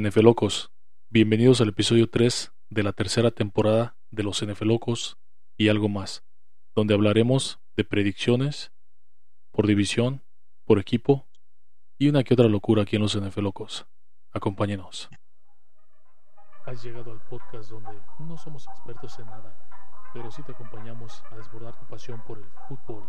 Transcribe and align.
NF 0.00 0.18
Locos, 0.18 0.70
bienvenidos 1.10 1.60
al 1.60 1.70
episodio 1.70 2.08
3 2.08 2.52
de 2.70 2.82
la 2.84 2.92
tercera 2.92 3.32
temporada 3.32 3.96
de 4.12 4.22
los 4.22 4.46
NF 4.46 4.62
Locos 4.62 5.18
y 5.56 5.70
algo 5.70 5.88
más, 5.88 6.24
donde 6.76 6.94
hablaremos 6.94 7.58
de 7.76 7.82
predicciones 7.82 8.70
por 9.50 9.66
división, 9.66 10.22
por 10.64 10.78
equipo 10.78 11.26
y 11.98 12.08
una 12.08 12.22
que 12.22 12.34
otra 12.34 12.46
locura 12.46 12.82
aquí 12.82 12.94
en 12.94 13.02
los 13.02 13.16
NF 13.16 13.38
Locos. 13.38 13.88
Acompáñenos. 14.30 15.10
Has 16.64 16.80
llegado 16.84 17.10
al 17.10 17.20
podcast 17.22 17.68
donde 17.68 18.00
no 18.20 18.38
somos 18.38 18.68
expertos 18.68 19.18
en 19.18 19.26
nada, 19.26 19.58
pero 20.14 20.30
sí 20.30 20.44
te 20.44 20.52
acompañamos 20.52 21.24
a 21.32 21.36
desbordar 21.38 21.76
tu 21.76 21.86
pasión 21.88 22.22
por 22.24 22.38
el 22.38 22.46
fútbol. 22.68 23.02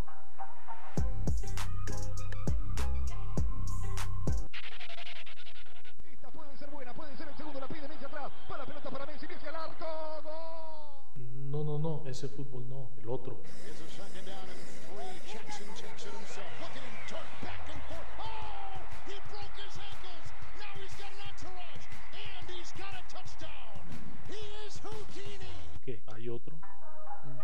A 22.94 23.04
touchdown, 23.14 23.86
he 24.28 24.68
is 24.68 24.82
Houdini. 24.82 25.54
¿Qué? 25.86 26.02
¿Hay 26.08 26.30
otro? 26.30 26.60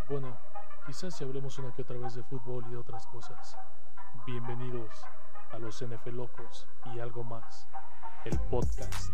Bueno, 0.10 0.36
quizás 0.88 1.16
si 1.16 1.24
hablemos 1.24 1.60
una 1.60 1.72
que 1.72 1.84
otra 1.84 1.98
vez 1.98 2.16
de 2.16 2.24
fútbol 2.24 2.66
y 2.68 2.72
de 2.72 2.78
otras 2.78 3.06
cosas. 3.08 3.56
Bienvenidos 4.26 4.90
a 5.52 5.60
los 5.60 5.80
NF 5.80 6.08
Locos 6.08 6.68
y 6.94 7.00
algo 7.00 7.24
más, 7.24 7.68
el 8.26 8.40
podcast. 8.50 9.12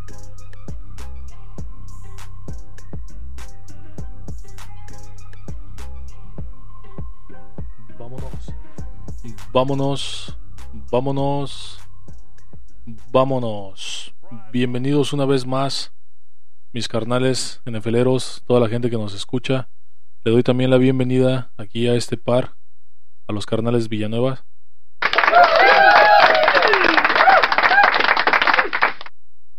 Vámonos. 8.02 8.34
Vámonos. 9.54 10.38
Vámonos. 10.92 11.80
Vámonos. 13.12 14.16
Bienvenidos 14.52 15.14
una 15.14 15.26
vez 15.26 15.46
más 15.46 15.94
mis 16.74 16.88
carnales 16.88 17.62
NFLeros, 17.66 18.44
toda 18.48 18.60
la 18.60 18.70
gente 18.70 18.90
que 18.90 18.98
nos 18.98 19.14
escucha. 19.14 19.70
Le 20.24 20.32
doy 20.32 20.42
también 20.42 20.72
la 20.72 20.80
bienvenida 20.80 21.52
aquí 21.58 21.88
a 21.88 21.94
este 21.94 22.18
par, 22.18 22.56
a 23.28 23.34
los 23.34 23.46
carnales 23.46 23.88
Villanueva. 23.88 24.46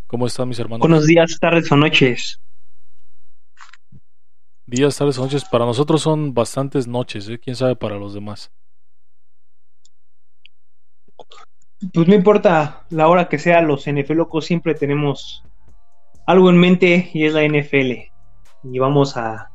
¿Cómo 0.09 0.27
están 0.27 0.49
mis 0.49 0.59
hermanos? 0.59 0.81
Buenos 0.81 1.07
días, 1.07 1.39
tardes 1.39 1.71
o 1.71 1.77
noches. 1.77 2.41
Días, 4.67 4.97
tardes, 4.97 5.19
noches. 5.19 5.45
Para 5.45 5.67
nosotros 5.67 6.03
son 6.03 6.35
bastantes 6.35 6.87
noches, 6.87 7.29
¿eh? 7.29 7.39
quién 7.39 7.57
sabe 7.57 7.75
para 7.75 7.97
los 7.97 8.15
demás. 8.15 8.53
Pues 11.93 12.07
no 12.07 12.15
importa 12.15 12.87
la 12.91 13.09
hora 13.09 13.29
que 13.29 13.41
sea, 13.41 13.61
los 13.61 13.87
NFL 13.87 14.15
locos 14.15 14.45
siempre 14.45 14.75
tenemos 14.75 15.43
algo 16.27 16.49
en 16.49 16.59
mente 16.59 17.11
y 17.13 17.27
es 17.27 17.35
la 17.35 17.43
NFL. 17.43 18.09
Y 18.63 18.79
vamos 18.79 19.17
a 19.17 19.51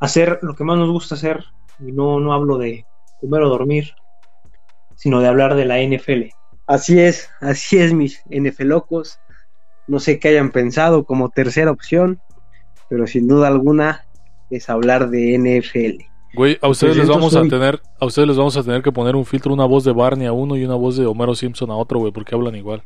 hacer 0.00 0.38
lo 0.40 0.54
que 0.54 0.64
más 0.64 0.78
nos 0.78 0.90
gusta 0.90 1.14
hacer. 1.14 1.44
Y 1.78 1.92
no, 1.92 2.18
no 2.18 2.32
hablo 2.32 2.56
de 2.56 2.86
comer 3.20 3.42
o 3.42 3.50
dormir, 3.50 3.92
sino 4.94 5.20
de 5.20 5.28
hablar 5.28 5.56
de 5.56 5.66
la 5.66 5.78
NFL. 5.78 6.30
Así 6.66 6.98
es, 6.98 7.28
así 7.42 7.78
es, 7.78 7.92
mis 7.92 8.22
NFL 8.30 8.64
locos. 8.64 9.20
No 9.86 10.00
sé 10.00 10.18
qué 10.18 10.28
hayan 10.28 10.52
pensado 10.52 11.04
como 11.04 11.28
tercera 11.28 11.70
opción, 11.70 12.22
pero 12.88 13.06
sin 13.06 13.28
duda 13.28 13.48
alguna 13.48 14.05
es 14.50 14.68
hablar 14.70 15.08
de 15.10 15.34
NFL. 15.38 16.04
Güey, 16.34 16.58
a 16.60 16.68
ustedes 16.68 16.96
les 16.96 17.08
vamos 17.08 17.34
a 17.34 17.42
tener, 17.48 17.80
a 17.98 18.04
ustedes 18.06 18.28
les 18.28 18.36
vamos 18.36 18.56
a 18.56 18.62
tener 18.62 18.82
que 18.82 18.92
poner 18.92 19.16
un 19.16 19.24
filtro, 19.24 19.54
una 19.54 19.64
voz 19.64 19.84
de 19.84 19.92
Barney 19.92 20.26
a 20.26 20.32
uno 20.32 20.56
y 20.56 20.64
una 20.64 20.74
voz 20.74 20.96
de 20.96 21.06
Homero 21.06 21.34
Simpson 21.34 21.70
a 21.70 21.76
otro, 21.76 21.98
güey, 21.98 22.12
porque 22.12 22.34
hablan 22.34 22.54
igual. 22.54 22.82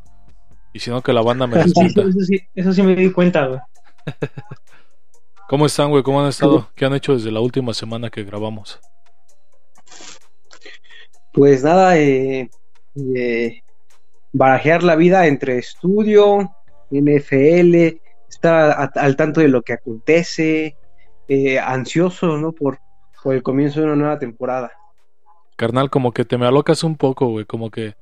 Y 0.72 0.78
si 0.78 0.90
no 0.90 1.02
que 1.02 1.12
la 1.12 1.22
banda 1.22 1.46
me 1.48 1.56
despinta. 1.58 2.02
eso 2.02 2.20
sí, 2.20 2.40
eso 2.54 2.72
sí 2.72 2.82
me 2.82 2.94
di 2.94 3.10
cuenta, 3.10 3.46
güey. 3.46 3.60
¿Cómo 5.48 5.66
están, 5.66 5.90
güey? 5.90 6.04
¿Cómo 6.04 6.20
han 6.22 6.28
estado? 6.28 6.70
¿Qué 6.76 6.84
han 6.84 6.94
hecho 6.94 7.12
desde 7.14 7.32
la 7.32 7.40
última 7.40 7.74
semana 7.74 8.08
que 8.08 8.22
grabamos? 8.22 8.78
Pues 11.32 11.64
nada, 11.64 11.96
eh, 11.98 12.50
eh, 13.16 13.62
barajear 14.32 14.82
la 14.82 14.94
vida 14.96 15.26
entre 15.26 15.58
estudio, 15.58 16.50
NFL, 16.90 18.00
estar 18.28 18.70
a- 18.70 18.90
al 19.00 19.16
tanto 19.16 19.40
de 19.40 19.48
lo 19.48 19.62
que 19.62 19.72
acontece, 19.72 20.76
eh, 21.30 21.60
ansioso, 21.60 22.36
¿no? 22.36 22.50
Por, 22.52 22.80
el 23.26 23.42
comienzo 23.42 23.80
de 23.80 23.86
una 23.86 23.96
nueva 23.96 24.18
temporada. 24.18 24.72
Carnal, 25.56 25.90
como 25.90 26.12
que 26.12 26.24
te 26.24 26.36
me 26.36 26.46
alocas 26.46 26.82
un 26.82 26.96
poco, 26.96 27.26
güey, 27.28 27.44
como 27.44 27.70
que... 27.70 27.94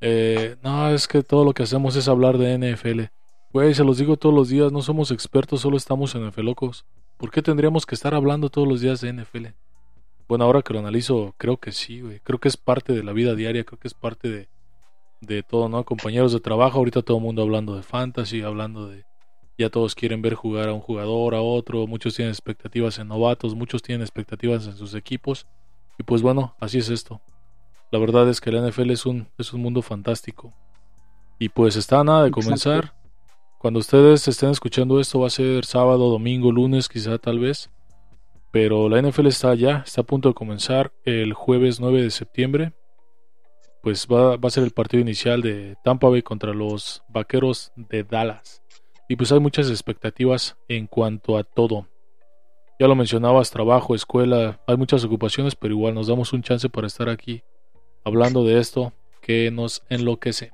eh, 0.00 0.56
no, 0.62 0.90
es 0.90 1.08
que 1.08 1.22
todo 1.22 1.44
lo 1.44 1.54
que 1.54 1.62
hacemos 1.62 1.96
es 1.96 2.08
hablar 2.08 2.36
de 2.36 2.58
NFL. 2.58 3.04
Güey, 3.52 3.72
se 3.74 3.84
los 3.84 3.96
digo 3.96 4.18
todos 4.18 4.34
los 4.34 4.50
días, 4.50 4.70
no 4.70 4.82
somos 4.82 5.10
expertos, 5.10 5.62
solo 5.62 5.78
estamos 5.78 6.14
en 6.14 6.28
NFL 6.28 6.42
locos. 6.42 6.84
¿Por 7.16 7.30
qué 7.30 7.40
tendríamos 7.40 7.86
que 7.86 7.94
estar 7.94 8.14
hablando 8.14 8.50
todos 8.50 8.68
los 8.68 8.82
días 8.82 9.00
de 9.00 9.12
NFL? 9.14 9.46
Bueno, 10.28 10.44
ahora 10.44 10.60
que 10.60 10.74
lo 10.74 10.80
analizo, 10.80 11.34
creo 11.38 11.56
que 11.56 11.72
sí, 11.72 12.02
güey. 12.02 12.20
Creo 12.20 12.38
que 12.38 12.48
es 12.48 12.58
parte 12.58 12.92
de 12.92 13.02
la 13.02 13.12
vida 13.12 13.34
diaria, 13.34 13.64
creo 13.64 13.78
que 13.78 13.88
es 13.88 13.94
parte 13.94 14.28
de, 14.28 14.48
de 15.22 15.42
todo, 15.42 15.70
¿no? 15.70 15.84
Compañeros 15.84 16.34
de 16.34 16.40
trabajo, 16.40 16.78
ahorita 16.78 17.00
todo 17.00 17.16
el 17.16 17.22
mundo 17.22 17.40
hablando 17.40 17.74
de 17.74 17.82
fantasy, 17.82 18.42
hablando 18.42 18.88
de... 18.88 19.07
Ya 19.58 19.70
todos 19.70 19.96
quieren 19.96 20.22
ver 20.22 20.34
jugar 20.34 20.68
a 20.68 20.72
un 20.72 20.80
jugador, 20.80 21.34
a 21.34 21.42
otro, 21.42 21.86
muchos 21.88 22.14
tienen 22.14 22.30
expectativas 22.30 22.98
en 23.00 23.08
novatos, 23.08 23.56
muchos 23.56 23.82
tienen 23.82 24.02
expectativas 24.02 24.66
en 24.66 24.76
sus 24.76 24.94
equipos. 24.94 25.46
Y 25.98 26.04
pues 26.04 26.22
bueno, 26.22 26.54
así 26.60 26.78
es 26.78 26.88
esto. 26.88 27.20
La 27.90 27.98
verdad 27.98 28.28
es 28.28 28.40
que 28.40 28.52
la 28.52 28.66
NFL 28.66 28.90
es 28.90 29.04
un, 29.04 29.26
es 29.36 29.52
un 29.52 29.60
mundo 29.62 29.82
fantástico. 29.82 30.54
Y 31.40 31.48
pues 31.48 31.74
está 31.74 32.04
nada 32.04 32.22
de 32.22 32.28
Exacto. 32.28 32.44
comenzar. 32.44 32.94
Cuando 33.58 33.80
ustedes 33.80 34.28
estén 34.28 34.50
escuchando 34.50 35.00
esto 35.00 35.18
va 35.20 35.26
a 35.26 35.30
ser 35.30 35.64
sábado, 35.64 36.08
domingo, 36.08 36.52
lunes, 36.52 36.88
quizá 36.88 37.18
tal 37.18 37.40
vez. 37.40 37.70
Pero 38.52 38.88
la 38.88 39.02
NFL 39.02 39.26
está 39.26 39.54
ya, 39.54 39.82
está 39.84 40.02
a 40.02 40.04
punto 40.04 40.28
de 40.28 40.34
comenzar 40.34 40.92
el 41.04 41.32
jueves 41.32 41.80
9 41.80 42.02
de 42.02 42.10
septiembre. 42.10 42.72
Pues 43.82 44.06
va, 44.06 44.36
va 44.36 44.46
a 44.46 44.50
ser 44.50 44.64
el 44.64 44.70
partido 44.70 45.00
inicial 45.00 45.42
de 45.42 45.76
Tampa 45.82 46.08
Bay 46.08 46.22
contra 46.22 46.54
los 46.54 47.02
Vaqueros 47.08 47.72
de 47.76 48.04
Dallas. 48.04 48.62
Y 49.08 49.16
pues 49.16 49.32
hay 49.32 49.40
muchas 49.40 49.70
expectativas 49.70 50.56
en 50.68 50.86
cuanto 50.86 51.38
a 51.38 51.44
todo. 51.44 51.86
Ya 52.78 52.86
lo 52.86 52.94
mencionabas, 52.94 53.50
trabajo, 53.50 53.94
escuela, 53.94 54.60
hay 54.66 54.76
muchas 54.76 55.02
ocupaciones, 55.04 55.56
pero 55.56 55.74
igual 55.74 55.94
nos 55.94 56.06
damos 56.06 56.32
un 56.32 56.42
chance 56.42 56.68
para 56.68 56.86
estar 56.86 57.08
aquí 57.08 57.42
hablando 58.04 58.44
de 58.44 58.60
esto 58.60 58.92
que 59.20 59.50
nos 59.50 59.82
enloquece. 59.88 60.52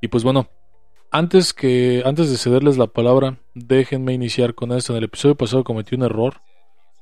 Y 0.00 0.08
pues 0.08 0.24
bueno, 0.24 0.48
antes 1.10 1.54
que 1.54 2.02
antes 2.04 2.30
de 2.30 2.36
cederles 2.36 2.76
la 2.76 2.88
palabra, 2.88 3.38
déjenme 3.54 4.12
iniciar 4.12 4.54
con 4.54 4.72
esto. 4.72 4.92
En 4.92 4.98
el 4.98 5.04
episodio 5.04 5.36
pasado 5.36 5.64
cometí 5.64 5.94
un 5.94 6.02
error. 6.02 6.40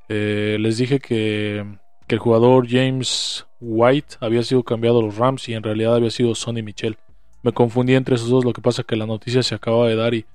Eh, 0.08 0.58
les 0.60 0.78
dije 0.78 0.98
que, 0.98 1.64
que 2.06 2.14
el 2.14 2.18
jugador 2.20 2.68
James 2.68 3.46
White 3.60 4.16
había 4.20 4.42
sido 4.42 4.64
cambiado 4.64 5.00
a 5.00 5.02
los 5.02 5.16
Rams 5.16 5.48
y 5.48 5.54
en 5.54 5.62
realidad 5.62 5.94
había 5.94 6.10
sido 6.10 6.34
Sonny 6.34 6.62
Michel. 6.62 6.98
Me 7.42 7.52
confundí 7.52 7.94
entre 7.94 8.16
esos 8.16 8.28
dos, 8.28 8.44
lo 8.44 8.52
que 8.52 8.60
pasa 8.60 8.82
que 8.82 8.96
la 8.96 9.06
noticia 9.06 9.42
se 9.42 9.54
acaba 9.54 9.88
de 9.88 9.96
dar 9.96 10.14
y 10.14 10.26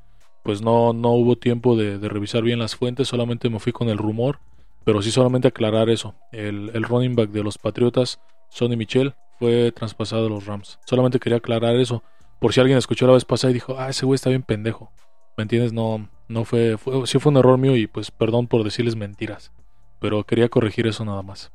pues 0.43 0.61
no, 0.61 0.93
no 0.93 1.11
hubo 1.11 1.35
tiempo 1.35 1.75
de, 1.75 1.97
de 1.97 2.09
revisar 2.09 2.43
bien 2.43 2.59
las 2.59 2.75
fuentes, 2.75 3.07
solamente 3.07 3.49
me 3.49 3.59
fui 3.59 3.71
con 3.73 3.89
el 3.89 3.97
rumor, 3.97 4.39
pero 4.83 5.01
sí 5.01 5.11
solamente 5.11 5.47
aclarar 5.47 5.89
eso. 5.89 6.15
El, 6.31 6.71
el 6.73 6.83
running 6.83 7.15
back 7.15 7.31
de 7.31 7.43
los 7.43 7.57
Patriotas, 7.57 8.19
Sonny 8.49 8.75
Michel, 8.75 9.15
fue 9.39 9.71
traspasado 9.71 10.27
a 10.27 10.29
los 10.29 10.45
Rams. 10.45 10.79
Solamente 10.85 11.19
quería 11.19 11.37
aclarar 11.37 11.75
eso, 11.75 12.03
por 12.39 12.53
si 12.53 12.59
alguien 12.59 12.77
escuchó 12.77 13.07
la 13.07 13.13
vez 13.13 13.25
pasada 13.25 13.51
y 13.51 13.55
dijo, 13.55 13.75
ah, 13.79 13.89
ese 13.89 14.05
güey 14.05 14.15
está 14.15 14.29
bien 14.29 14.43
pendejo. 14.43 14.91
¿Me 15.37 15.41
entiendes? 15.41 15.73
No, 15.73 16.07
no 16.27 16.45
fue, 16.45 16.77
fue, 16.77 17.07
sí 17.07 17.19
fue 17.19 17.31
un 17.31 17.37
error 17.37 17.57
mío 17.57 17.75
y 17.75 17.87
pues 17.87 18.11
perdón 18.11 18.47
por 18.47 18.63
decirles 18.63 18.95
mentiras, 18.95 19.51
pero 19.99 20.23
quería 20.23 20.49
corregir 20.49 20.87
eso 20.87 21.03
nada 21.05 21.21
más. 21.21 21.51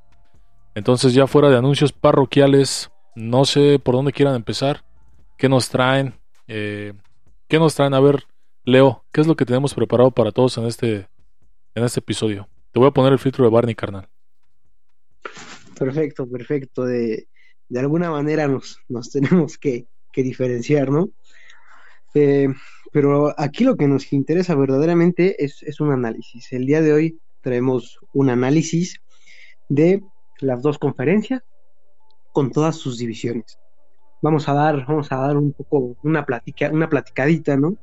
Entonces 0.74 1.14
ya 1.14 1.26
fuera 1.26 1.48
de 1.48 1.56
anuncios 1.56 1.92
parroquiales, 1.92 2.90
no 3.14 3.44
sé 3.44 3.78
por 3.78 3.94
dónde 3.94 4.12
quieran 4.12 4.34
empezar, 4.34 4.82
qué 5.40 5.48
nos 5.48 5.70
traen, 5.70 6.14
Eh, 6.46 6.92
¿Qué 7.48 7.58
nos 7.58 7.74
traen? 7.74 7.94
A 7.94 8.00
ver, 8.00 8.24
Leo, 8.64 9.04
¿qué 9.12 9.22
es 9.22 9.26
lo 9.26 9.36
que 9.36 9.46
tenemos 9.46 9.74
preparado 9.74 10.10
para 10.10 10.32
todos 10.32 10.58
en 10.58 10.66
este, 10.66 11.08
en 11.74 11.84
este 11.84 12.00
episodio? 12.00 12.48
Te 12.72 12.78
voy 12.78 12.88
a 12.88 12.92
poner 12.92 13.12
el 13.12 13.18
filtro 13.18 13.44
de 13.44 13.50
Barney, 13.50 13.74
carnal. 13.74 14.08
Perfecto, 15.78 16.28
perfecto. 16.28 16.84
De, 16.84 17.28
de 17.68 17.80
alguna 17.80 18.10
manera 18.10 18.48
nos, 18.48 18.80
nos 18.88 19.10
tenemos 19.12 19.56
que, 19.56 19.86
que 20.12 20.22
diferenciar, 20.22 20.90
¿no? 20.90 21.08
Eh, 22.14 22.48
pero 22.92 23.32
aquí 23.40 23.64
lo 23.64 23.76
que 23.76 23.86
nos 23.88 24.12
interesa 24.12 24.56
verdaderamente 24.56 25.42
es, 25.44 25.62
es 25.62 25.80
un 25.80 25.92
análisis. 25.92 26.52
El 26.52 26.66
día 26.66 26.82
de 26.82 26.92
hoy 26.92 27.20
traemos 27.40 27.98
un 28.12 28.28
análisis 28.30 29.00
de 29.68 30.02
las 30.40 30.60
dos 30.60 30.78
conferencias 30.78 31.42
con 32.32 32.50
todas 32.50 32.76
sus 32.76 32.98
divisiones. 32.98 33.59
Vamos 34.22 34.48
a 34.48 34.54
dar, 34.54 34.84
vamos 34.86 35.10
a 35.12 35.16
dar 35.16 35.36
un 35.36 35.52
poco 35.52 35.96
una 36.02 36.24
platica, 36.26 36.70
una 36.70 36.88
platicadita, 36.88 37.56
¿no? 37.56 37.76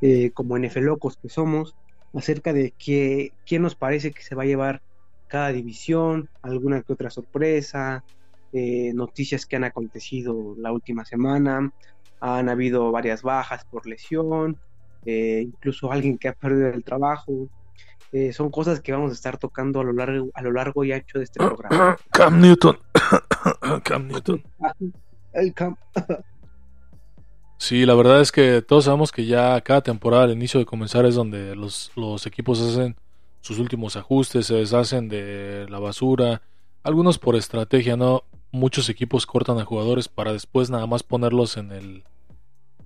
Eh, 0.00 0.30
como 0.32 0.58
NFL 0.58 0.80
locos 0.80 1.16
que 1.16 1.28
somos, 1.28 1.76
acerca 2.14 2.52
de 2.52 2.72
qué, 2.78 3.32
quién 3.46 3.62
nos 3.62 3.74
parece 3.74 4.10
que 4.10 4.22
se 4.22 4.34
va 4.34 4.42
a 4.42 4.46
llevar 4.46 4.82
cada 5.28 5.52
división, 5.52 6.28
alguna 6.42 6.82
que 6.82 6.92
otra 6.92 7.08
sorpresa, 7.08 8.04
eh, 8.52 8.92
noticias 8.94 9.46
que 9.46 9.56
han 9.56 9.64
acontecido 9.64 10.54
la 10.58 10.72
última 10.72 11.04
semana, 11.04 11.72
han 12.20 12.48
habido 12.50 12.90
varias 12.92 13.22
bajas 13.22 13.64
por 13.64 13.86
lesión, 13.86 14.58
eh, 15.06 15.40
incluso 15.42 15.90
alguien 15.90 16.18
que 16.18 16.28
ha 16.28 16.34
perdido 16.34 16.68
el 16.68 16.84
trabajo. 16.84 17.48
Eh, 18.12 18.32
son 18.34 18.50
cosas 18.50 18.80
que 18.80 18.92
vamos 18.92 19.10
a 19.10 19.14
estar 19.14 19.38
tocando 19.38 19.80
a 19.80 19.84
lo 19.84 19.92
largo, 19.94 20.30
a 20.34 20.42
lo 20.42 20.52
largo 20.52 20.84
y 20.84 20.92
ancho 20.92 21.18
de 21.18 21.24
este 21.24 21.38
programa. 21.38 21.96
Cam 22.12 22.40
Newton. 22.40 22.78
Cam 23.84 24.06
Newton. 24.06 24.42
El 25.32 25.54
Cam- 25.54 25.76
Sí, 27.58 27.86
la 27.86 27.94
verdad 27.94 28.20
es 28.20 28.32
que 28.32 28.60
todos 28.60 28.84
sabemos 28.86 29.12
que 29.12 29.24
ya 29.24 29.60
cada 29.60 29.82
temporada 29.82 30.24
al 30.24 30.32
inicio 30.32 30.58
de 30.58 30.66
comenzar 30.66 31.06
es 31.06 31.14
donde 31.14 31.54
los, 31.54 31.92
los 31.94 32.26
equipos 32.26 32.60
hacen 32.60 32.96
sus 33.40 33.58
últimos 33.60 33.96
ajustes, 33.96 34.46
se 34.46 34.54
deshacen 34.56 35.08
de 35.08 35.66
la 35.68 35.78
basura, 35.78 36.42
algunos 36.82 37.18
por 37.18 37.36
estrategia, 37.36 37.96
¿no? 37.96 38.24
Muchos 38.50 38.88
equipos 38.88 39.26
cortan 39.26 39.58
a 39.58 39.64
jugadores 39.64 40.08
para 40.08 40.32
después 40.32 40.70
nada 40.70 40.86
más 40.86 41.02
ponerlos 41.04 41.56
en 41.56 41.70
el 41.72 42.04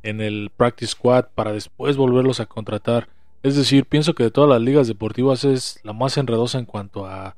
en 0.02 0.20
el 0.20 0.50
practice 0.56 0.92
squad 0.92 1.24
para 1.34 1.52
después 1.52 1.96
volverlos 1.96 2.38
a 2.38 2.46
contratar. 2.46 3.08
Es 3.42 3.56
decir, 3.56 3.86
pienso 3.86 4.14
que 4.14 4.24
de 4.24 4.30
todas 4.30 4.48
las 4.50 4.60
ligas 4.60 4.86
deportivas 4.86 5.42
es 5.44 5.80
la 5.82 5.92
más 5.94 6.16
enredosa 6.16 6.58
en 6.58 6.64
cuanto 6.66 7.06
a 7.06 7.34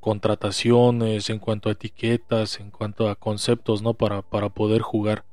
contrataciones, 0.00 1.30
en 1.30 1.38
cuanto 1.38 1.68
a 1.68 1.72
etiquetas, 1.72 2.58
en 2.58 2.70
cuanto 2.70 3.08
a 3.08 3.14
conceptos, 3.14 3.82
¿no? 3.82 3.94
Para, 3.94 4.22
para 4.22 4.48
poder 4.48 4.80
jugar. 4.82 5.24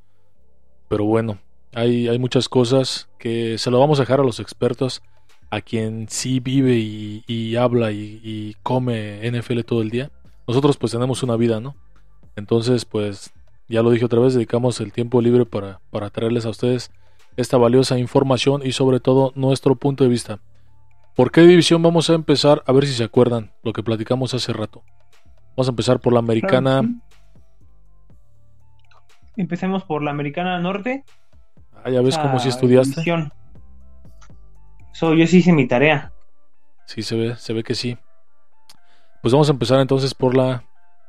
Pero 0.90 1.06
bueno, 1.06 1.40
hay, 1.74 2.08
hay 2.08 2.20
muchas 2.20 2.50
cosas 2.50 3.10
que 3.18 3.58
se 3.58 3.72
lo 3.72 3.80
vamos 3.80 4.00
a 4.00 4.04
dejar 4.04 4.20
a 4.20 4.24
los 4.24 4.40
expertos, 4.40 5.02
a 5.50 5.62
quien 5.62 6.08
sí 6.10 6.40
vive 6.40 6.78
y, 6.78 7.56
habla 7.56 7.92
y, 7.92 8.20
y 8.24 8.56
come 8.64 9.20
NFL 9.30 9.62
todo 9.62 9.82
el 9.82 9.90
día. 9.90 10.12
Nosotros 10.48 10.78
pues 10.78 10.92
tenemos 10.92 11.24
una 11.24 11.36
vida, 11.36 11.60
¿no? 11.60 11.76
Entonces 12.36 12.86
pues 12.86 13.32
ya 13.68 13.82
lo 13.82 13.92
dije 13.92 14.06
otra 14.06 14.20
vez, 14.20 14.34
dedicamos 14.34 14.80
el 14.80 14.94
tiempo 14.94 15.22
libre 15.22 15.46
para, 15.46 15.82
para 15.90 16.10
traerles 16.10 16.46
a 16.46 16.50
ustedes 16.50 16.92
esta 17.36 17.58
valiosa 17.58 18.00
información 18.00 18.62
y 18.66 18.72
sobre 18.72 19.00
todo 19.00 19.32
nuestro 19.36 19.76
punto 19.76 20.04
de 20.04 20.10
vista. 20.10 20.40
¿Por 21.18 21.32
qué 21.32 21.42
división 21.42 21.82
vamos 21.82 22.12
a 22.12 22.14
empezar? 22.14 22.62
A 22.68 22.72
ver 22.72 22.86
si 22.86 22.94
se 22.94 23.04
acuerdan 23.04 23.52
lo 23.64 23.74
que 23.74 23.82
platicamos 23.82 24.36
hace 24.36 24.54
rato. 24.54 24.84
Vamos 25.56 25.68
a 25.68 25.72
empezar 25.72 26.00
por 26.00 26.14
la 26.14 26.20
americana. 26.20 26.84
Empecemos 29.36 29.84
por 29.84 30.04
la 30.04 30.12
americana 30.12 30.60
norte. 30.60 31.04
Ah, 31.84 31.90
ya 31.90 32.02
ves 32.02 32.20
cómo 32.20 32.38
si 32.38 32.50
estudiaste. 32.50 33.02
división. 33.02 33.34
So, 34.94 35.16
yo 35.16 35.26
sí 35.26 35.38
hice 35.38 35.54
mi 35.54 35.68
tarea. 35.68 36.14
Sí, 36.86 37.02
se 37.02 37.16
ve, 37.16 37.36
se 37.36 37.52
ve 37.52 37.64
que 37.64 37.74
sí. 37.74 37.98
Pues 39.24 39.34
vamos 39.34 39.50
a 39.50 39.54
empezar 39.54 39.80
entonces 39.80 40.14
por 40.14 40.38
la 40.38 40.66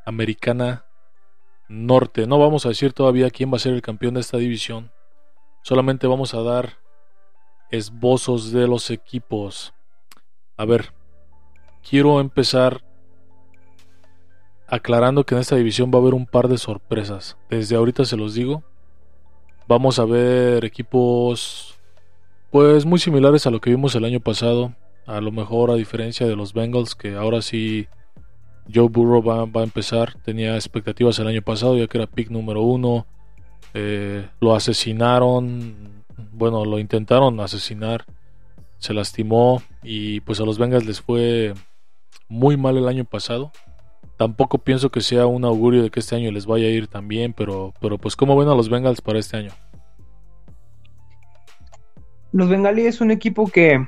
americana 0.06 0.86
norte. 1.68 2.26
No 2.26 2.38
vamos 2.38 2.64
a 2.64 2.70
decir 2.70 2.94
todavía 2.94 3.28
quién 3.28 3.52
va 3.52 3.56
a 3.56 3.60
ser 3.60 3.74
el 3.74 3.82
campeón 3.82 4.14
de 4.14 4.20
esta 4.20 4.38
división. 4.38 4.90
Solamente 5.60 6.06
vamos 6.06 6.32
a 6.32 6.40
dar 6.40 6.78
esbozos 7.70 8.52
de 8.52 8.66
los 8.66 8.90
equipos. 8.90 9.74
A 10.58 10.64
ver, 10.64 10.92
quiero 11.88 12.20
empezar 12.20 12.82
aclarando 14.66 15.24
que 15.24 15.36
en 15.36 15.40
esta 15.40 15.54
división 15.54 15.92
va 15.94 15.98
a 15.98 16.02
haber 16.02 16.14
un 16.14 16.26
par 16.26 16.48
de 16.48 16.58
sorpresas. 16.58 17.38
Desde 17.48 17.76
ahorita 17.76 18.04
se 18.04 18.16
los 18.16 18.34
digo. 18.34 18.64
Vamos 19.68 20.00
a 20.00 20.04
ver 20.04 20.64
equipos 20.64 21.78
pues 22.50 22.84
muy 22.84 22.98
similares 22.98 23.46
a 23.46 23.50
lo 23.50 23.60
que 23.60 23.70
vimos 23.70 23.94
el 23.94 24.04
año 24.04 24.18
pasado. 24.18 24.74
A 25.06 25.20
lo 25.20 25.30
mejor 25.30 25.70
a 25.70 25.74
diferencia 25.74 26.26
de 26.26 26.34
los 26.34 26.52
Bengals 26.52 26.96
que 26.96 27.14
ahora 27.14 27.40
sí 27.40 27.86
Joe 28.74 28.88
Burrow 28.88 29.22
va, 29.22 29.60
a 29.60 29.64
empezar. 29.64 30.14
Tenía 30.24 30.56
expectativas 30.56 31.20
el 31.20 31.28
año 31.28 31.42
pasado 31.42 31.76
ya 31.76 31.86
que 31.86 31.98
era 31.98 32.08
pick 32.08 32.30
número 32.30 32.62
uno. 32.62 33.06
Eh, 33.74 34.26
lo 34.40 34.56
asesinaron. 34.56 36.02
Bueno, 36.32 36.64
lo 36.64 36.80
intentaron 36.80 37.38
asesinar. 37.38 38.04
Se 38.78 38.94
lastimó 38.94 39.62
y 39.82 40.20
pues 40.20 40.40
a 40.40 40.44
los 40.44 40.58
Bengals 40.58 40.86
les 40.86 41.00
fue 41.00 41.54
muy 42.28 42.56
mal 42.56 42.76
el 42.76 42.88
año 42.88 43.04
pasado. 43.04 43.52
Tampoco 44.16 44.58
pienso 44.58 44.90
que 44.90 45.00
sea 45.00 45.26
un 45.26 45.44
augurio 45.44 45.82
de 45.82 45.90
que 45.90 46.00
este 46.00 46.16
año 46.16 46.32
les 46.32 46.46
vaya 46.46 46.66
a 46.66 46.70
ir 46.70 46.88
tan 46.88 47.06
bien, 47.06 47.32
pero, 47.32 47.72
pero 47.80 47.98
pues 47.98 48.16
¿cómo 48.16 48.36
ven 48.36 48.48
a 48.48 48.54
los 48.54 48.68
Bengals 48.68 49.00
para 49.00 49.18
este 49.18 49.36
año? 49.36 49.52
Los 52.32 52.48
bengalíes 52.48 52.96
es 52.96 53.00
un 53.00 53.10
equipo 53.10 53.46
que 53.46 53.86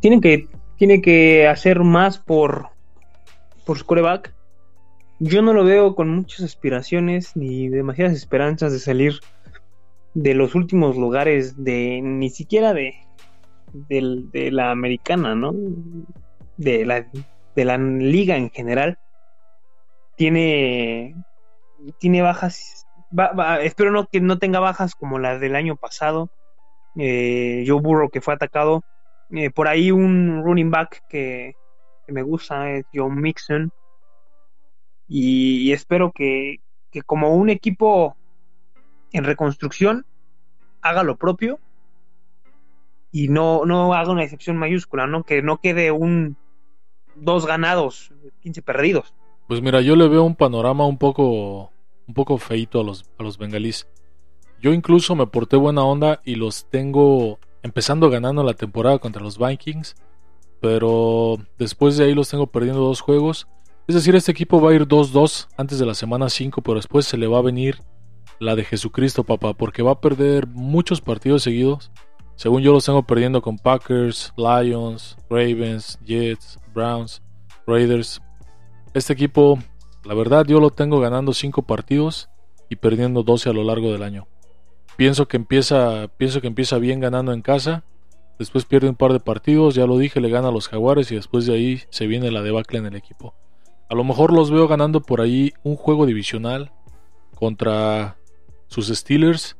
tienen 0.00 0.20
que 0.20 0.48
tiene 0.76 1.00
que 1.00 1.48
hacer 1.48 1.80
más 1.80 2.18
por 2.18 2.68
por 3.64 3.78
su 3.78 3.86
coreback. 3.86 4.34
Yo 5.18 5.42
no 5.42 5.52
lo 5.52 5.64
veo 5.64 5.94
con 5.94 6.10
muchas 6.10 6.42
aspiraciones 6.42 7.36
ni 7.36 7.68
demasiadas 7.68 8.14
esperanzas 8.14 8.72
de 8.72 8.78
salir 8.78 9.20
de 10.14 10.34
los 10.34 10.54
últimos 10.54 10.96
lugares 10.96 11.62
de 11.62 12.00
ni 12.02 12.30
siquiera 12.30 12.72
de 12.72 12.94
de, 13.74 14.50
la 14.52 14.70
americana, 14.70 15.34
¿no? 15.34 15.52
De 16.56 16.86
la 16.86 17.06
de 17.56 17.64
la 17.64 17.76
liga 17.78 18.36
en 18.36 18.50
general. 18.50 18.98
Tiene 20.16 21.16
tiene 21.98 22.22
bajas 22.22 22.86
espero 23.62 23.90
no 23.90 24.06
que 24.06 24.20
no 24.20 24.38
tenga 24.38 24.60
bajas 24.60 24.94
como 24.94 25.18
las 25.18 25.40
del 25.40 25.56
año 25.56 25.76
pasado. 25.76 26.30
Eh, 26.96 27.64
Joe 27.66 27.80
Burrow 27.80 28.10
que 28.10 28.20
fue 28.20 28.34
atacado. 28.34 28.82
Eh, 29.30 29.50
por 29.50 29.68
ahí 29.68 29.90
un 29.90 30.42
running 30.44 30.70
back 30.70 31.02
que, 31.08 31.54
me 32.06 32.22
gusta 32.22 32.70
es 32.70 32.84
John 32.94 33.20
Mixon. 33.20 33.72
Y, 35.08 35.68
y 35.68 35.72
espero 35.72 36.12
que, 36.12 36.58
que 36.90 37.02
como 37.02 37.34
un 37.34 37.50
equipo 37.50 38.16
en 39.14 39.24
reconstrucción 39.24 40.04
haga 40.82 41.02
lo 41.02 41.16
propio 41.16 41.58
y 43.10 43.28
no, 43.28 43.64
no 43.64 43.94
haga 43.94 44.10
una 44.10 44.24
excepción 44.24 44.56
mayúscula, 44.58 45.06
¿no? 45.06 45.22
Que 45.22 45.40
no 45.40 45.58
quede 45.58 45.92
un 45.92 46.36
dos 47.14 47.46
ganados, 47.46 48.12
15 48.42 48.60
perdidos. 48.62 49.14
Pues 49.46 49.62
mira, 49.62 49.80
yo 49.80 49.94
le 49.94 50.08
veo 50.08 50.24
un 50.24 50.34
panorama 50.34 50.84
un 50.84 50.98
poco 50.98 51.70
un 52.06 52.14
poco 52.14 52.36
feito 52.38 52.80
a 52.80 52.84
los, 52.84 53.04
a 53.18 53.22
los 53.22 53.38
bengalíes. 53.38 53.88
Yo 54.60 54.72
incluso 54.72 55.14
me 55.14 55.26
porté 55.26 55.56
buena 55.56 55.84
onda 55.84 56.20
y 56.24 56.34
los 56.34 56.68
tengo 56.68 57.38
empezando 57.62 58.10
ganando 58.10 58.42
la 58.42 58.54
temporada 58.54 58.98
contra 58.98 59.22
los 59.22 59.38
Vikings, 59.38 59.94
pero 60.60 61.38
después 61.56 61.96
de 61.96 62.04
ahí 62.04 62.14
los 62.14 62.28
tengo 62.28 62.48
perdiendo 62.48 62.80
dos 62.80 63.00
juegos. 63.00 63.46
Es 63.86 63.94
decir, 63.94 64.16
este 64.16 64.32
equipo 64.32 64.60
va 64.60 64.70
a 64.70 64.74
ir 64.74 64.86
2-2 64.86 65.48
antes 65.56 65.78
de 65.78 65.86
la 65.86 65.94
semana 65.94 66.28
5, 66.28 66.62
pero 66.62 66.76
después 66.76 67.06
se 67.06 67.16
le 67.16 67.26
va 67.26 67.38
a 67.38 67.42
venir 67.42 67.78
la 68.40 68.56
de 68.56 68.64
Jesucristo, 68.64 69.24
papá, 69.24 69.54
porque 69.54 69.82
va 69.82 69.92
a 69.92 70.00
perder 70.00 70.46
muchos 70.46 71.00
partidos 71.00 71.42
seguidos. 71.42 71.90
Según 72.36 72.62
yo 72.62 72.72
los 72.72 72.84
tengo 72.84 73.02
perdiendo 73.04 73.42
con 73.42 73.58
Packers, 73.58 74.32
Lions, 74.36 75.16
Ravens, 75.30 75.98
Jets, 76.04 76.58
Browns, 76.74 77.22
Raiders. 77.66 78.20
Este 78.92 79.12
equipo, 79.12 79.58
la 80.04 80.14
verdad, 80.14 80.44
yo 80.46 80.60
lo 80.60 80.70
tengo 80.70 81.00
ganando 81.00 81.32
5 81.32 81.62
partidos 81.62 82.28
y 82.68 82.76
perdiendo 82.76 83.22
12 83.22 83.50
a 83.50 83.52
lo 83.52 83.62
largo 83.64 83.92
del 83.92 84.02
año. 84.02 84.26
Pienso 84.96 85.26
que 85.26 85.36
empieza, 85.36 86.08
pienso 86.16 86.40
que 86.40 86.46
empieza 86.46 86.78
bien 86.78 87.00
ganando 87.00 87.32
en 87.32 87.42
casa. 87.42 87.84
Después 88.38 88.64
pierde 88.64 88.88
un 88.88 88.96
par 88.96 89.12
de 89.12 89.20
partidos, 89.20 89.74
ya 89.74 89.86
lo 89.86 89.96
dije, 89.96 90.20
le 90.20 90.28
gana 90.28 90.48
a 90.48 90.52
los 90.52 90.68
Jaguares 90.68 91.10
y 91.12 91.14
después 91.14 91.46
de 91.46 91.54
ahí 91.54 91.82
se 91.90 92.06
viene 92.06 92.30
la 92.30 92.42
debacle 92.42 92.78
en 92.78 92.86
el 92.86 92.96
equipo. 92.96 93.34
A 93.88 93.94
lo 93.94 94.02
mejor 94.02 94.32
los 94.32 94.50
veo 94.50 94.66
ganando 94.66 95.02
por 95.02 95.20
ahí 95.20 95.52
un 95.62 95.76
juego 95.76 96.06
divisional 96.06 96.72
contra 97.34 98.16
sus 98.68 98.88
Steelers 98.88 99.56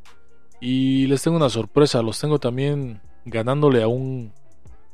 y 0.61 1.07
les 1.07 1.23
tengo 1.23 1.37
una 1.37 1.51
sorpresa, 1.51 2.03
los 2.03 2.19
tengo 2.19 2.39
también 2.39 3.01
ganándole 3.25 3.83
a 3.83 3.89
un 3.89 4.33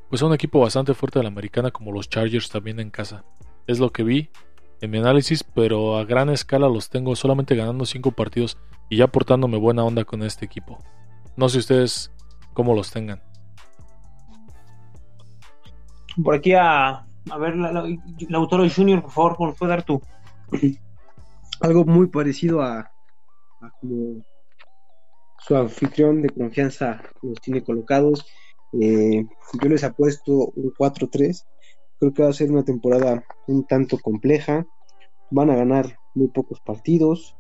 pues 0.09 0.23
a 0.23 0.27
un 0.27 0.35
equipo 0.35 0.59
bastante 0.61 0.93
fuerte 0.95 1.21
de 1.21 1.23
la 1.23 1.29
americana 1.29 1.71
como 1.71 1.93
los 1.93 2.09
Chargers 2.09 2.51
también 2.51 2.81
en 2.81 2.91
casa. 2.91 3.25
Es 3.69 3.79
lo 3.79 3.91
que 3.91 4.03
vi 4.03 4.31
en 4.81 4.91
mi 4.91 4.99
análisis, 4.99 5.45
pero 5.45 5.97
a 5.97 6.05
gran 6.05 6.31
escala 6.31 6.69
los 6.69 6.91
tengo 6.91 7.15
solamente 7.15 7.55
ganando 7.55 7.87
5 7.87 8.11
partidos 8.13 8.59
y 8.89 8.97
ya 8.97 9.07
portándome 9.07 9.57
buena 9.57 9.85
onda 9.85 10.05
con 10.05 10.25
este 10.25 10.45
equipo. 10.45 10.79
No 11.37 11.49
sé 11.49 11.59
ustedes 11.59 12.11
cómo 12.55 12.75
los 12.75 12.91
tengan. 12.91 13.23
Por 16.25 16.35
aquí 16.35 16.55
a, 16.55 17.07
a 17.31 17.39
ver, 17.39 17.57
la, 17.57 17.71
la, 17.71 17.85
Lautaro 18.29 18.69
Junior, 18.69 19.03
por 19.03 19.13
favor, 19.13 19.37
¿por 19.37 19.55
puede 19.55 19.71
dar 19.71 19.85
tú? 19.85 20.03
Algo 21.61 21.85
muy 21.85 22.09
parecido 22.09 22.63
a 22.63 22.91
como 23.81 24.23
su 25.39 25.57
anfitrión 25.57 26.23
de 26.23 26.31
confianza 26.31 27.03
los 27.23 27.41
tiene 27.41 27.63
colocados. 27.63 28.27
Eh, 28.73 29.25
yo 29.63 29.69
les 29.69 29.85
apuesto 29.85 30.53
un 30.55 30.73
4-3. 30.73 31.45
Creo 31.99 32.13
que 32.13 32.23
va 32.23 32.31
a 32.31 32.35
ser 32.35 32.51
una 32.51 32.65
temporada 32.65 33.25
un 33.47 33.67
tanto 33.67 33.99
compleja. 33.99 34.67
Van 35.31 35.51
a 35.51 35.57
ganar 35.57 35.99
muy 36.15 36.29
pocos 36.29 36.61
partidos. 36.61 37.37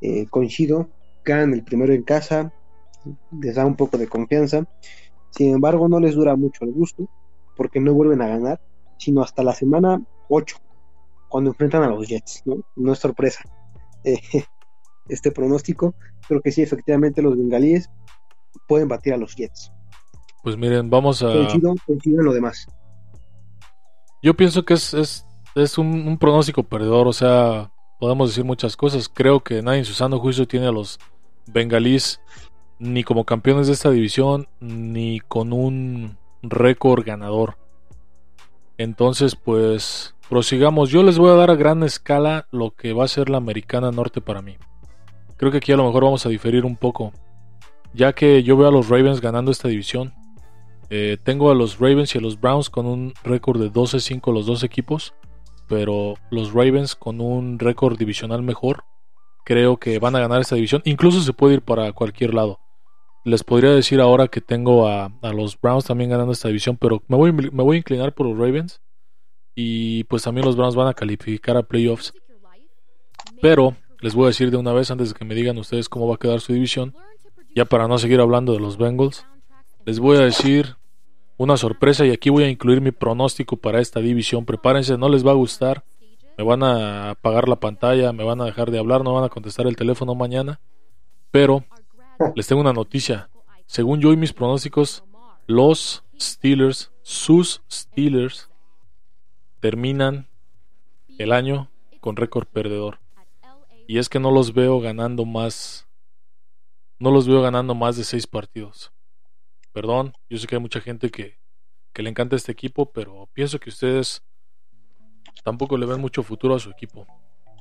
Eh, 0.00 0.26
coincido, 0.28 0.90
ganan 1.24 1.54
el 1.54 1.64
primero 1.64 1.92
en 1.92 2.02
casa. 2.02 2.52
Les 3.40 3.54
da 3.54 3.66
un 3.66 3.76
poco 3.76 3.98
de 3.98 4.08
confianza. 4.08 4.66
Sin 5.30 5.54
embargo, 5.54 5.88
no 5.88 6.00
les 6.00 6.14
dura 6.14 6.36
mucho 6.36 6.64
el 6.64 6.72
gusto 6.72 7.08
porque 7.56 7.80
no 7.80 7.94
vuelven 7.94 8.22
a 8.22 8.28
ganar, 8.28 8.60
sino 8.98 9.22
hasta 9.22 9.42
la 9.42 9.52
semana 9.52 10.02
8, 10.28 10.56
cuando 11.28 11.50
enfrentan 11.50 11.82
a 11.82 11.88
los 11.88 12.06
Jets. 12.08 12.42
No, 12.44 12.56
no 12.76 12.92
es 12.92 12.98
sorpresa. 12.98 13.44
Eh, 14.06 14.44
este 15.08 15.30
pronóstico, 15.30 15.94
creo 16.28 16.40
que 16.40 16.50
sí, 16.50 16.62
efectivamente 16.62 17.22
los 17.22 17.36
bengalíes 17.36 17.90
pueden 18.66 18.88
batir 18.88 19.14
a 19.14 19.16
los 19.16 19.34
Jets. 19.34 19.72
Pues 20.42 20.56
miren, 20.56 20.90
vamos 20.90 21.22
a... 21.22 21.32
Coincido, 21.32 21.74
coincido 21.86 22.20
en 22.20 22.26
lo 22.26 22.32
demás. 22.32 22.66
Yo 24.22 24.34
pienso 24.34 24.64
que 24.64 24.74
es, 24.74 24.94
es, 24.94 25.26
es 25.54 25.78
un, 25.78 26.08
un, 26.08 26.18
pronóstico 26.18 26.62
perdedor, 26.62 27.06
o 27.06 27.12
sea, 27.12 27.70
podemos 27.98 28.30
decir 28.30 28.44
muchas 28.44 28.76
cosas. 28.76 29.08
Creo 29.08 29.40
que 29.40 29.62
nadie 29.62 29.80
en 29.80 29.84
su 29.84 29.94
sano 29.94 30.18
juicio 30.18 30.46
tiene 30.46 30.66
a 30.66 30.72
los 30.72 30.98
bengalíes 31.46 32.20
ni 32.78 33.04
como 33.04 33.24
campeones 33.24 33.66
de 33.66 33.74
esta 33.74 33.90
división, 33.90 34.48
ni 34.60 35.20
con 35.20 35.52
un 35.52 36.18
récord 36.42 37.04
ganador. 37.04 37.56
Entonces, 38.76 39.36
pues, 39.36 40.14
prosigamos. 40.28 40.90
Yo 40.90 41.02
les 41.02 41.18
voy 41.18 41.30
a 41.30 41.34
dar 41.34 41.50
a 41.50 41.56
gran 41.56 41.82
escala 41.82 42.46
lo 42.50 42.72
que 42.72 42.92
va 42.92 43.04
a 43.04 43.08
ser 43.08 43.30
la 43.30 43.38
americana 43.38 43.90
norte 43.90 44.20
para 44.20 44.42
mí. 44.42 44.56
Creo 45.36 45.50
que 45.50 45.58
aquí 45.58 45.72
a 45.72 45.76
lo 45.76 45.84
mejor 45.84 46.04
vamos 46.04 46.24
a 46.26 46.28
diferir 46.28 46.64
un 46.64 46.76
poco, 46.76 47.12
ya 47.92 48.12
que 48.12 48.42
yo 48.42 48.56
veo 48.56 48.68
a 48.68 48.72
los 48.72 48.88
Ravens 48.88 49.20
ganando 49.20 49.50
esta 49.50 49.68
división. 49.68 50.14
Eh, 50.90 51.16
tengo 51.22 51.50
a 51.50 51.54
los 51.54 51.78
Ravens 51.78 52.14
y 52.14 52.18
a 52.18 52.20
los 52.20 52.40
Browns 52.40 52.70
con 52.70 52.86
un 52.86 53.14
récord 53.24 53.60
de 53.60 53.72
12-5 53.72 54.32
los 54.32 54.46
dos 54.46 54.62
equipos, 54.62 55.14
pero 55.68 56.14
los 56.30 56.52
Ravens 56.52 56.94
con 56.94 57.20
un 57.20 57.58
récord 57.58 57.98
divisional 57.98 58.42
mejor, 58.42 58.84
creo 59.44 59.78
que 59.78 59.98
van 59.98 60.14
a 60.16 60.20
ganar 60.20 60.40
esta 60.40 60.54
división. 60.54 60.82
Incluso 60.84 61.20
se 61.20 61.32
puede 61.32 61.54
ir 61.54 61.62
para 61.62 61.92
cualquier 61.92 62.34
lado. 62.34 62.60
Les 63.24 63.42
podría 63.42 63.70
decir 63.70 64.00
ahora 64.00 64.28
que 64.28 64.40
tengo 64.40 64.86
a, 64.86 65.06
a 65.22 65.32
los 65.32 65.58
Browns 65.58 65.86
también 65.86 66.10
ganando 66.10 66.32
esta 66.32 66.48
división, 66.48 66.76
pero 66.76 67.02
me 67.08 67.16
voy, 67.16 67.32
me 67.32 67.62
voy 67.62 67.76
a 67.76 67.78
inclinar 67.78 68.14
por 68.14 68.26
los 68.26 68.36
Ravens. 68.38 68.80
Y 69.54 70.04
pues 70.04 70.22
también 70.24 70.44
los 70.44 70.56
Browns 70.56 70.74
van 70.74 70.88
a 70.88 70.94
calificar 70.94 71.56
a 71.56 71.62
playoffs. 71.62 72.12
Pero 73.40 73.76
les 74.04 74.14
voy 74.14 74.24
a 74.24 74.26
decir 74.26 74.50
de 74.50 74.58
una 74.58 74.74
vez 74.74 74.90
antes 74.90 75.08
de 75.08 75.14
que 75.14 75.24
me 75.24 75.34
digan 75.34 75.56
ustedes 75.56 75.88
cómo 75.88 76.06
va 76.06 76.16
a 76.16 76.18
quedar 76.18 76.38
su 76.42 76.52
división, 76.52 76.94
ya 77.54 77.64
para 77.64 77.88
no 77.88 77.96
seguir 77.96 78.20
hablando 78.20 78.52
de 78.52 78.60
los 78.60 78.76
Bengals, 78.76 79.24
les 79.86 79.98
voy 79.98 80.18
a 80.18 80.20
decir 80.20 80.76
una 81.38 81.56
sorpresa 81.56 82.04
y 82.04 82.10
aquí 82.10 82.28
voy 82.28 82.44
a 82.44 82.50
incluir 82.50 82.82
mi 82.82 82.90
pronóstico 82.90 83.56
para 83.56 83.80
esta 83.80 84.00
división. 84.00 84.44
Prepárense, 84.44 84.98
no 84.98 85.08
les 85.08 85.26
va 85.26 85.30
a 85.30 85.36
gustar, 85.36 85.84
me 86.36 86.44
van 86.44 86.62
a 86.62 87.12
apagar 87.12 87.48
la 87.48 87.56
pantalla, 87.56 88.12
me 88.12 88.24
van 88.24 88.42
a 88.42 88.44
dejar 88.44 88.70
de 88.70 88.78
hablar, 88.78 89.02
no 89.02 89.14
van 89.14 89.24
a 89.24 89.30
contestar 89.30 89.66
el 89.66 89.74
teléfono 89.74 90.14
mañana, 90.14 90.60
pero 91.30 91.64
les 92.36 92.46
tengo 92.46 92.60
una 92.60 92.74
noticia. 92.74 93.30
Según 93.64 94.02
yo 94.02 94.12
y 94.12 94.18
mis 94.18 94.34
pronósticos, 94.34 95.02
los 95.46 96.04
Steelers, 96.20 96.92
sus 97.00 97.62
Steelers, 97.72 98.50
terminan 99.60 100.28
el 101.16 101.32
año 101.32 101.70
con 102.00 102.16
récord 102.16 102.46
perdedor. 102.46 102.98
Y 103.86 103.98
es 103.98 104.08
que 104.08 104.18
no 104.18 104.30
los 104.30 104.54
veo 104.54 104.80
ganando 104.80 105.24
más. 105.24 105.86
No 106.98 107.10
los 107.10 107.28
veo 107.28 107.42
ganando 107.42 107.74
más 107.74 107.96
de 107.96 108.04
seis 108.04 108.26
partidos. 108.26 108.92
Perdón, 109.72 110.14
yo 110.30 110.38
sé 110.38 110.46
que 110.46 110.54
hay 110.54 110.60
mucha 110.60 110.80
gente 110.80 111.10
que, 111.10 111.38
que 111.92 112.02
le 112.02 112.10
encanta 112.10 112.36
este 112.36 112.52
equipo, 112.52 112.92
pero 112.92 113.28
pienso 113.32 113.58
que 113.58 113.70
ustedes 113.70 114.22
tampoco 115.42 115.76
le 115.76 115.86
ven 115.86 116.00
mucho 116.00 116.22
futuro 116.22 116.54
a 116.54 116.60
su 116.60 116.70
equipo. 116.70 117.06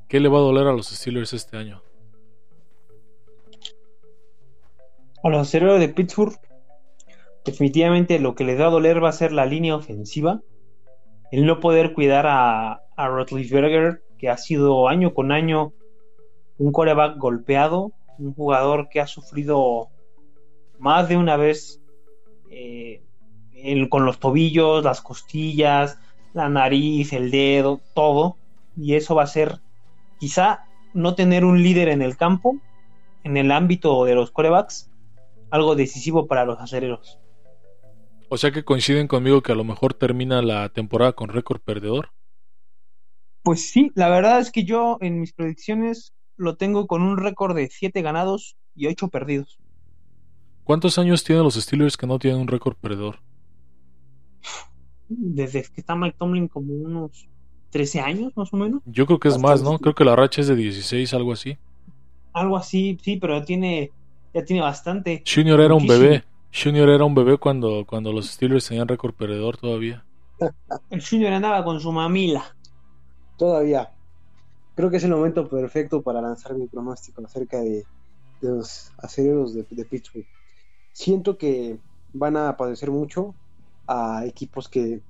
¿Qué 0.08 0.20
le 0.20 0.30
va 0.30 0.38
a 0.38 0.42
doler 0.42 0.68
a 0.68 0.74
los 0.74 0.88
Steelers 0.88 1.34
este 1.34 1.58
año? 1.58 1.82
A 5.24 5.30
los 5.30 5.48
aceleros 5.48 5.80
de 5.80 5.90
Pittsburgh, 5.90 6.38
definitivamente 7.44 8.20
lo 8.20 8.36
que 8.36 8.44
les 8.44 8.60
va 8.60 8.68
a 8.68 8.72
doler 8.72 9.04
va 9.04 9.10
a 9.10 9.14
ser 9.14 9.32
la 9.32 9.46
línea 9.46 9.76
ofensiva. 9.76 10.42
El 11.32 11.46
no 11.46 11.60
poder 11.60 11.94
cuidar 11.94 12.28
a, 12.28 12.84
a 12.96 13.08
Rotlisberger, 13.08 14.04
que 14.20 14.30
ha 14.30 14.38
sido 14.38 14.88
año 14.88 15.14
con 15.14 15.32
año 15.32 15.74
un 16.58 16.72
coreback 16.72 17.18
golpeado, 17.18 17.92
un 18.18 18.34
jugador 18.34 18.90
que 18.90 19.02
ha 19.02 19.08
sufrido 19.08 19.90
más 20.80 21.10
de 21.10 21.18
una 21.18 21.38
vez 21.38 21.82
eh, 22.50 23.02
el, 23.54 23.90
con 23.90 24.06
los 24.06 24.20
tobillos, 24.20 24.84
las 24.84 25.02
costillas, 25.02 25.98
la 26.34 26.50
nariz, 26.50 27.14
el 27.14 27.32
dedo, 27.32 27.82
todo. 27.94 28.38
Y 28.76 28.96
eso 28.96 29.16
va 29.16 29.24
a 29.24 29.28
ser 29.28 29.60
quizá 30.20 30.66
no 30.94 31.16
tener 31.16 31.46
un 31.46 31.62
líder 31.62 31.90
en 31.90 32.02
el 32.02 32.18
campo, 32.18 32.58
en 33.24 33.38
el 33.38 33.52
ámbito 33.52 34.06
de 34.06 34.16
los 34.16 34.32
corebacks, 34.32 34.90
algo 35.50 35.76
decisivo 35.76 36.28
para 36.28 36.46
los 36.46 36.60
acereros. 36.60 37.20
O 38.30 38.38
sea 38.38 38.52
que 38.52 38.64
coinciden 38.64 39.08
conmigo 39.08 39.42
que 39.42 39.52
a 39.52 39.56
lo 39.56 39.64
mejor 39.64 39.94
termina 39.94 40.42
la 40.42 40.70
temporada 40.70 41.14
con 41.14 41.30
récord 41.30 41.62
perdedor. 41.62 42.10
Pues 43.44 43.70
sí, 43.70 43.92
la 43.96 44.10
verdad 44.10 44.40
es 44.40 44.52
que 44.52 44.64
yo 44.64 44.98
en 45.02 45.20
mis 45.20 45.34
predicciones 45.34 46.14
lo 46.44 46.56
tengo 46.56 46.88
con 46.88 47.02
un 47.02 47.18
récord 47.18 47.56
de 47.56 47.68
7 47.68 48.02
ganados 48.02 48.56
y 48.76 48.88
8 48.88 49.08
perdidos. 49.08 49.60
¿Cuántos 50.64 50.98
años 50.98 51.24
tienen 51.24 51.44
los 51.44 51.56
Steelers 51.56 51.98
que 51.98 52.08
no 52.08 52.20
tienen 52.20 52.40
un 52.40 52.48
récord 52.48 52.76
perdedor? 52.76 53.20
Desde 55.10 55.64
que 55.64 55.82
está 55.82 55.96
Mike 55.96 56.16
Tomlin 56.18 56.48
como 56.48 56.74
unos 56.74 57.28
13 57.72 58.02
años 58.02 58.34
más 58.36 58.54
o 58.54 58.58
menos. 58.58 58.82
Yo 58.86 59.06
creo 59.06 59.20
que 59.20 59.28
es 59.28 59.38
más, 59.38 59.62
¿no? 59.62 59.78
Creo 59.80 59.96
que 59.96 60.06
la 60.06 60.16
racha 60.16 60.42
es 60.42 60.48
de 60.48 60.56
16, 60.56 61.14
algo 61.14 61.34
así. 61.34 61.58
Algo 62.32 62.58
así, 62.58 62.98
sí, 63.02 63.18
pero 63.18 63.44
tiene 63.44 63.92
ya 64.34 64.44
tiene 64.44 64.62
bastante. 64.62 65.24
Junior 65.32 65.60
era 65.60 65.76
un 65.76 65.86
bebé. 65.86 66.24
Junior 66.54 66.90
era 66.90 67.04
un 67.04 67.16
bebé 67.16 67.38
cuando, 67.38 67.86
cuando 67.86 68.12
los 68.12 68.30
Steelers 68.32 68.68
tenían 68.68 68.88
récord 68.88 69.14
perdedor 69.14 69.58
todavía. 69.58 70.04
El 70.90 71.04
Junior 71.04 71.34
andaba 71.34 71.64
con 71.64 71.80
su 71.80 71.92
mamila. 71.92 72.56
Todavía. 73.38 73.92
Creo 74.76 74.90
que 74.90 74.98
es 74.98 75.04
el 75.04 75.12
momento 75.12 75.48
perfecto 75.48 76.02
para 76.02 76.22
lanzar 76.22 76.56
mi 76.56 76.68
pronóstico 76.68 77.24
acerca 77.24 77.60
de, 77.60 77.86
los 78.42 78.92
aceleros 78.98 79.54
de, 79.54 79.86
Pittsburgh. 79.86 80.26
Siento 80.92 81.38
que 81.38 81.80
van 82.14 82.38
a 82.38 82.58
padecer 82.58 82.92
mucho 82.92 83.36
a 83.88 84.26
equipos 84.26 84.68
que, 84.68 85.02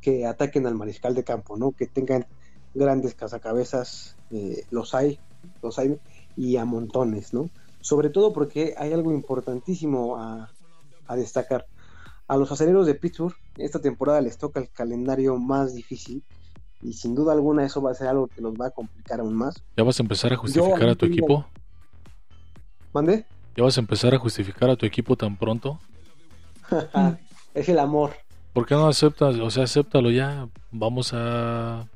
que 0.00 0.26
ataquen 0.26 0.66
al 0.66 0.74
mariscal 0.74 1.14
de 1.14 1.24
campo, 1.24 1.56
¿no? 1.56 1.72
Que 1.72 1.86
tengan 1.86 2.26
grandes 2.74 3.14
cazacabezas, 3.14 4.16
eh, 4.30 4.64
los 4.70 4.94
hay, 4.94 5.18
los 5.62 5.78
hay, 5.78 5.98
y 6.36 6.56
a 6.56 6.64
montones, 6.64 7.34
¿no? 7.34 7.50
sobre 7.80 8.10
todo 8.10 8.32
porque 8.32 8.74
hay 8.76 8.92
algo 8.92 9.12
importantísimo 9.12 10.16
a, 10.16 10.50
a, 11.06 11.16
destacar. 11.16 11.66
A 12.28 12.36
los 12.36 12.52
aceleros 12.52 12.86
de 12.86 12.94
Pittsburgh, 12.94 13.34
esta 13.56 13.80
temporada 13.80 14.20
les 14.20 14.38
toca 14.38 14.60
el 14.60 14.70
calendario 14.70 15.36
más 15.38 15.74
difícil 15.74 16.22
y 16.82 16.92
sin 16.92 17.14
duda 17.14 17.32
alguna 17.32 17.64
eso 17.64 17.82
va 17.82 17.90
a 17.90 17.94
ser 17.94 18.08
algo 18.08 18.26
que 18.26 18.40
los 18.40 18.54
va 18.54 18.66
a 18.66 18.70
complicar 18.70 19.20
aún 19.20 19.34
más. 19.34 19.62
¿Ya 19.76 19.84
vas 19.84 19.98
a 19.98 20.02
empezar 20.02 20.32
a 20.32 20.36
justificar 20.36 20.80
Yo, 20.80 20.90
a 20.90 20.94
tu 20.94 21.06
digo... 21.06 21.24
equipo? 21.26 21.46
¿Mande? 22.92 23.26
¿Ya 23.56 23.64
vas 23.64 23.76
a 23.76 23.80
empezar 23.80 24.14
a 24.14 24.18
justificar 24.18 24.70
a 24.70 24.76
tu 24.76 24.86
equipo 24.86 25.16
tan 25.16 25.36
pronto? 25.36 25.78
es 27.54 27.68
el 27.68 27.78
amor. 27.78 28.12
¿Por 28.52 28.66
qué 28.66 28.74
no 28.74 28.88
aceptas? 28.88 29.36
O 29.36 29.50
sea, 29.50 29.64
acéptalo 29.64 30.10
ya. 30.10 30.48
Vamos 30.70 31.12
a. 31.14 31.86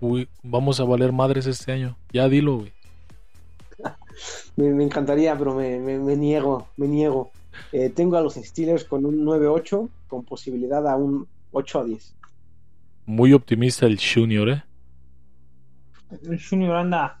Uy, 0.00 0.28
vamos 0.42 0.80
a 0.80 0.84
valer 0.84 1.12
madres 1.12 1.46
este 1.46 1.72
año. 1.72 1.96
Ya 2.12 2.28
dilo, 2.28 2.58
güey. 2.58 2.72
me, 4.56 4.70
me, 4.70 4.84
encantaría, 4.84 5.36
pero 5.36 5.54
me, 5.54 5.78
me, 5.78 5.98
me 5.98 6.16
niego, 6.16 6.68
me 6.76 6.88
niego. 6.88 7.30
Eh, 7.72 7.90
tengo 7.90 8.16
a 8.16 8.22
los 8.22 8.34
Steelers 8.34 8.84
con 8.84 9.04
un 9.04 9.24
9-8, 9.24 9.88
con 10.08 10.24
posibilidad 10.24 10.86
a 10.88 10.96
un 10.96 11.26
8-10. 11.52 12.12
Muy 13.06 13.32
optimista 13.32 13.86
el 13.86 13.98
Junior, 14.00 14.48
¿eh? 14.48 14.62
El 16.22 16.42
Junior 16.42 16.76
anda. 16.76 17.20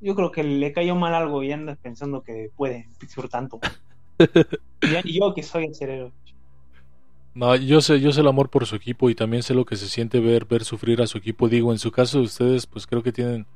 Yo 0.00 0.14
creo 0.14 0.32
que 0.32 0.42
le 0.42 0.72
cayó 0.72 0.96
mal 0.96 1.14
algo 1.14 1.42
y 1.42 1.52
anda 1.52 1.76
pensando 1.76 2.22
que 2.22 2.50
puede 2.56 2.88
Pittsburgh 2.98 3.30
tanto. 3.30 3.60
y 5.04 5.18
yo 5.20 5.32
que 5.34 5.42
soy 5.42 5.64
el 5.66 5.74
cerebro. 5.74 6.12
No, 7.34 7.56
yo 7.56 7.80
sé, 7.80 8.00
yo 8.00 8.12
sé 8.12 8.20
el 8.20 8.28
amor 8.28 8.50
por 8.50 8.66
su 8.66 8.76
equipo 8.76 9.08
y 9.08 9.14
también 9.14 9.42
sé 9.42 9.54
lo 9.54 9.64
que 9.64 9.76
se 9.76 9.88
siente 9.88 10.20
ver, 10.20 10.44
ver 10.44 10.64
sufrir 10.64 11.00
a 11.00 11.06
su 11.06 11.18
equipo. 11.18 11.48
Digo, 11.48 11.72
en 11.72 11.78
su 11.78 11.90
caso 11.90 12.18
de 12.18 12.24
ustedes, 12.24 12.66
pues 12.66 12.86
creo 12.86 13.02
que 13.02 13.12
tienen 13.12 13.46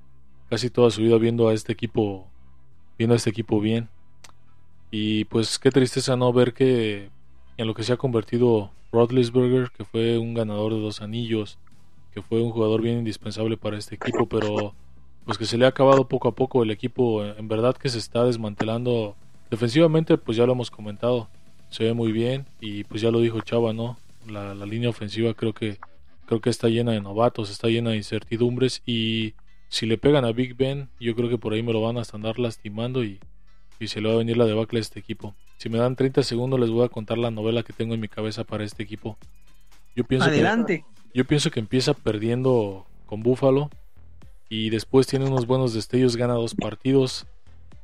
casi 0.49 0.71
toda 0.71 0.91
su 0.91 1.03
vida 1.03 1.19
viendo 1.19 1.49
a 1.49 1.55
este 1.55 1.73
equipo, 1.73 2.27
viendo 2.97 3.15
a 3.15 3.17
este 3.17 3.31
equipo 3.31 3.61
bien. 3.61 3.89
Y 4.91 5.25
pues 5.25 5.59
qué 5.59 5.71
tristeza 5.71 6.17
no 6.17 6.33
ver 6.33 6.55
que 6.55 7.11
en 7.57 7.67
lo 7.67 7.75
que 7.75 7.83
se 7.83 7.93
ha 7.93 7.97
convertido 7.97 8.71
Rodlisberger, 8.97 9.71
que 9.71 9.85
fue 9.85 10.17
un 10.17 10.33
ganador 10.33 10.73
de 10.73 10.81
dos 10.81 11.03
anillos, 11.03 11.59
que 12.15 12.23
fue 12.23 12.41
un 12.41 12.51
jugador 12.51 12.81
bien 12.81 12.99
indispensable 12.99 13.59
para 13.59 13.77
este 13.77 13.95
equipo, 13.95 14.27
pero 14.27 14.75
pues 15.27 15.37
que 15.37 15.45
se 15.45 15.59
le 15.59 15.67
ha 15.67 15.69
acabado 15.69 16.09
poco 16.09 16.29
a 16.29 16.35
poco 16.35 16.63
el 16.63 16.71
equipo, 16.71 17.23
en 17.23 17.47
verdad 17.47 17.77
que 17.77 17.91
se 17.91 17.99
está 17.99 18.25
desmantelando 18.25 19.15
defensivamente, 19.51 20.17
pues 20.17 20.39
ya 20.39 20.47
lo 20.47 20.53
hemos 20.53 20.71
comentado, 20.71 21.29
se 21.69 21.85
ve 21.85 21.93
muy 21.93 22.13
bien 22.13 22.47
y 22.59 22.85
pues 22.85 23.03
ya 23.03 23.11
lo 23.11 23.21
dijo 23.21 23.41
Chava, 23.43 23.75
¿no? 23.75 23.99
La, 24.27 24.55
línea 24.55 24.89
ofensiva 24.89 25.35
creo 25.35 25.53
que 25.53 25.79
creo 26.27 26.41
que 26.41 26.49
está 26.49 26.69
llena 26.69 26.93
de 26.93 27.03
novatos, 27.03 27.51
está 27.51 27.69
llena 27.69 27.91
de 27.91 27.99
incertidumbres 27.99 28.83
y 28.87 29.35
si 29.69 29.85
le 29.85 29.99
pegan 29.99 30.25
a 30.25 30.33
Big 30.33 30.57
Ben, 30.57 30.89
yo 30.99 31.15
creo 31.15 31.29
que 31.29 31.39
por 31.39 31.53
ahí 31.53 31.63
me 31.63 31.73
lo 31.75 31.83
van 31.83 31.99
a 31.99 32.03
andar 32.15 32.39
lastimando 32.39 33.05
y, 33.05 33.21
y 33.79 33.89
se 33.89 34.01
le 34.01 34.09
va 34.09 34.15
a 34.15 34.19
venir 34.19 34.37
la 34.37 34.47
debacle 34.47 34.79
a 34.79 34.83
este 34.83 35.01
equipo. 35.01 35.35
Si 35.57 35.69
me 35.69 35.79
dan 35.79 35.97
30 35.97 36.23
segundos 36.23 36.61
les 36.61 36.71
voy 36.71 36.85
a 36.85 36.89
contar 36.89 37.19
la 37.19 37.31
novela 37.31 37.63
que 37.63 37.73
tengo 37.73 37.95
en 37.95 38.01
mi 38.01 38.09
cabeza 38.09 38.45
para 38.45 38.65
este 38.65 38.83
equipo. 38.83 39.17
Yo 39.95 40.05
pienso 40.05 40.29
Adelante. 40.29 40.85
Que, 41.13 41.19
yo 41.19 41.25
pienso 41.25 41.51
que 41.51 41.61
empieza 41.61 41.95
perdiendo 41.95 42.87
con 43.07 43.23
Buffalo 43.23 43.71
y 44.49 44.71
después 44.71 45.07
tiene 45.07 45.25
unos 45.27 45.47
buenos 45.47 45.73
destellos, 45.73 46.17
gana 46.17 46.35
dos 46.35 46.55
partidos, 46.55 47.27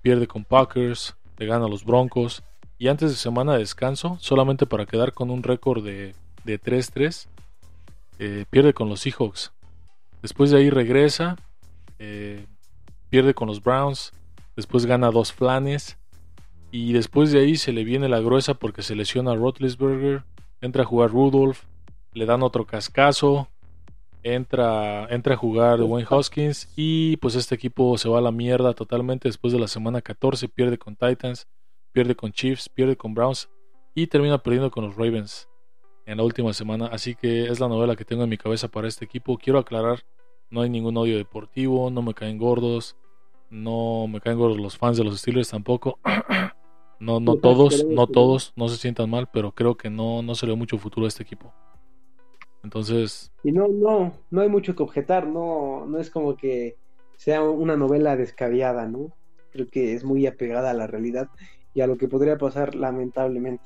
pierde 0.03 0.27
con 0.27 0.45
Packers, 0.45 1.17
le 1.39 1.47
gana 1.47 1.65
a 1.65 1.69
los 1.69 1.85
Broncos 1.85 2.43
y 2.79 2.89
antes 2.89 3.11
de 3.11 3.17
semana 3.17 3.53
de 3.53 3.61
descanso, 3.61 4.19
solamente 4.21 4.67
para 4.67 4.87
quedar 4.87 5.13
con 5.13 5.31
un 5.31 5.43
récord 5.43 5.85
de, 5.85 6.15
de 6.45 6.61
3-3, 6.61 7.27
eh, 8.19 8.45
pierde 8.51 8.75
con 8.75 8.89
los 8.89 9.01
Seahawks. 9.01 9.53
Después 10.21 10.51
de 10.51 10.59
ahí 10.59 10.71
regresa, 10.71 11.37
eh, 11.99 12.45
pierde 13.09 13.35
con 13.35 13.49
los 13.49 13.63
Browns, 13.63 14.13
después 14.57 14.85
gana 14.85 15.11
dos 15.11 15.33
flanes 15.33 15.97
y 16.73 16.95
después 16.95 17.31
de 17.31 17.41
ahí 17.41 17.57
se 17.57 17.71
le 17.71 17.85
viene 17.85 18.09
la 18.09 18.21
gruesa 18.21 18.55
porque 18.55 18.83
se 18.83 18.97
lesiona 18.97 19.33
a 19.33 19.37
Rotlisberger, 19.37 20.25
entra 20.63 20.83
a 20.83 20.87
jugar 20.87 21.11
Rudolph, 21.11 21.61
le 22.15 22.25
dan 22.25 22.43
otro 22.43 22.65
cascazo, 22.67 23.49
entra, 24.23 25.07
entra 25.11 25.35
a 25.35 25.37
jugar 25.37 25.83
Wayne 25.83 26.09
Hoskins 26.09 26.73
y 26.75 27.19
pues 27.19 27.35
este 27.35 27.55
equipo 27.55 27.99
se 27.99 28.09
va 28.09 28.19
a 28.19 28.23
la 28.23 28.33
mierda 28.33 28.73
totalmente 28.73 29.29
después 29.29 29.53
de 29.53 29.61
la 29.61 29.69
semana 29.69 30.01
14, 30.01 30.49
pierde 30.49 30.79
con 30.79 30.97
Titans, 30.97 31.47
pierde 31.93 32.17
con 32.17 32.33
Chiefs, 32.33 32.71
pierde 32.71 32.97
con 32.97 33.13
Browns 33.13 33.51
y 33.95 34.07
termina 34.07 34.39
perdiendo 34.39 34.71
con 34.71 34.87
los 34.87 34.97
Ravens 34.97 35.51
en 36.07 36.17
la 36.17 36.25
última 36.25 36.55
semana, 36.55 36.87
así 36.87 37.15
que 37.15 37.49
es 37.49 37.61
la 37.61 37.69
novela 37.69 37.97
que 37.97 38.07
tengo 38.07 38.25
en 38.25 38.31
mi 38.31 38.39
cabeza 38.39 38.69
para 38.69 38.89
este 38.89 39.05
equipo. 39.05 39.37
Quiero 39.37 39.59
aclarar, 39.59 40.05
no 40.49 40.63
hay 40.63 40.71
ningún 40.71 40.97
odio 40.97 41.19
deportivo, 41.19 41.91
no 41.91 42.01
me 42.01 42.15
caen 42.15 42.39
gordos, 42.39 42.97
no 43.51 44.07
me 44.09 44.23
caen 44.23 44.39
gordos 44.39 44.59
los 44.59 44.79
fans 44.79 44.97
de 44.97 45.05
los 45.05 45.21
Steelers 45.21 45.51
tampoco. 45.51 45.99
No, 47.03 47.19
no 47.19 47.35
todos, 47.35 47.85
no 47.85 48.07
todos, 48.07 48.53
no 48.55 48.69
se 48.69 48.77
sientan 48.77 49.11
mal, 49.11 49.29
pero 49.33 49.51
creo 49.51 49.77
que 49.77 49.91
no, 49.91 50.23
no 50.23 50.37
se 50.37 50.47
le 50.47 50.53
ve 50.53 50.57
mucho 50.57 50.79
futuro 50.79 51.05
a 51.05 51.09
este 51.09 51.25
equipo. 51.25 51.53
Entonces. 52.63 53.33
Y 53.43 53.51
no, 53.51 53.67
no, 53.67 54.13
no 54.31 54.41
hay 54.41 54.49
mucho 54.49 54.77
que 54.77 54.85
objetar, 54.85 55.27
no, 55.27 55.85
no 55.85 55.99
es 55.99 56.11
como 56.11 56.37
que 56.37 56.77
sea 57.17 57.43
una 57.43 57.77
novela 57.77 58.17
descabellada, 58.17 58.87
¿no? 58.87 59.11
Creo 59.51 59.67
que 59.69 59.95
es 59.95 60.05
muy 60.05 60.29
apegada 60.29 60.71
a 60.71 60.75
la 60.75 60.87
realidad 60.87 61.29
y 61.75 61.81
a 61.81 61.89
lo 61.89 61.99
que 61.99 62.07
podría 62.07 62.39
pasar 62.39 62.77
lamentablemente. 62.77 63.65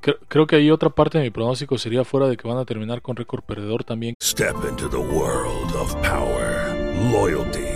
Creo, 0.00 0.16
creo 0.28 0.46
que 0.46 0.56
ahí 0.56 0.70
otra 0.70 0.90
parte 0.90 1.16
de 1.16 1.24
mi 1.24 1.30
pronóstico 1.30 1.78
sería 1.78 2.04
fuera 2.04 2.28
de 2.28 2.36
que 2.36 2.46
van 2.46 2.58
a 2.58 2.66
terminar 2.66 3.00
con 3.00 3.16
récord 3.16 3.44
perdedor 3.44 3.82
también. 3.82 4.14
Step 4.22 4.56
into 4.68 4.90
the 4.90 4.96
world 4.96 5.74
of 5.74 5.94
power, 6.02 6.74
loyalty, 7.10 7.75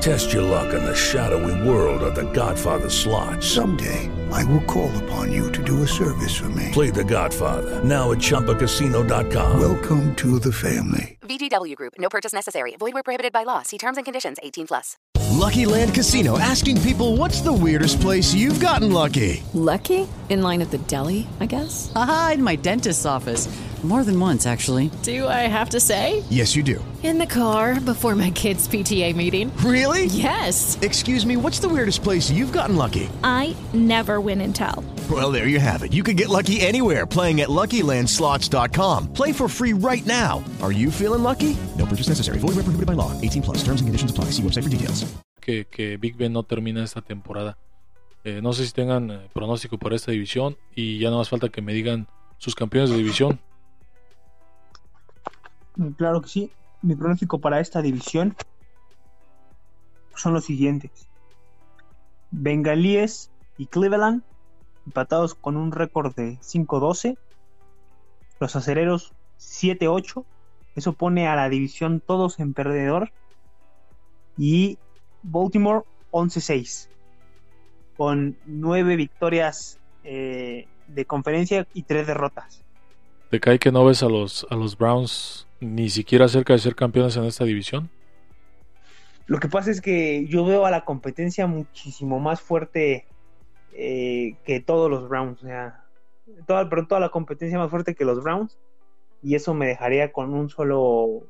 Test 0.00 0.32
your 0.32 0.42
luck 0.42 0.74
in 0.74 0.84
the 0.84 0.94
shadowy 0.94 1.68
world 1.68 2.02
of 2.02 2.14
The 2.14 2.30
Godfather 2.32 2.90
slot. 2.90 3.42
Someday, 3.42 4.10
I 4.30 4.44
will 4.44 4.62
call 4.64 4.90
upon 5.04 5.32
you 5.32 5.50
to 5.52 5.62
do 5.62 5.82
a 5.82 5.88
service 5.88 6.36
for 6.36 6.48
me. 6.50 6.70
Play 6.72 6.90
The 6.90 7.04
Godfather 7.04 7.82
now 7.82 8.12
at 8.12 8.18
ChumbaCasino.com. 8.18 9.58
Welcome 9.60 10.14
to 10.16 10.38
the 10.38 10.52
family. 10.52 11.18
VGW 11.22 11.74
Group. 11.74 11.94
No 11.98 12.08
purchase 12.08 12.32
necessary. 12.32 12.76
Void 12.78 12.94
where 12.94 13.02
prohibited 13.02 13.32
by 13.32 13.42
law. 13.42 13.62
See 13.62 13.78
terms 13.78 13.96
and 13.96 14.04
conditions. 14.04 14.36
18 14.42 14.66
plus. 14.66 14.96
Lucky 15.32 15.66
Land 15.66 15.92
Casino 15.94 16.38
asking 16.38 16.80
people, 16.82 17.16
"What's 17.16 17.40
the 17.40 17.52
weirdest 17.52 18.00
place 18.00 18.32
you've 18.32 18.60
gotten 18.60 18.92
lucky?" 18.92 19.42
Lucky? 19.54 20.06
In 20.28 20.42
line 20.42 20.62
at 20.62 20.70
the 20.70 20.78
deli, 20.78 21.26
I 21.40 21.46
guess. 21.46 21.90
Aha, 21.94 22.32
in 22.34 22.42
my 22.42 22.56
dentist's 22.56 23.06
office. 23.06 23.48
More 23.86 24.02
than 24.02 24.18
once, 24.18 24.46
actually. 24.46 24.90
Do 25.04 25.28
I 25.28 25.46
have 25.46 25.70
to 25.70 25.78
say? 25.78 26.24
Yes, 26.28 26.56
you 26.56 26.64
do. 26.64 26.84
In 27.04 27.18
the 27.18 27.26
car 27.26 27.78
before 27.80 28.16
my 28.16 28.32
kids' 28.32 28.66
PTA 28.66 29.14
meeting. 29.14 29.56
Really? 29.58 30.06
Yes. 30.06 30.76
Excuse 30.82 31.24
me, 31.24 31.36
what's 31.36 31.60
the 31.60 31.68
weirdest 31.68 32.02
place 32.02 32.28
you've 32.28 32.50
gotten 32.52 32.74
lucky? 32.74 33.08
I 33.22 33.54
never 33.72 34.20
win 34.20 34.40
and 34.40 34.52
tell. 34.52 34.82
Well, 35.08 35.30
there 35.30 35.46
you 35.46 35.60
have 35.60 35.84
it. 35.84 35.92
You 35.92 36.02
can 36.02 36.16
get 36.16 36.28
lucky 36.28 36.60
anywhere 36.60 37.06
playing 37.06 37.42
at 37.42 37.48
LuckyLandSlots.com. 37.48 39.12
Play 39.12 39.30
for 39.30 39.46
free 39.46 39.72
right 39.72 40.04
now. 40.04 40.42
Are 40.60 40.72
you 40.72 40.90
feeling 40.90 41.22
lucky? 41.22 41.56
No 41.78 41.86
purchase 41.86 42.08
necessary. 42.08 42.38
Void 42.38 42.56
where 42.56 42.66
prohibited 42.66 42.86
by 42.86 42.94
law. 42.94 43.12
18 43.20 43.42
plus. 43.42 43.58
Terms 43.58 43.80
and 43.80 43.86
conditions 43.86 44.10
apply. 44.10 44.32
See 44.32 44.42
website 44.42 44.64
for 44.64 44.68
details. 44.68 45.06
Que, 45.40 45.64
que 45.64 45.96
Big 45.96 46.18
Ben 46.18 46.32
no 46.32 46.42
termina 46.42 46.82
esta 46.82 47.02
temporada. 47.02 47.56
Eh, 48.24 48.40
no 48.42 48.52
sé 48.52 48.66
si 48.66 48.72
tengan 48.72 49.12
eh, 49.12 49.28
pronóstico 49.32 49.78
para 49.78 49.94
esta 49.94 50.10
división 50.10 50.56
y 50.74 50.98
ya 50.98 51.10
no 51.10 51.18
más 51.18 51.28
falta 51.28 51.50
que 51.50 51.62
me 51.62 51.72
digan 51.72 52.08
sus 52.38 52.56
campeones 52.56 52.90
de 52.90 52.96
división. 52.96 53.38
Claro 55.96 56.22
que 56.22 56.28
sí. 56.28 56.50
Mi 56.82 56.94
pronóstico 56.94 57.38
para 57.38 57.60
esta 57.60 57.82
división 57.82 58.36
son 60.14 60.34
los 60.34 60.44
siguientes. 60.44 61.08
Bengalíes 62.30 63.30
y 63.58 63.66
Cleveland 63.66 64.22
empatados 64.86 65.34
con 65.34 65.56
un 65.56 65.72
récord 65.72 66.14
de 66.14 66.38
5-12. 66.38 67.18
Los 68.40 68.56
acereros 68.56 69.12
7-8. 69.38 70.24
Eso 70.76 70.92
pone 70.92 71.26
a 71.26 71.36
la 71.36 71.48
división 71.48 72.00
todos 72.00 72.38
en 72.38 72.54
perdedor. 72.54 73.10
Y 74.38 74.78
Baltimore 75.22 75.82
11-6. 76.12 76.88
Con 77.96 78.36
9 78.46 78.96
victorias 78.96 79.78
eh, 80.04 80.68
de 80.86 81.04
conferencia 81.04 81.66
y 81.74 81.82
3 81.82 82.06
derrotas. 82.06 82.62
¿Te 83.30 83.40
cae 83.40 83.58
que 83.58 83.72
no 83.72 83.84
ves 83.84 84.02
a 84.02 84.08
los, 84.08 84.46
a 84.50 84.54
los 84.54 84.78
Browns 84.78 85.45
ni 85.60 85.88
siquiera 85.88 86.28
cerca 86.28 86.52
de 86.52 86.58
ser 86.58 86.74
campeones 86.74 87.16
en 87.16 87.24
esta 87.24 87.44
división? 87.44 87.90
Lo 89.26 89.38
que 89.38 89.48
pasa 89.48 89.70
es 89.70 89.80
que 89.80 90.26
yo 90.26 90.44
veo 90.44 90.66
a 90.66 90.70
la 90.70 90.84
competencia 90.84 91.46
muchísimo 91.46 92.20
más 92.20 92.40
fuerte 92.40 93.06
eh, 93.72 94.36
que 94.44 94.60
todos 94.60 94.90
los 94.90 95.08
Browns. 95.08 95.42
O 95.42 95.46
sea, 95.46 95.84
toda, 96.46 96.68
pero 96.68 96.86
toda 96.86 97.00
la 97.00 97.08
competencia 97.08 97.58
más 97.58 97.70
fuerte 97.70 97.94
que 97.94 98.04
los 98.04 98.22
Browns. 98.22 98.58
Y 99.22 99.34
eso 99.34 99.54
me 99.54 99.66
dejaría 99.66 100.12
con 100.12 100.32
un 100.32 100.48
solo 100.48 101.26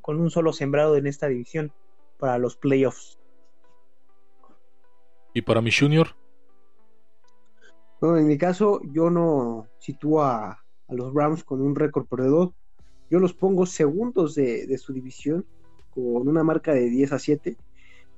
con 0.00 0.20
un 0.20 0.30
solo 0.30 0.52
sembrado 0.52 0.96
en 0.96 1.06
esta 1.06 1.28
división 1.28 1.72
para 2.18 2.36
los 2.38 2.56
playoffs. 2.56 3.18
¿Y 5.32 5.40
para 5.40 5.62
mi 5.62 5.72
Junior? 5.72 6.08
No, 8.02 8.16
en 8.18 8.26
mi 8.26 8.36
caso, 8.36 8.82
yo 8.92 9.08
no 9.08 9.66
sitúo 9.78 10.22
a, 10.22 10.50
a 10.88 10.94
los 10.94 11.12
Browns 11.12 11.42
con 11.42 11.62
un 11.62 11.74
récord 11.74 12.06
perdedor. 12.06 12.52
Yo 13.14 13.20
los 13.20 13.32
pongo 13.32 13.64
segundos 13.64 14.34
de, 14.34 14.66
de, 14.66 14.76
su 14.76 14.92
división 14.92 15.46
con 15.94 16.26
una 16.26 16.42
marca 16.42 16.74
de 16.74 16.90
10 16.90 17.12
a 17.12 17.20
7. 17.20 17.56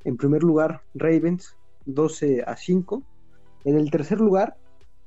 En 0.05 0.17
primer 0.17 0.43
lugar, 0.43 0.85
Ravens 0.95 1.55
12 1.85 2.45
a 2.47 2.57
5. 2.57 3.03
En 3.67 3.77
el 3.77 3.91
tercer 3.91 4.19
lugar, 4.19 4.57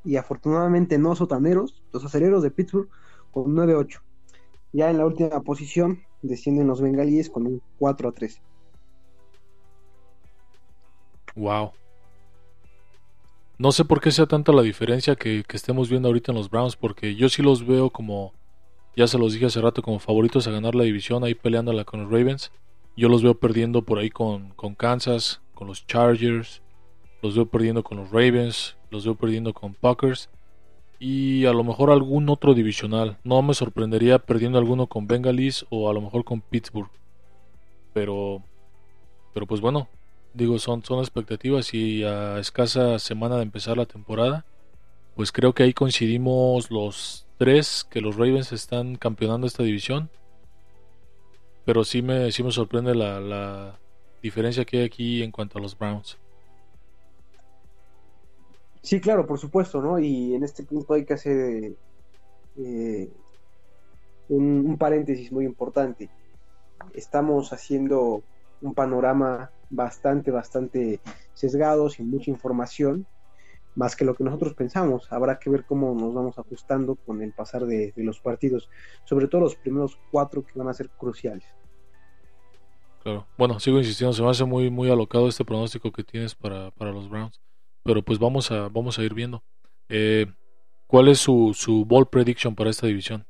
y 0.05 0.17
afortunadamente 0.17 0.99
no 0.99 1.15
sotaneros, 1.15 1.81
los 1.91 2.05
aceleros 2.05 2.43
de 2.43 2.51
Pittsburgh 2.51 2.87
con 3.31 3.55
9 3.55 3.73
a 3.73 3.77
8. 3.77 3.99
Ya 4.73 4.91
en 4.91 4.99
la 4.99 5.07
última 5.07 5.41
posición 5.41 6.03
descienden 6.21 6.67
los 6.67 6.81
bengalíes 6.81 7.27
con 7.31 7.47
un 7.47 7.59
4 7.79 8.09
a 8.09 8.11
3. 8.11 8.41
Wow. 11.35 11.71
No 13.57 13.71
sé 13.71 13.85
por 13.85 14.01
qué 14.01 14.11
sea 14.11 14.27
tanta 14.27 14.51
la 14.51 14.61
diferencia 14.61 15.15
que, 15.15 15.43
que, 15.47 15.57
estemos 15.57 15.89
viendo 15.89 16.09
ahorita 16.09 16.31
en 16.31 16.37
los 16.37 16.51
Browns, 16.51 16.75
porque 16.75 17.15
yo 17.15 17.27
sí 17.27 17.41
los 17.41 17.65
veo 17.65 17.89
como, 17.89 18.35
ya 18.99 19.07
se 19.07 19.17
los 19.17 19.31
dije 19.31 19.45
hace 19.45 19.61
rato, 19.61 19.81
como 19.81 19.97
favoritos 19.99 20.45
a 20.45 20.51
ganar 20.51 20.75
la 20.75 20.83
división, 20.83 21.23
ahí 21.23 21.33
peleándola 21.33 21.85
con 21.85 22.01
los 22.01 22.11
Ravens. 22.11 22.51
Yo 22.97 23.07
los 23.07 23.23
veo 23.23 23.33
perdiendo 23.33 23.81
por 23.81 23.97
ahí 23.97 24.09
con, 24.09 24.49
con 24.57 24.75
Kansas, 24.75 25.39
con 25.53 25.67
los 25.67 25.87
Chargers, 25.87 26.61
los 27.21 27.33
veo 27.33 27.45
perdiendo 27.45 27.81
con 27.81 27.97
los 27.97 28.11
Ravens, 28.11 28.75
los 28.91 29.05
veo 29.05 29.15
perdiendo 29.15 29.53
con 29.53 29.73
Packers. 29.73 30.29
y 30.99 31.45
a 31.45 31.53
lo 31.53 31.63
mejor 31.63 31.91
algún 31.91 32.27
otro 32.27 32.53
divisional. 32.53 33.17
No 33.23 33.41
me 33.41 33.53
sorprendería 33.53 34.19
perdiendo 34.19 34.59
alguno 34.59 34.87
con 34.87 35.07
Bengalis 35.07 35.65
o 35.69 35.89
a 35.89 35.93
lo 35.93 36.01
mejor 36.01 36.25
con 36.25 36.41
Pittsburgh. 36.41 36.91
Pero, 37.93 38.43
pero 39.33 39.45
pues 39.47 39.61
bueno, 39.61 39.87
digo, 40.33 40.59
son, 40.59 40.83
son 40.83 40.99
expectativas 40.99 41.73
y 41.73 42.03
a 42.03 42.37
escasa 42.39 42.99
semana 42.99 43.37
de 43.37 43.43
empezar 43.43 43.77
la 43.77 43.85
temporada, 43.85 44.43
pues 45.15 45.31
creo 45.31 45.53
que 45.53 45.63
ahí 45.63 45.73
coincidimos 45.73 46.69
los 46.69 47.28
tres 47.39 47.87
que 47.89 48.01
los 48.01 48.17
Ravens 48.17 48.51
están 48.51 48.95
campeonando 48.97 49.47
esta 49.47 49.63
división. 49.63 50.11
Pero 51.65 51.83
sí 51.83 52.01
me, 52.01 52.31
sí 52.31 52.43
me 52.43 52.51
sorprende 52.51 52.93
la, 52.93 53.19
la 53.19 53.79
diferencia 54.21 54.65
que 54.65 54.79
hay 54.79 54.85
aquí 54.85 55.23
en 55.23 55.31
cuanto 55.31 55.57
a 55.57 55.61
los 55.61 55.77
Browns. 55.77 56.17
Sí, 58.81 58.99
claro, 58.99 59.25
por 59.25 59.39
supuesto, 59.39 59.81
¿no? 59.81 59.99
Y 59.99 60.35
en 60.35 60.43
este 60.43 60.63
punto 60.63 60.93
hay 60.93 61.05
que 61.05 61.13
hacer 61.13 61.73
eh, 62.57 63.09
un, 64.29 64.65
un 64.65 64.77
paréntesis 64.77 65.31
muy 65.31 65.45
importante. 65.45 66.09
Estamos 66.93 67.53
haciendo 67.53 68.23
un 68.61 68.73
panorama 68.73 69.51
bastante, 69.69 70.31
bastante 70.31 70.99
sesgado, 71.33 71.89
sin 71.89 72.09
mucha 72.09 72.31
información, 72.31 73.05
más 73.79 73.95
que 73.95 74.03
lo 74.03 74.13
que 74.13 74.25
nosotros 74.25 74.53
pensamos. 74.55 75.09
Habrá 75.09 75.39
que 75.39 75.49
ver 75.49 75.63
cómo 75.63 75.95
nos 75.95 76.13
vamos 76.13 76.37
ajustando 76.37 76.95
con 76.95 77.21
el 77.21 77.31
pasar 77.31 77.65
de, 77.65 77.93
de 77.95 78.03
los 78.03 78.19
partidos, 78.19 78.69
sobre 79.05 79.29
todo 79.29 79.41
los 79.41 79.55
primeros 79.55 79.97
cuatro 80.11 80.45
que 80.45 80.59
van 80.59 80.67
a 80.67 80.73
ser 80.73 80.89
cruciales. 80.89 81.45
Claro. 83.01 83.25
Bueno, 83.37 83.57
sigo 83.61 83.77
insistiendo, 83.77 84.11
se 84.11 84.21
me 84.21 84.29
hace 84.29 84.43
muy, 84.43 84.69
muy 84.69 84.91
alocado 84.91 85.29
este 85.29 85.45
pronóstico 85.45 85.93
que 85.93 86.03
tienes 86.03 86.35
para, 86.35 86.71
para 86.71 86.91
los 86.91 87.09
Browns. 87.09 87.39
Pero 87.81 88.03
pues 88.03 88.19
vamos 88.19 88.51
a, 88.51 88.67
vamos 88.67 88.99
a 88.99 89.03
ir 89.03 89.13
viendo. 89.13 89.41
Eh, 89.87 90.25
¿Cuál 90.85 91.07
es 91.07 91.19
su, 91.19 91.53
su 91.55 91.85
ball 91.85 92.09
prediction 92.09 92.55
para 92.55 92.69
esta 92.69 92.85
división? 92.85 93.25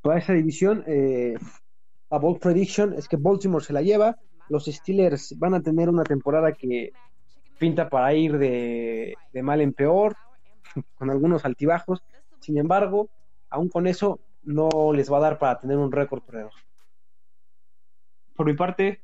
Para 0.00 0.18
esta 0.18 0.32
división, 0.32 0.82
eh, 0.86 1.34
a 2.08 2.18
ball 2.18 2.38
prediction 2.38 2.94
es 2.94 3.06
que 3.06 3.18
Baltimore 3.18 3.62
se 3.62 3.74
la 3.74 3.82
lleva. 3.82 4.16
Los 4.48 4.66
Steelers 4.66 5.38
van 5.38 5.54
a 5.54 5.62
tener 5.62 5.88
una 5.88 6.04
temporada 6.04 6.52
que 6.52 6.92
pinta 7.58 7.88
para 7.88 8.12
ir 8.12 8.38
de, 8.38 9.16
mal 9.42 9.60
en 9.60 9.72
peor, 9.72 10.16
con 10.96 11.10
algunos 11.10 11.44
altibajos. 11.44 12.02
Sin 12.40 12.58
embargo, 12.58 13.08
aún 13.50 13.68
con 13.68 13.86
eso, 13.86 14.20
no 14.42 14.68
les 14.92 15.12
va 15.12 15.18
a 15.18 15.20
dar 15.20 15.38
para 15.38 15.60
tener 15.60 15.78
un 15.78 15.92
récord 15.92 16.22
perdedor. 16.22 16.52
Por 18.34 18.46
mi 18.46 18.54
parte, 18.54 19.02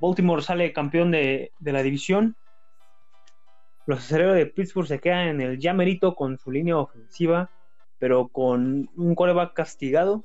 Baltimore 0.00 0.42
sale 0.42 0.72
campeón 0.72 1.10
de, 1.10 1.52
la 1.60 1.82
división. 1.82 2.36
Los 3.86 3.98
aceleros 4.00 4.34
de 4.34 4.46
Pittsburgh 4.46 4.88
se 4.88 4.98
quedan 4.98 5.28
en 5.28 5.40
el 5.40 5.58
ya 5.58 5.76
con 6.16 6.38
su 6.38 6.50
línea 6.50 6.78
ofensiva, 6.78 7.50
pero 7.98 8.28
con 8.28 8.90
un 8.96 9.14
coreback 9.14 9.52
castigado. 9.52 10.24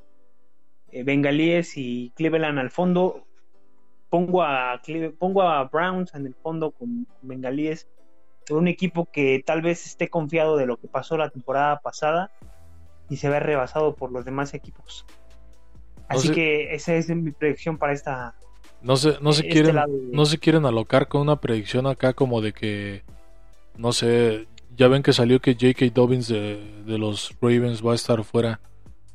Eh, 0.90 1.04
Bengalíes 1.04 1.76
y 1.76 2.12
Cleveland 2.16 2.58
al 2.58 2.70
fondo. 2.70 3.27
Pongo 4.10 4.42
a, 4.42 4.80
pongo 5.18 5.42
a 5.42 5.64
Browns 5.64 6.14
en 6.14 6.26
el 6.26 6.34
fondo 6.34 6.70
con, 6.70 7.04
con 7.04 7.28
Bengalíes. 7.28 7.86
Un 8.50 8.66
equipo 8.68 9.06
que 9.12 9.42
tal 9.44 9.60
vez 9.60 9.84
esté 9.86 10.08
confiado 10.08 10.56
de 10.56 10.64
lo 10.66 10.78
que 10.78 10.88
pasó 10.88 11.18
la 11.18 11.28
temporada 11.28 11.80
pasada 11.80 12.30
y 13.10 13.16
se 13.16 13.28
ve 13.28 13.40
rebasado 13.40 13.94
por 13.94 14.10
los 14.10 14.24
demás 14.24 14.54
equipos. 14.54 15.04
Así 16.08 16.28
sé- 16.28 16.34
que 16.34 16.74
esa 16.74 16.94
es 16.94 17.08
mi 17.10 17.30
predicción 17.32 17.76
para 17.76 17.92
esta, 17.92 18.34
No 18.80 18.96
se, 18.96 19.18
no 19.20 19.32
se 19.32 19.42
Este 19.42 19.52
quieren, 19.52 19.74
lado. 19.76 19.92
no 20.12 20.24
se 20.24 20.38
quieren 20.38 20.64
alocar 20.64 21.08
con 21.08 21.20
una 21.20 21.36
predicción 21.40 21.86
acá 21.86 22.14
como 22.14 22.40
de 22.40 22.54
que, 22.54 23.02
no 23.76 23.92
sé, 23.92 24.46
ya 24.74 24.88
ven 24.88 25.02
que 25.02 25.12
salió 25.12 25.40
que 25.40 25.52
J.K. 25.52 25.86
Dobbins 25.92 26.28
de, 26.28 26.82
de 26.86 26.96
los 26.98 27.36
Ravens 27.42 27.84
va 27.86 27.92
a 27.92 27.96
estar 27.96 28.24
fuera. 28.24 28.60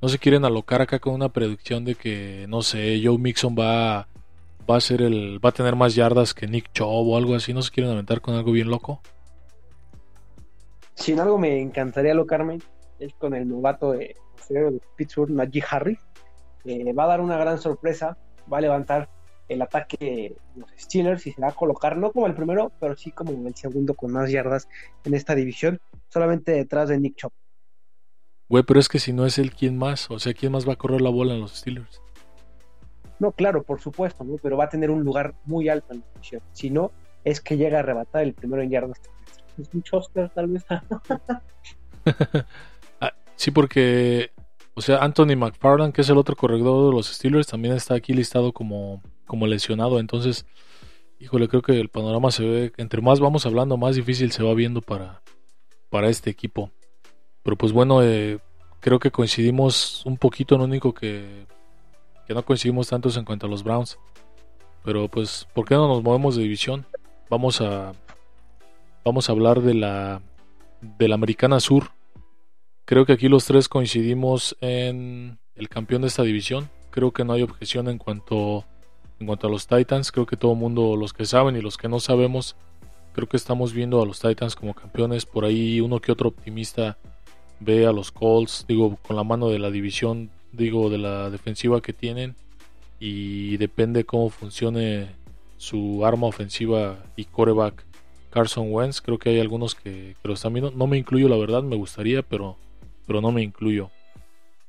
No 0.02 0.10
se 0.10 0.20
quieren 0.20 0.46
alocar 0.46 0.82
acá 0.82 1.00
con 1.00 1.14
una 1.16 1.30
predicción 1.30 1.86
de 1.86 1.96
que, 1.96 2.46
no 2.50 2.62
sé, 2.62 3.02
Joe 3.04 3.18
Mixon 3.18 3.56
va, 3.58 4.08
va 4.70 4.78
a 4.78 4.82
ser 4.82 5.02
el, 5.02 5.44
va 5.44 5.50
a 5.50 5.54
tener 5.54 5.76
más 5.76 5.96
yardas 5.96 6.34
que 6.34 6.48
Nick 6.48 6.72
Chubb 6.74 7.08
o 7.08 7.18
algo 7.18 7.36
así. 7.36 7.54
No 7.54 7.62
se 7.62 7.72
quieren 7.72 7.92
aventar 7.92 8.22
con 8.22 8.36
algo 8.36 8.52
bien 8.52 8.70
loco. 8.70 9.02
Si 10.96 11.12
en 11.12 11.20
algo 11.20 11.38
me 11.38 11.60
encantaría 11.60 12.12
alocarme 12.12 12.60
es 13.00 13.14
con 13.16 13.34
el 13.34 13.48
novato 13.48 13.94
de, 13.94 14.16
de 14.50 14.82
Pittsburgh, 14.96 15.32
Najee 15.32 15.64
Harris. 15.70 16.00
Eh, 16.66 16.94
va 16.94 17.06
a 17.06 17.08
dar 17.08 17.22
una 17.22 17.38
gran 17.38 17.60
sorpresa, 17.60 18.18
va 18.52 18.60
a 18.60 18.62
levantar 18.62 19.10
el 19.50 19.62
ataque 19.62 19.98
de 20.00 20.36
los 20.56 20.70
Steelers 20.78 21.28
y 21.28 21.34
se 21.34 21.42
va 21.42 21.50
a 21.50 21.54
colocar 21.54 21.98
no 21.98 22.12
como 22.12 22.28
el 22.28 22.36
primero, 22.36 22.72
pero 22.80 22.96
sí 22.96 23.12
como 23.12 23.32
el 23.48 23.56
segundo 23.56 23.94
con 23.94 24.12
más 24.12 24.32
yardas 24.32 24.70
en 25.04 25.14
esta 25.14 25.36
división, 25.36 25.80
solamente 26.08 26.54
detrás 26.54 26.90
de 26.90 27.00
Nick 27.00 27.16
Chubb. 27.16 27.32
Güey, 28.48 28.64
pero 28.64 28.80
es 28.80 28.88
que 28.88 29.00
si 29.00 29.14
no 29.14 29.26
es 29.26 29.38
él, 29.40 29.52
¿quién 29.52 29.78
más? 29.78 30.10
O 30.12 30.20
sea, 30.20 30.34
¿quién 30.34 30.52
más 30.52 30.68
va 30.68 30.74
a 30.74 30.78
correr 30.78 31.02
la 31.02 31.10
bola 31.10 31.34
en 31.34 31.42
los 31.42 31.58
Steelers? 31.58 32.03
No, 33.24 33.32
claro, 33.32 33.64
por 33.64 33.80
supuesto, 33.80 34.26
¿no? 34.26 34.36
pero 34.36 34.58
va 34.58 34.66
a 34.66 34.70
tener 34.70 34.92
un 34.92 35.02
lugar 35.02 35.34
muy 35.46 35.70
alto 35.70 35.94
en 35.94 36.02
la 36.02 36.06
división. 36.14 36.42
Si 36.52 36.70
no, 36.70 36.92
es 37.24 37.40
que 37.40 37.56
llega 37.56 37.78
a 37.78 37.80
arrebatar 37.80 38.22
el 38.24 38.34
primero 38.34 38.62
en 38.62 38.70
yardas. 38.70 39.00
Es 39.58 39.70
un 39.74 39.82
Oscar, 39.94 40.30
tal 40.36 40.48
vez. 40.48 40.66
Ah, 43.00 43.14
sí, 43.38 43.52
porque, 43.52 44.32
o 44.74 44.82
sea, 44.82 44.98
Anthony 44.98 45.38
McFarland, 45.38 45.94
que 45.94 46.02
es 46.02 46.10
el 46.10 46.18
otro 46.18 46.36
corredor 46.36 46.90
de 46.90 46.98
los 46.98 47.08
Steelers, 47.08 47.48
también 47.48 47.76
está 47.76 47.96
aquí 47.96 48.12
listado 48.12 48.52
como, 48.52 49.02
como 49.26 49.48
lesionado. 49.48 50.02
Entonces, 50.02 50.46
híjole, 51.20 51.48
creo 51.48 51.62
que 51.62 51.80
el 51.80 51.88
panorama 51.88 52.30
se 52.30 52.44
ve, 52.44 52.74
entre 52.76 53.02
más 53.02 53.22
vamos 53.22 53.46
hablando, 53.46 53.78
más 53.78 53.96
difícil 53.96 54.34
se 54.34 54.44
va 54.44 54.54
viendo 54.54 54.82
para, 54.82 55.22
para 55.90 56.10
este 56.10 56.30
equipo. 56.30 56.72
Pero 57.42 57.56
pues 57.56 57.72
bueno, 57.72 58.04
eh, 58.04 58.40
creo 58.82 59.00
que 59.00 59.12
coincidimos 59.12 60.06
un 60.06 60.18
poquito 60.18 60.56
en 60.56 60.60
lo 60.60 60.66
único 60.66 60.94
que, 60.94 61.46
que 62.28 62.34
no 62.34 62.44
coincidimos 62.44 62.90
tantos 62.90 63.18
en 63.18 63.26
cuanto 63.26 63.48
a 63.48 63.50
los 63.50 63.64
Browns. 63.64 63.98
Pero 64.84 65.08
pues, 65.08 65.48
¿por 65.54 65.66
qué 65.66 65.76
no 65.76 65.88
nos 65.88 66.04
movemos 66.04 66.36
de 66.36 66.44
división? 66.44 66.86
Vamos 67.30 67.62
a, 67.62 67.94
vamos 69.06 69.30
a 69.30 69.32
hablar 69.32 69.62
de 69.62 69.74
la, 69.74 70.22
de 70.82 71.08
la 71.08 71.16
Americana 71.16 71.60
Sur. 71.60 71.92
Creo 72.86 73.06
que 73.06 73.14
aquí 73.14 73.30
los 73.30 73.46
tres 73.46 73.70
coincidimos 73.70 74.58
en 74.60 75.40
el 75.56 75.70
campeón 75.70 76.02
de 76.02 76.10
esta 76.10 76.24
división. 76.24 76.70
Creo 76.92 77.12
que 77.12 77.24
no 77.24 77.34
hay 77.34 77.42
objeción 77.42 77.88
en 77.88 77.98
cuanto, 77.98 78.66
en 79.20 79.28
cuanto 79.28 79.48
a 79.48 79.50
los 79.50 79.68
Titans. 79.68 80.12
Creo 80.12 80.26
que 80.26 80.36
todo 80.36 80.52
el 80.52 80.60
mundo, 80.60 80.96
los 80.98 81.14
que 81.14 81.26
saben 81.26 81.56
y 81.56 81.62
los 81.62 81.78
que 81.78 81.88
no 81.88 82.00
sabemos, 82.00 82.58
creo 83.14 83.28
que 83.28 83.38
estamos 83.38 83.74
viendo 83.74 84.02
a 84.02 84.06
los 84.06 84.20
Titans 84.20 84.56
como 84.56 84.74
campeones. 84.74 85.26
Por 85.26 85.46
ahí 85.46 85.80
uno 85.80 86.00
que 86.02 86.12
otro 86.12 86.30
optimista 86.30 86.98
ve 87.62 87.88
a 87.88 87.94
los 87.94 88.12
Colts, 88.12 88.66
digo, 88.68 88.98
con 89.02 89.16
la 89.16 89.24
mano 89.24 89.48
de 89.48 89.60
la 89.60 89.72
división, 89.72 90.30
digo, 90.54 90.90
de 90.90 90.98
la 90.98 91.30
defensiva 91.30 91.82
que 91.82 91.94
tienen. 91.94 92.36
Y 93.00 93.58
depende 93.58 94.06
cómo 94.06 94.30
funcione 94.30 95.10
su 95.58 96.06
arma 96.06 96.28
ofensiva 96.28 97.04
y 97.18 97.26
coreback 97.26 97.86
Carson 98.30 98.72
Wentz. 98.72 99.02
Creo 99.02 99.20
que 99.20 99.30
hay 99.30 99.40
algunos 99.40 99.76
que, 99.76 100.16
que 100.22 100.28
lo. 100.28 100.36
No 100.72 100.88
me 100.88 100.98
incluyo, 100.98 101.28
la 101.28 101.38
verdad, 101.38 101.64
me 101.64 101.76
gustaría, 101.76 102.22
pero, 102.22 102.58
pero 103.06 103.20
no 103.20 103.32
me 103.32 103.44
incluyo. 103.44 103.90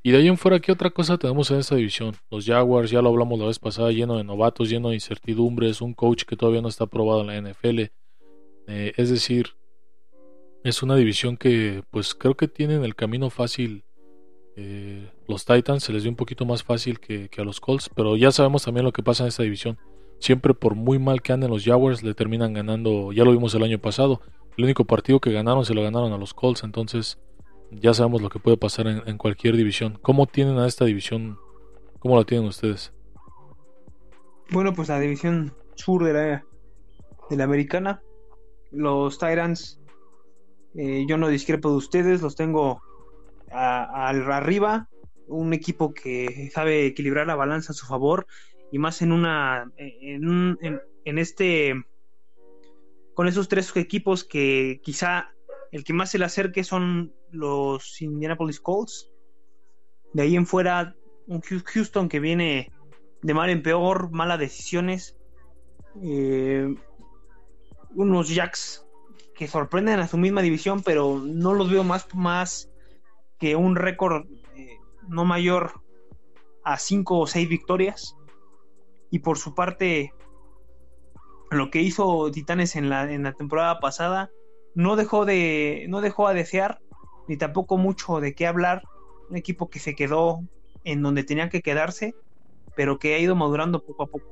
Y 0.07 0.11
de 0.11 0.18
ahí 0.18 0.29
en 0.29 0.37
fuera, 0.37 0.61
¿qué 0.61 0.70
otra 0.70 0.90
cosa 0.90 1.16
tenemos 1.16 1.51
en 1.51 1.61
esta 1.61 1.77
división? 1.77 2.14
Los 2.31 2.44
Jaguars, 2.44 2.90
ya 2.90 3.01
lo 3.01 3.09
hablamos 3.09 3.38
la 3.38 3.47
vez 3.47 3.59
pasada, 3.59 3.90
lleno 3.90 4.18
de 4.18 4.25
novatos, 4.25 4.68
lleno 4.68 4.90
de 4.90 4.97
incertidumbres, 4.97 5.81
un 5.81 5.94
coach 5.94 6.25
que 6.25 6.37
todavía 6.37 6.61
no 6.61 6.68
está 6.68 6.85
aprobado 6.85 7.23
en 7.23 7.29
la 7.29 7.51
NFL. 7.51 7.81
Eh, 8.66 8.92
es 8.97 9.09
decir, 9.09 9.55
es 10.62 10.83
una 10.83 10.97
división 10.97 11.38
que 11.38 11.85
pues 11.90 12.14
creo 12.14 12.37
que 12.37 12.49
tienen 12.49 12.85
el 12.85 12.94
camino 12.94 13.31
fácil. 13.31 13.83
Eh, 14.57 15.09
los 15.27 15.45
Titans 15.45 15.83
se 15.83 15.93
les 15.93 16.03
dio 16.03 16.11
un 16.11 16.17
poquito 16.17 16.45
más 16.45 16.63
fácil 16.63 17.01
que, 17.01 17.29
a 17.39 17.45
los 17.45 17.61
Colts, 17.61 17.91
pero 17.95 18.17
ya 18.17 18.31
sabemos 18.31 18.65
también 18.65 18.85
lo 18.85 18.93
que 18.93 19.03
pasa 19.03 19.25
en 19.25 19.29
esta 19.29 19.43
división. 19.43 19.79
Siempre 20.19 20.55
por 20.55 20.75
muy 20.75 20.99
mal 20.99 21.23
que 21.23 21.33
anden 21.33 21.51
los 21.51 21.65
Jaguars, 21.65 22.03
le 22.03 22.15
terminan 22.15 22.53
ganando, 22.53 23.13
ya 23.13 23.25
lo 23.25 23.33
vimos 23.33 23.55
el 23.55 23.63
año 23.63 23.79
pasado. 23.79 24.21
El 24.57 24.65
único 24.65 24.85
partido 24.85 25.21
que 25.21 25.33
ganaron 25.33 25.65
se 25.65 25.75
lo 25.75 25.83
ganaron 25.83 26.13
a 26.13 26.19
los 26.19 26.35
Colts, 26.35 26.63
entonces 26.63 27.19
ya 27.71 27.95
sabemos 27.95 28.23
lo 28.23 28.29
que 28.29 28.39
puede 28.39 28.57
pasar 28.57 28.87
en, 28.87 29.19
cualquier 29.19 29.57
división. 29.57 29.99
¿Cómo 30.03 30.27
tienen 30.27 30.59
a 30.59 30.67
esta 30.67 30.85
división? 30.85 31.39
¿Cómo 31.99 32.17
la 32.17 32.25
tienen 32.25 32.47
ustedes? 32.47 32.93
Bueno, 34.51 34.73
pues 34.75 34.89
la 34.89 35.01
división 35.01 35.55
sur 35.75 36.05
de 36.05 36.43
la, 37.31 37.45
americana, 37.45 38.03
los 38.71 39.19
Tyrants, 39.19 39.81
eh, 40.77 41.05
yo 41.09 41.17
no 41.17 41.29
discrepo 41.29 41.71
de 41.71 41.77
ustedes, 41.77 42.23
los 42.23 42.37
tengo 42.37 42.83
a- 43.51 44.09
al 44.09 44.31
arriba, 44.31 44.89
un 45.29 45.53
equipo 45.53 45.95
que 45.95 46.51
sabe 46.53 46.87
equilibrar 46.87 47.27
la 47.27 47.35
balanza 47.35 47.73
a 47.73 47.75
su 47.75 47.87
favor 47.87 48.27
y 48.71 48.79
más 48.79 49.03
en 49.03 49.13
una, 49.13 49.71
en, 49.77 50.59
en- 50.61 51.19
este, 51.19 51.75
con 53.15 53.29
esos 53.29 53.49
tres 53.49 53.75
equipos 53.77 54.25
que 54.25 54.81
quizá 54.83 55.33
el 55.71 55.85
que 55.85 55.93
más 55.93 56.11
se 56.11 56.19
le 56.19 56.25
acerque 56.25 56.65
son 56.65 57.13
los 57.31 58.01
Indianapolis 58.01 58.61
Colts. 58.61 59.13
De 60.13 60.23
ahí 60.23 60.37
en 60.37 60.47
fuera, 60.47 60.97
un 61.27 61.41
Houston 61.41 62.09
que 62.09 62.21
viene 62.21 62.71
de 63.23 63.35
mal 63.35 63.51
en 63.51 63.63
peor, 63.63 64.11
malas 64.11 64.39
decisiones. 64.39 65.17
Eh, 66.03 66.75
unos 67.91 68.35
Jacks 68.35 68.87
que 69.35 69.49
sorprenden 69.49 70.01
a 70.01 70.09
su 70.09 70.17
misma 70.17 70.43
división, 70.43 70.83
pero 70.83 71.21
no 71.25 71.55
los 71.55 71.71
veo 71.71 71.85
más, 71.85 72.07
más 72.15 72.71
que 73.39 73.57
un 73.57 73.77
récord 73.77 74.27
no 75.09 75.25
mayor 75.25 75.81
a 76.64 76.79
5 76.79 77.19
o 77.19 77.27
6 77.27 77.49
victorias. 77.49 78.17
Y 79.11 79.21
por 79.21 79.38
su 79.38 79.55
parte, 79.55 80.12
lo 81.51 81.71
que 81.71 81.83
hizo 81.83 82.31
Titanes 82.31 82.77
en 82.77 82.88
la, 82.88 83.12
en 83.12 83.23
la 83.23 83.33
temporada 83.33 83.81
pasada 83.81 84.31
no 84.75 84.97
dejó 84.97 85.25
de 85.25 85.87
no 85.88 86.01
dejó 86.01 86.27
a 86.27 86.35
desear 86.35 86.81
ni 87.29 87.37
tampoco 87.37 87.77
mucho 87.77 88.21
de 88.21 88.35
qué 88.35 88.47
hablar. 88.47 88.83
Un 89.31 89.37
equipo 89.37 89.71
que 89.71 89.79
se 89.79 89.95
quedó 89.95 90.40
en 90.85 91.03
donde 91.03 91.25
tenía 91.25 91.49
que 91.49 91.62
quedarse 91.62 92.14
pero 92.75 92.99
que 92.99 93.14
ha 93.14 93.19
ido 93.19 93.35
madurando 93.35 93.85
poco 93.85 94.03
a 94.03 94.07
poco. 94.07 94.27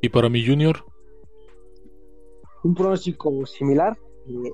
Y 0.00 0.08
para 0.08 0.28
mi 0.28 0.44
junior. 0.44 0.84
Un 2.64 2.74
pronóstico 2.74 3.44
similar 3.46 3.96
eh, 4.26 4.52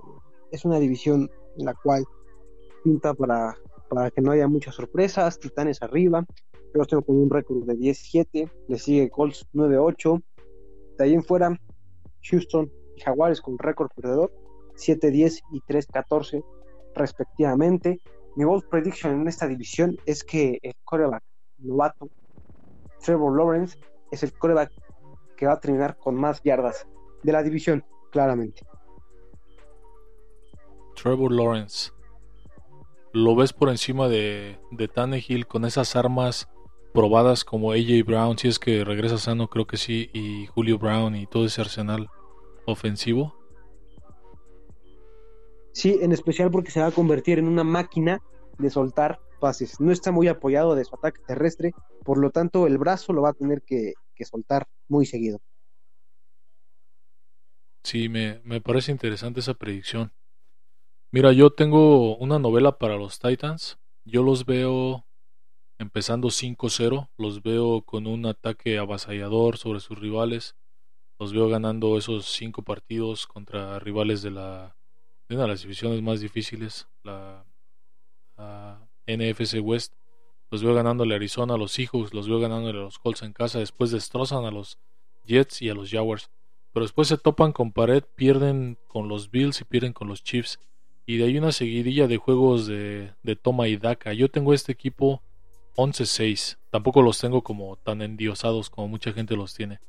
es 0.50 0.64
una 0.64 0.78
división 0.78 1.30
en 1.58 1.64
la 1.64 1.74
cual 1.74 2.04
para, 3.16 4.10
que 4.10 4.20
no 4.20 4.32
haya 4.32 4.48
muchas 4.48 4.74
sorpresas 4.74 5.38
Titanes 5.38 5.82
arriba 5.82 6.24
yo 6.74 6.84
tengo 6.84 7.02
con 7.02 7.16
un 7.16 7.30
récord 7.30 7.64
de 7.64 7.74
17 7.74 8.50
le 8.68 8.78
sigue 8.78 9.10
Colts 9.10 9.46
9-8 9.54 10.22
de 10.98 11.04
ahí 11.04 11.14
en 11.14 11.22
fuera 11.22 11.56
Houston 12.22 12.70
y 12.96 13.00
Jaguares 13.00 13.40
con 13.40 13.58
récord 13.58 13.90
perdedor, 13.94 14.32
7-10 14.74 15.40
y 15.52 15.60
3-14 15.60 16.44
respectivamente. 16.94 18.00
Mi 18.36 18.44
bold 18.44 18.68
prediction 18.68 19.20
en 19.20 19.28
esta 19.28 19.46
división 19.46 19.96
es 20.06 20.24
que 20.24 20.58
el 20.62 20.74
coreback 20.84 21.22
novato 21.58 22.08
Trevor 23.04 23.36
Lawrence 23.36 23.78
es 24.10 24.22
el 24.22 24.32
coreback 24.32 24.72
que 25.36 25.46
va 25.46 25.54
a 25.54 25.60
terminar 25.60 25.96
con 25.96 26.14
más 26.14 26.42
yardas 26.42 26.86
de 27.22 27.32
la 27.32 27.42
división, 27.42 27.84
claramente. 28.10 28.62
Trevor 31.00 31.32
Lawrence. 31.32 31.92
¿Lo 33.18 33.34
ves 33.34 33.52
por 33.52 33.68
encima 33.68 34.06
de, 34.06 34.60
de 34.70 34.86
Tannehill 34.86 35.48
con 35.48 35.64
esas 35.64 35.96
armas 35.96 36.48
probadas 36.94 37.44
como 37.44 37.72
AJ 37.72 38.04
Brown, 38.06 38.38
si 38.38 38.46
es 38.46 38.60
que 38.60 38.84
regresa 38.84 39.18
sano, 39.18 39.50
creo 39.50 39.66
que 39.66 39.76
sí, 39.76 40.08
y 40.12 40.46
Julio 40.46 40.78
Brown 40.78 41.16
y 41.16 41.26
todo 41.26 41.44
ese 41.44 41.60
arsenal 41.60 42.08
ofensivo? 42.64 43.34
Sí, 45.72 45.98
en 46.00 46.12
especial 46.12 46.52
porque 46.52 46.70
se 46.70 46.78
va 46.78 46.86
a 46.86 46.92
convertir 46.92 47.40
en 47.40 47.48
una 47.48 47.64
máquina 47.64 48.20
de 48.56 48.70
soltar 48.70 49.18
pases. 49.40 49.80
No 49.80 49.90
está 49.90 50.12
muy 50.12 50.28
apoyado 50.28 50.76
de 50.76 50.84
su 50.84 50.94
ataque 50.94 51.20
terrestre, 51.26 51.72
por 52.04 52.18
lo 52.18 52.30
tanto 52.30 52.68
el 52.68 52.78
brazo 52.78 53.12
lo 53.12 53.22
va 53.22 53.30
a 53.30 53.34
tener 53.34 53.62
que, 53.62 53.94
que 54.14 54.24
soltar 54.24 54.68
muy 54.86 55.06
seguido. 55.06 55.40
Sí, 57.82 58.08
me, 58.08 58.40
me 58.44 58.60
parece 58.60 58.92
interesante 58.92 59.40
esa 59.40 59.54
predicción. 59.54 60.12
Mira, 61.10 61.32
yo 61.32 61.48
tengo 61.48 62.18
una 62.18 62.38
novela 62.38 62.76
para 62.76 62.96
los 62.96 63.18
Titans. 63.18 63.78
Yo 64.04 64.22
los 64.22 64.44
veo 64.44 65.06
empezando 65.78 66.28
5-0, 66.28 67.08
los 67.16 67.42
veo 67.42 67.80
con 67.80 68.06
un 68.06 68.26
ataque 68.26 68.76
avasallador 68.76 69.56
sobre 69.56 69.80
sus 69.80 69.98
rivales, 69.98 70.54
los 71.18 71.32
veo 71.32 71.48
ganando 71.48 71.96
esos 71.96 72.26
cinco 72.26 72.62
partidos 72.62 73.26
contra 73.26 73.78
rivales 73.78 74.20
de 74.20 74.32
la 74.32 74.76
de 75.28 75.36
una 75.36 75.44
de 75.44 75.48
las 75.48 75.62
divisiones 75.62 76.02
más 76.02 76.20
difíciles, 76.20 76.88
la, 77.02 77.46
NFC 79.06 79.60
West. 79.62 79.94
Los 80.50 80.62
veo 80.62 80.74
ganándole 80.74 81.14
a 81.14 81.16
Arizona, 81.16 81.54
a 81.54 81.58
los 81.58 81.72
Seahawks, 81.72 82.12
los 82.12 82.28
veo 82.28 82.38
ganándole 82.38 82.78
a 82.78 82.82
los 82.82 82.98
Colts 82.98 83.22
en 83.22 83.32
casa, 83.32 83.58
después 83.58 83.90
destrozan 83.90 84.44
a 84.44 84.50
los 84.50 84.78
Jets 85.24 85.62
y 85.62 85.70
a 85.70 85.74
los 85.74 85.90
Jaguars. 85.90 86.30
Pero 86.72 86.84
después 86.84 87.08
se 87.08 87.16
topan 87.16 87.52
con 87.52 87.72
pared, 87.72 88.04
pierden 88.14 88.78
con 88.88 89.08
los 89.08 89.30
Bills 89.30 89.62
y 89.62 89.64
pierden 89.64 89.94
con 89.94 90.08
los 90.08 90.22
Chiefs. 90.22 90.58
Y 91.08 91.16
de 91.16 91.24
ahí 91.24 91.38
una 91.38 91.52
seguidilla 91.52 92.06
de 92.06 92.18
juegos 92.18 92.66
de, 92.66 93.14
de 93.22 93.34
toma 93.34 93.66
y 93.66 93.78
daca. 93.78 94.12
Yo 94.12 94.30
tengo 94.30 94.52
este 94.52 94.72
equipo 94.72 95.22
11-6. 95.76 96.58
Tampoco 96.68 97.00
los 97.00 97.18
tengo 97.18 97.40
como 97.40 97.76
tan 97.76 98.02
endiosados 98.02 98.68
como 98.68 98.88
mucha 98.88 99.14
gente 99.14 99.34
los 99.34 99.54
tiene. 99.54 99.80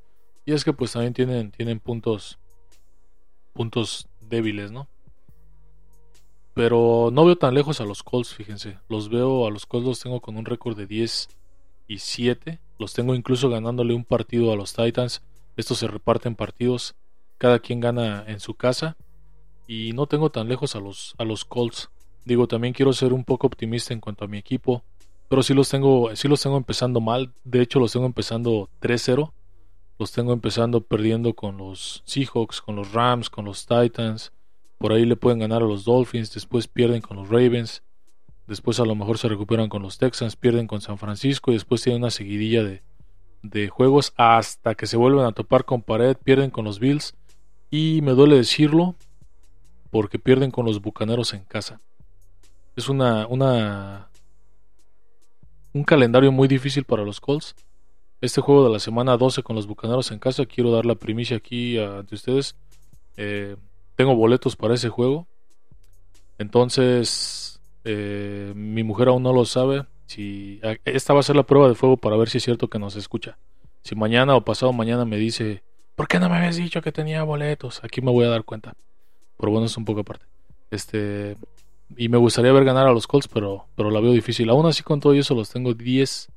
Y 0.46 0.54
es 0.54 0.64
que 0.64 0.72
pues 0.72 0.94
también 0.94 1.14
tienen, 1.14 1.52
tienen 1.52 1.82
puntos 1.82 2.40
puntos 3.52 4.08
débiles, 4.22 4.72
¿no? 4.72 4.88
Pero 6.54 7.10
no 7.12 7.26
veo 7.26 7.36
tan 7.36 7.54
lejos 7.54 7.82
a 7.82 7.86
los 7.86 8.02
Colts, 8.02 8.34
fíjense. 8.34 8.78
Los 8.88 9.10
veo 9.10 9.46
a 9.46 9.52
los 9.52 9.66
Colts 9.66 9.88
los 9.88 10.00
tengo 10.00 10.22
con 10.22 10.38
un 10.38 10.46
récord 10.46 10.78
de 10.78 10.88
10 10.88 11.28
y 11.90 12.00
7. 12.00 12.62
Los 12.78 12.94
tengo 12.94 13.14
incluso 13.14 13.50
ganándole 13.50 13.94
un 13.94 14.06
partido 14.06 14.54
a 14.54 14.56
los 14.56 14.72
Titans. 14.72 15.22
Estos 15.58 15.80
se 15.80 15.88
reparten 15.88 16.36
partidos. 16.36 16.96
Cada 17.38 17.60
quien 17.60 17.82
gana 17.82 18.24
en 18.26 18.40
su 18.40 18.54
casa. 18.54 18.96
Y 19.72 19.94
no 19.94 20.08
tengo 20.08 20.32
tan 20.32 20.48
lejos 20.50 20.76
a 20.76 20.80
los, 20.80 21.14
a 21.20 21.24
los 21.24 21.46
Colts. 21.46 21.92
Digo, 22.26 22.48
también 22.48 22.74
quiero 22.74 22.92
ser 22.92 23.14
un 23.14 23.24
poco 23.24 23.46
optimista 23.46 23.94
en 23.94 24.00
cuanto 24.00 24.26
a 24.26 24.28
mi 24.28 24.40
equipo. 24.40 24.84
Pero 25.28 25.44
sí 25.44 25.54
los 25.54 25.70
tengo, 25.70 26.10
sí 26.16 26.28
los 26.28 26.42
tengo 26.42 26.58
empezando 26.58 27.02
mal. 27.02 27.34
De 27.44 27.62
hecho, 27.62 27.80
los 27.80 27.94
tengo 27.94 28.08
empezando 28.08 28.68
3-0. 28.82 29.32
Los 30.00 30.12
tengo 30.12 30.34
empezando 30.34 30.82
perdiendo 30.82 31.36
con 31.36 31.58
los 31.58 32.02
Seahawks, 32.08 32.62
con 32.62 32.78
los 32.78 32.94
Rams, 32.94 33.30
con 33.30 33.46
los 33.46 33.68
Titans. 33.68 34.34
Por 34.80 34.92
ahí 34.92 35.06
le 35.06 35.16
pueden 35.16 35.38
ganar 35.38 35.62
a 35.62 35.68
los 35.68 35.86
Dolphins. 35.86 36.34
Después 36.34 36.68
pierden 36.68 37.02
con 37.02 37.18
los 37.18 37.30
Ravens. 37.30 37.84
Después 38.48 38.80
a 38.80 38.86
lo 38.86 38.96
mejor 38.96 39.20
se 39.20 39.30
recuperan 39.30 39.70
con 39.70 39.84
los 39.84 40.00
Texans. 40.00 40.36
Pierden 40.36 40.66
con 40.66 40.82
San 40.82 40.98
Francisco. 40.98 41.52
Y 41.52 41.54
después 41.54 41.84
tienen 41.84 42.02
una 42.02 42.10
seguidilla 42.10 42.64
de, 42.64 42.82
de 43.44 43.70
juegos 43.70 44.14
hasta 44.18 44.74
que 44.74 44.88
se 44.88 44.98
vuelven 44.98 45.26
a 45.26 45.32
topar 45.32 45.64
con 45.64 45.84
pared. 45.84 46.18
Pierden 46.18 46.50
con 46.50 46.66
los 46.66 46.80
Bills. 46.80 47.14
Y 47.70 48.02
me 48.02 48.14
duele 48.14 48.36
decirlo 48.36 48.96
porque 49.92 50.20
pierden 50.20 50.52
con 50.52 50.66
los 50.66 50.82
Bucaneros 50.82 51.34
en 51.34 51.44
casa. 51.44 51.82
Es 52.76 52.90
una, 52.90 53.28
una 53.28 54.10
un 55.74 55.84
calendario 55.84 56.32
muy 56.32 56.48
difícil 56.48 56.84
para 56.84 57.04
los 57.04 57.20
Colts. 57.20 57.56
Este 58.22 58.42
juego 58.42 58.66
de 58.66 58.74
la 58.74 58.80
semana 58.80 59.18
12 59.18 59.44
con 59.44 59.56
los 59.56 59.68
Bucaneros 59.68 60.12
en 60.12 60.20
casa, 60.20 60.46
quiero 60.46 60.72
dar 60.72 60.86
la 60.86 60.96
primicia 60.96 61.38
aquí 61.38 61.78
ante 61.78 62.16
ustedes. 62.16 62.56
Eh, 63.18 63.56
tengo 63.96 64.16
boletos 64.16 64.56
para 64.56 64.74
ese 64.74 64.90
juego. 64.90 65.28
Entonces, 66.38 67.62
eh, 67.84 68.54
mi 68.56 68.84
mujer 68.84 69.10
aún 69.10 69.24
no 69.24 69.34
lo 69.34 69.46
sabe. 69.46 69.86
Si, 70.06 70.60
esta 70.86 71.14
va 71.14 71.20
a 71.20 71.24
ser 71.24 71.36
la 71.36 71.44
prueba 71.44 71.68
de 71.68 71.76
fuego 71.76 71.98
para 71.98 72.18
ver 72.18 72.30
si 72.30 72.40
es 72.40 72.44
cierto 72.44 72.70
que 72.70 72.80
nos 72.80 72.96
escucha. 72.96 73.38
Si 73.84 73.96
mañana 73.96 74.36
o 74.36 74.44
pasado 74.44 74.74
mañana 74.74 75.06
me 75.06 75.18
dice, 75.18 75.64
¿por 75.96 76.08
qué 76.08 76.20
no 76.20 76.30
me 76.30 76.38
habías 76.38 76.58
dicho 76.58 76.82
que 76.82 76.92
tenía 76.92 77.24
boletos? 77.24 77.84
Aquí 77.84 78.02
me 78.02 78.12
voy 78.12 78.26
a 78.26 78.30
dar 78.30 78.44
cuenta. 78.44 78.74
Pero 79.40 79.52
bueno, 79.52 79.68
es 79.68 79.78
un 79.78 79.86
poco 79.86 80.02
aparte. 80.02 80.26
Este, 80.70 81.38
y 81.96 82.10
me 82.10 82.18
gustaría 82.18 82.52
ver 82.52 82.66
ganar 82.66 82.88
a 82.88 82.92
los 82.92 83.08
Colts, 83.08 83.28
pero, 83.28 83.68
pero 83.76 83.90
la 83.90 84.02
veo 84.02 84.12
difícil. 84.12 84.50
Aún 84.50 84.66
así, 84.66 84.84
con 84.84 85.00
todo 85.00 85.14
eso, 85.14 85.34
los 85.34 85.50
tengo 85.50 85.74
10 85.74 86.30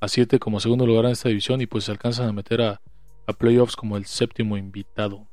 a 0.00 0.08
7 0.08 0.38
como 0.38 0.60
segundo 0.60 0.86
lugar 0.86 1.06
en 1.06 1.12
esta 1.12 1.28
división 1.28 1.60
y 1.60 1.66
pues 1.66 1.84
se 1.84 1.90
alcanzan 1.90 2.28
a 2.28 2.32
meter 2.32 2.62
a, 2.62 2.80
a 3.26 3.32
playoffs 3.32 3.74
como 3.74 3.96
el 3.96 4.06
séptimo 4.06 4.56
invitado. 4.56 5.26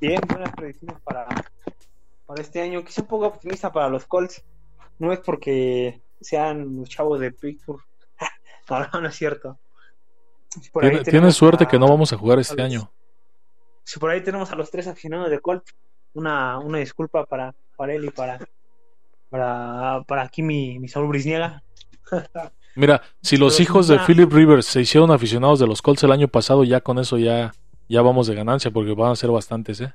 Bien, 0.00 0.20
buenas 0.26 0.52
predicciones 0.54 0.98
para, 1.02 1.26
para 2.26 2.42
este 2.42 2.62
año. 2.62 2.82
Quizá 2.82 3.02
un 3.02 3.08
poco 3.08 3.26
optimista 3.26 3.70
para 3.72 3.88
los 3.90 4.06
Colts. 4.06 4.42
No 4.98 5.12
es 5.12 5.18
porque 5.20 6.00
sean 6.20 6.76
los 6.76 6.88
chavos 6.88 7.20
de 7.20 7.30
Pittsburgh. 7.30 7.82
no, 8.70 9.00
no 9.00 9.08
es 9.08 9.14
cierto. 9.16 9.58
Tiene, 10.80 11.02
tiene 11.02 11.32
suerte 11.32 11.64
a, 11.64 11.68
que 11.68 11.78
no 11.78 11.88
vamos 11.88 12.12
a 12.12 12.16
jugar 12.16 12.38
este 12.38 12.56
los, 12.56 12.64
año 12.64 12.90
si 13.88 13.98
por 13.98 14.10
ahí 14.10 14.20
tenemos 14.20 14.52
a 14.52 14.54
los 14.54 14.70
tres 14.70 14.86
aficionados 14.86 15.30
de 15.30 15.40
Colt, 15.40 15.64
una, 16.12 16.58
una 16.58 16.76
disculpa 16.76 17.24
para, 17.24 17.54
para 17.74 17.94
él 17.94 18.04
y 18.04 18.10
para, 18.10 18.38
para, 19.30 20.02
para 20.06 20.22
aquí 20.24 20.42
mi, 20.42 20.78
mi 20.78 20.88
Saúl 20.88 21.08
Brisniega. 21.08 21.62
Mira, 22.76 23.00
si 23.22 23.38
los 23.38 23.54
Pero 23.54 23.62
hijos 23.62 23.88
de 23.88 23.98
Philip 24.00 24.30
Rivers 24.30 24.66
se 24.66 24.82
hicieron 24.82 25.10
aficionados 25.10 25.58
de 25.58 25.66
los 25.66 25.80
Colts 25.80 26.02
el 26.02 26.12
año 26.12 26.28
pasado, 26.28 26.64
ya 26.64 26.82
con 26.82 26.98
eso 26.98 27.16
ya, 27.16 27.54
ya 27.88 28.02
vamos 28.02 28.26
de 28.26 28.34
ganancia, 28.34 28.70
porque 28.70 28.92
van 28.92 29.12
a 29.12 29.16
ser 29.16 29.30
bastantes, 29.30 29.80
¿eh? 29.80 29.94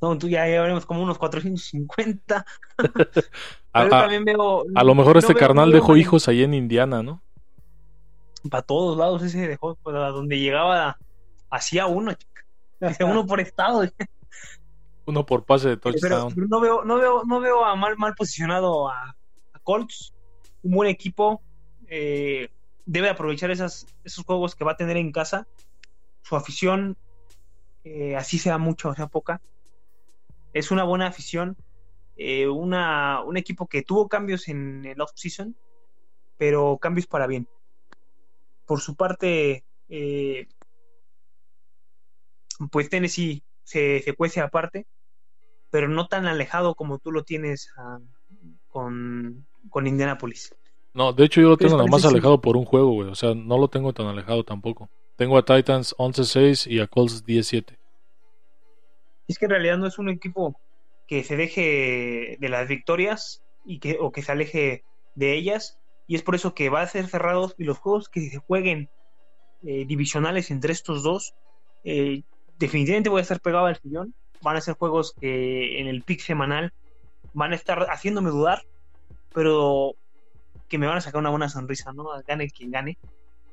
No, 0.00 0.16
tú 0.16 0.30
ya, 0.30 0.48
ya 0.48 0.62
veremos 0.62 0.86
como 0.86 1.02
unos 1.02 1.18
450. 1.18 2.46
a, 3.74 3.82
a, 3.82 4.08
veo, 4.24 4.64
a, 4.74 4.84
lo 4.84 4.94
mejor 4.94 5.18
este 5.18 5.34
carnal 5.34 5.70
dejó 5.70 5.98
hijos 5.98 6.28
ahí 6.28 6.44
en 6.44 6.54
Indiana, 6.54 7.02
¿no? 7.02 7.20
Para 8.48 8.62
todos 8.62 8.96
lados 8.96 9.22
ese 9.22 9.46
dejó, 9.46 9.74
para 9.76 10.08
donde 10.08 10.38
llegaba, 10.38 10.98
hacía 11.50 11.86
uno, 11.86 12.14
uno 13.00 13.26
por 13.26 13.40
estado. 13.40 13.82
Uno 15.06 15.26
por 15.26 15.44
pase 15.44 15.70
de 15.70 15.76
touchdown. 15.76 16.32
Pero 16.32 16.46
no 16.46 16.60
veo, 16.60 16.84
no 16.84 16.96
veo, 16.96 17.24
no 17.24 17.40
veo 17.40 17.64
a 17.64 17.74
mal, 17.74 17.96
mal 17.96 18.14
posicionado 18.14 18.88
a, 18.88 19.16
a 19.52 19.58
Colts. 19.64 20.14
Un 20.62 20.72
buen 20.72 20.88
equipo. 20.88 21.42
Eh, 21.88 22.48
debe 22.86 23.08
aprovechar 23.08 23.50
esas, 23.50 23.86
esos 24.04 24.24
juegos 24.24 24.54
que 24.54 24.64
va 24.64 24.72
a 24.72 24.76
tener 24.76 24.96
en 24.96 25.10
casa. 25.10 25.48
Su 26.22 26.36
afición, 26.36 26.96
eh, 27.82 28.14
así 28.14 28.38
sea 28.38 28.58
mucha 28.58 28.90
o 28.90 28.94
sea 28.94 29.08
poca, 29.08 29.40
es 30.52 30.70
una 30.70 30.84
buena 30.84 31.06
afición. 31.06 31.56
Eh, 32.16 32.46
una, 32.46 33.22
un 33.24 33.36
equipo 33.36 33.66
que 33.66 33.82
tuvo 33.82 34.08
cambios 34.08 34.48
en 34.48 34.84
el 34.84 35.00
off-season, 35.00 35.56
pero 36.36 36.78
cambios 36.78 37.06
para 37.06 37.26
bien. 37.26 37.48
Por 38.70 38.80
su 38.80 38.94
parte, 38.94 39.64
eh, 39.88 40.46
pues 42.70 42.88
Tennessee 42.88 43.42
se, 43.64 43.98
se 43.98 44.12
cuece 44.12 44.40
aparte, 44.40 44.86
pero 45.70 45.88
no 45.88 46.06
tan 46.06 46.26
alejado 46.26 46.76
como 46.76 47.00
tú 47.00 47.10
lo 47.10 47.24
tienes 47.24 47.68
ah, 47.76 47.98
con, 48.68 49.44
con 49.70 49.88
Indianapolis. 49.88 50.54
No, 50.94 51.12
de 51.12 51.24
hecho 51.24 51.40
yo 51.40 51.48
lo 51.48 51.56
¿Qué 51.56 51.64
les 51.64 51.72
tengo 51.72 51.78
nada 51.82 51.90
más 51.90 52.02
parece 52.02 52.10
si- 52.10 52.14
alejado 52.14 52.40
por 52.40 52.56
un 52.56 52.64
juego, 52.64 52.92
güey. 52.92 53.08
O 53.08 53.16
sea, 53.16 53.34
no 53.34 53.58
lo 53.58 53.66
tengo 53.66 53.92
tan 53.92 54.06
alejado 54.06 54.44
tampoco. 54.44 54.88
Tengo 55.16 55.36
a 55.36 55.44
Titans 55.44 55.96
11-6 55.98 56.68
y 56.68 56.78
a 56.78 56.86
Colts 56.86 57.26
10-7. 57.26 57.76
Es 59.26 59.36
que 59.36 59.46
en 59.46 59.50
realidad 59.50 59.78
no 59.78 59.88
es 59.88 59.98
un 59.98 60.10
equipo 60.10 60.60
que 61.08 61.24
se 61.24 61.36
deje 61.36 62.36
de 62.38 62.48
las 62.48 62.68
victorias 62.68 63.42
y 63.66 63.80
que, 63.80 63.98
o 63.98 64.12
que 64.12 64.22
se 64.22 64.30
aleje 64.30 64.84
de 65.16 65.34
ellas, 65.34 65.79
y 66.10 66.16
es 66.16 66.22
por 66.24 66.34
eso 66.36 66.54
que 66.54 66.70
va 66.70 66.82
a 66.82 66.88
ser 66.88 67.06
cerrados 67.08 67.54
y 67.58 67.64
los 67.64 67.78
juegos 67.78 68.08
que 68.10 68.28
se 68.30 68.38
jueguen 68.38 68.90
eh, 69.62 69.84
divisionales 69.86 70.50
entre 70.50 70.72
estos 70.72 71.02
dos, 71.02 71.34
eh, 71.84 72.22
definitivamente 72.56 73.10
voy 73.10 73.20
a 73.20 73.22
estar 73.22 73.40
pegado 73.40 73.66
al 73.66 73.78
sillón. 73.80 74.14
Van 74.40 74.56
a 74.56 74.60
ser 74.62 74.74
juegos 74.76 75.14
que 75.20 75.80
en 75.80 75.86
el 75.88 76.04
pick 76.04 76.20
semanal 76.22 76.72
van 77.32 77.52
a 77.52 77.56
estar 77.56 77.86
haciéndome 77.90 78.30
dudar, 78.30 78.62
pero 79.32 79.96
que 80.68 80.78
me 80.78 80.86
van 80.86 80.98
a 80.98 81.00
sacar 81.02 81.20
una 81.20 81.30
buena 81.30 81.48
sonrisa, 81.48 81.92
¿no? 81.92 82.06
Gane 82.26 82.50
quien 82.50 82.70
gane. 82.70 82.98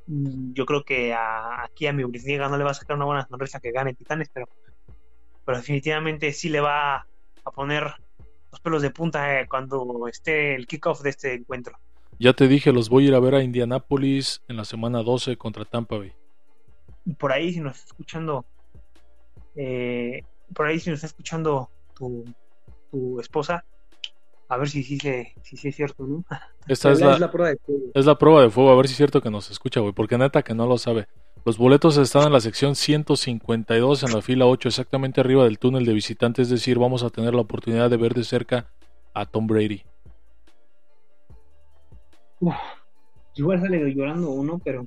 Mm, 0.08 0.54
Yo 0.54 0.66
creo 0.66 0.84
que 0.86 1.14
a- 1.14 1.64
aquí 1.64 1.88
a 1.88 1.94
mi 1.94 2.04
Bundesliga 2.04 2.50
no 2.50 2.58
le 2.58 2.64
va 2.66 2.72
a 2.72 2.74
sacar 2.76 2.96
una 2.98 3.06
buena 3.06 3.28
sonrisa 3.28 3.60
que 3.62 3.72
gane 3.72 3.96
Titanes, 3.96 4.30
pero, 4.34 4.48
pero 5.46 5.58
definitivamente 5.60 6.34
sí 6.34 6.50
le 6.50 6.60
va 6.62 6.98
a 7.46 7.52
poner 7.54 7.84
los 8.52 8.62
pelos 8.62 8.82
de 8.82 8.92
punta 8.92 9.42
eh, 9.42 9.48
cuando 9.50 10.08
esté 10.08 10.56
el 10.56 10.68
kickoff 10.68 11.02
de 11.02 11.10
este 11.12 11.34
encuentro. 11.36 11.78
Ya 12.20 12.34
te 12.34 12.48
dije, 12.48 12.72
los 12.74 12.90
voy 12.90 13.06
a 13.06 13.08
ir 13.10 13.16
a 13.16 13.20
ver 13.20 13.36
a 13.36 13.44
Indianapolis 13.44 14.42
en 14.48 14.58
la 14.58 14.66
semana 14.66 15.04
12 15.04 15.38
contra 15.38 15.66
Tampa 15.66 15.98
Bay. 15.98 16.14
Y 17.06 17.14
por 17.14 17.32
ahí, 17.32 17.54
si 17.54 17.60
nos 17.60 17.76
está 17.78 17.88
escuchando, 17.88 18.46
eh, 19.56 20.24
por 20.54 20.68
ahí, 20.68 20.80
si 20.80 20.90
nos 20.90 20.98
está 20.98 21.08
escuchando 21.08 21.70
tu, 21.96 22.26
tu 22.92 23.20
esposa, 23.20 23.64
a 24.50 24.58
ver 24.58 24.70
si 24.70 24.84
sí 24.84 24.98
se- 24.98 25.34
si, 25.44 25.58
sí 25.58 25.68
es 25.70 25.76
cierto, 25.76 26.06
¿no? 26.06 26.24
Esta 26.68 26.92
es 26.92 27.00
la, 27.00 27.32
prueba 27.32 27.50
de 27.52 27.58
fuego. 27.58 27.82
es 27.94 28.06
la 28.06 28.18
prueba 28.18 28.42
de 28.42 28.50
fuego, 28.50 28.72
a 28.72 28.76
ver 28.76 28.88
si 28.88 28.94
es 28.94 28.98
cierto 28.98 29.22
que 29.22 29.30
nos 29.30 29.50
escucha, 29.52 29.80
güey. 29.80 29.94
Porque 29.94 30.18
neta 30.18 30.42
que 30.44 30.54
no 30.54 30.66
lo 30.68 30.78
sabe. 30.78 31.08
Los 31.46 31.58
boletos 31.58 31.96
están 31.98 32.24
en 32.28 32.34
la 32.34 32.42
sección 32.42 32.76
152 32.76 34.04
en 34.04 34.12
la 34.12 34.22
fila 34.22 34.46
8, 34.48 34.68
exactamente 34.68 35.22
arriba 35.22 35.46
del 35.46 35.60
túnel 35.60 35.86
de 35.86 35.94
visitantes. 35.94 36.48
Es 36.48 36.50
decir, 36.52 36.78
vamos 36.78 37.04
a 37.04 37.10
tener 37.10 37.34
la 37.34 37.42
oportunidad 37.42 37.90
de 37.90 37.96
ver 37.96 38.14
de 38.14 38.26
cerca 38.26 38.68
a 39.14 39.26
Tom 39.26 39.48
Brady. 39.48 39.84
Uf, 42.40 42.56
igual 43.36 43.62
sale 43.62 43.94
llorando 43.94 44.30
uno, 44.32 44.60
pero 44.64 44.86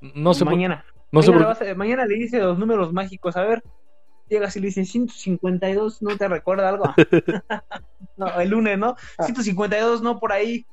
No 0.00 0.34
sé 0.34 0.44
por- 0.44 0.52
mañana. 0.54 0.84
no 1.12 1.20
mañana, 1.20 1.38
por- 1.38 1.46
vas 1.46 1.62
a- 1.62 1.74
mañana 1.74 2.06
le 2.06 2.14
dice 2.16 2.38
los 2.38 2.58
números 2.58 2.92
mágicos, 2.92 3.36
a 3.36 3.42
ver, 3.44 3.62
llegas 4.28 4.56
y 4.56 4.60
le 4.60 4.66
dicen 4.66 4.86
152, 4.86 6.02
¿no 6.02 6.16
te 6.16 6.28
recuerda 6.28 6.68
algo? 6.68 6.84
no, 8.16 8.40
el 8.40 8.48
lunes, 8.50 8.78
¿no? 8.78 8.96
152, 9.24 10.02
¿no? 10.02 10.18
Por 10.20 10.32
ahí, 10.32 10.64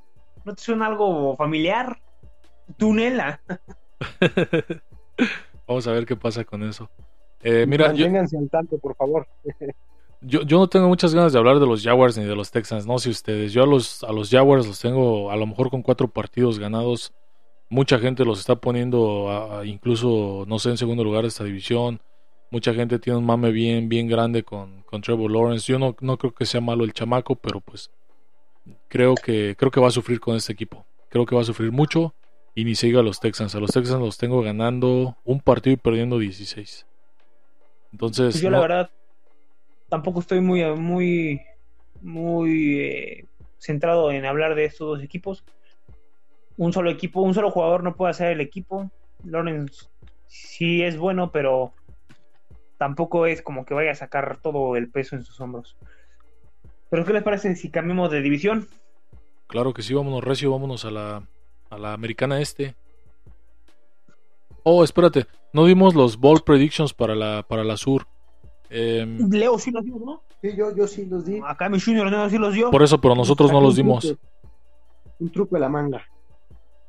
¿no 0.46 0.54
te 0.56 0.62
suena 0.64 0.88
algo 0.88 1.36
familiar? 1.36 1.98
Túnel, 2.78 3.20
ah. 3.20 3.40
Vamos 5.68 5.88
a 5.88 5.92
ver 5.92 6.06
qué 6.06 6.16
pasa 6.16 6.44
con 6.44 6.64
eso. 6.64 6.90
Eh, 7.42 7.66
mira, 7.68 7.88
yo, 7.88 8.06
Manténganse 8.06 8.38
al 8.38 8.50
tanto, 8.50 8.78
por 8.78 8.96
favor. 8.96 9.28
Yo, 10.24 10.42
yo 10.44 10.58
no 10.58 10.68
tengo 10.68 10.88
muchas 10.88 11.14
ganas 11.14 11.34
de 11.34 11.40
hablar 11.40 11.60
de 11.60 11.66
los 11.66 11.84
Jaguars 11.84 12.18
ni 12.18 12.26
de 12.26 12.36
los 12.36 12.52
Texans, 12.52 12.86
no 12.86 12.98
sé 13.00 13.10
ustedes. 13.10 13.54
Yo 13.54 13.64
a 13.64 13.68
los, 13.68 14.04
a 14.04 14.12
los 14.12 14.30
Jaguars 14.30 14.66
los 14.68 14.80
tengo 14.80 15.32
a 15.32 15.36
lo 15.36 15.46
mejor 15.46 15.70
con 15.70 15.82
cuatro 15.82 16.08
partidos 16.08 16.60
ganados. 16.60 17.14
Mucha 17.70 17.98
gente 18.00 18.24
los 18.26 18.40
está 18.40 18.56
poniendo 18.56 19.30
a- 19.30 19.60
a 19.62 19.66
incluso, 19.66 20.46
no 20.48 20.60
sé, 20.60 20.70
en 20.70 20.78
segundo 20.78 21.04
lugar 21.04 21.24
de 21.24 21.30
esta 21.30 21.44
división. 21.44 22.00
Mucha 22.52 22.74
gente 22.74 23.00
tiene 23.00 23.18
un 23.18 23.26
mame 23.26 23.52
bien, 23.52 23.90
bien 23.90 24.08
grande 24.08 24.44
con, 24.44 24.84
con 24.84 25.02
Trevor 25.02 25.32
Lawrence. 25.32 25.72
Yo 25.72 25.80
no, 25.80 25.96
no 26.02 26.18
creo 26.18 26.34
que 26.34 26.46
sea 26.46 26.62
malo 26.62 26.84
el 26.84 26.94
chamaco, 26.94 27.36
pero 27.36 27.60
pues 27.62 27.90
creo 28.88 29.16
que, 29.16 29.56
creo 29.58 29.72
que 29.72 29.80
va 29.80 29.88
a 29.88 29.92
sufrir 29.92 30.20
con 30.20 30.36
este 30.36 30.54
equipo. 30.54 30.86
Creo 31.10 31.26
que 31.26 31.36
va 31.36 31.42
a 31.42 31.46
sufrir 31.46 31.72
mucho. 31.72 32.14
Y 32.56 32.66
ni 32.66 32.76
se 32.76 32.86
diga 32.86 33.00
a 33.00 33.04
los 33.04 33.20
Texans. 33.20 33.56
A 33.56 33.60
los 33.60 33.72
Texans 33.72 34.00
los 34.00 34.18
tengo 34.20 34.42
ganando 34.44 35.18
un 35.26 35.40
partido 35.40 35.74
y 35.74 35.78
perdiendo 35.78 36.20
16. 36.20 36.86
Entonces, 37.92 38.34
Pues 38.36 38.42
yo 38.44 38.50
la 38.52 38.60
verdad 38.60 38.92
tampoco 39.94 40.22
estoy 40.22 40.42
muy 40.42 40.64
muy 40.76 41.40
muy 42.02 42.80
eh, 42.80 43.26
centrado 43.60 44.12
en 44.12 44.26
hablar 44.26 44.56
de 44.56 44.66
estos 44.66 44.88
dos 44.88 45.04
equipos. 45.04 45.44
Un 46.58 46.74
solo 46.74 46.90
equipo, 46.90 47.22
un 47.22 47.36
solo 47.36 47.52
jugador 47.52 47.84
no 47.84 47.96
puede 47.96 48.10
hacer 48.10 48.32
el 48.32 48.42
equipo. 48.42 48.90
Lawrence 49.24 49.86
sí 50.26 50.82
es 50.82 50.98
bueno, 50.98 51.32
pero 51.32 51.74
tampoco 52.80 53.28
es 53.28 53.44
como 53.44 53.66
que 53.66 53.76
vaya 53.76 53.92
a 53.92 53.96
sacar 53.96 54.40
todo 54.42 54.76
el 54.78 54.90
peso 54.90 55.16
en 55.16 55.24
sus 55.24 55.40
hombros. 55.40 55.78
Pero 56.90 57.06
¿qué 57.06 57.14
les 57.14 57.22
parece 57.22 57.56
si 57.56 57.70
cambiamos 57.70 58.10
de 58.10 58.24
división? 58.24 58.68
Claro 59.46 59.76
que 59.76 59.84
sí, 59.84 59.94
vámonos 59.94 60.24
recio, 60.24 60.50
vámonos 60.50 60.86
a 60.86 60.90
la, 60.90 61.28
a 61.70 61.78
la 61.78 61.94
americana 61.94 62.42
este. 62.42 62.74
Oh, 64.64 64.84
espérate, 64.84 65.28
no 65.54 65.66
dimos 65.66 65.94
los 65.94 66.18
ball 66.18 66.42
predictions 66.44 66.96
para 66.96 67.14
la, 67.14 67.46
para 67.48 67.64
la 67.64 67.78
sur. 67.78 68.08
Em, 68.76 69.30
Leo 69.30 69.60
sí 69.60 69.70
los 69.70 69.84
dio, 69.86 70.00
¿no? 70.00 70.24
Sí, 70.42 70.56
yo, 70.58 70.76
yo 70.76 70.88
sí 70.88 71.06
los 71.06 71.26
di. 71.26 71.40
Acá 71.46 71.70
mi 71.70 71.80
Junior 71.80 72.12
no 72.12 72.30
sí 72.30 72.40
los 72.40 72.54
dio. 72.54 72.72
por 72.72 72.82
eso, 72.82 73.00
pero 73.00 73.14
nosotros 73.14 73.52
no 73.52 73.62
los 73.62 73.76
dimos. 73.76 74.04
truco, 74.04 74.22
Un 75.20 75.32
truco 75.32 75.56
de 75.56 75.62
la 75.62 75.70
manga. 75.70 76.04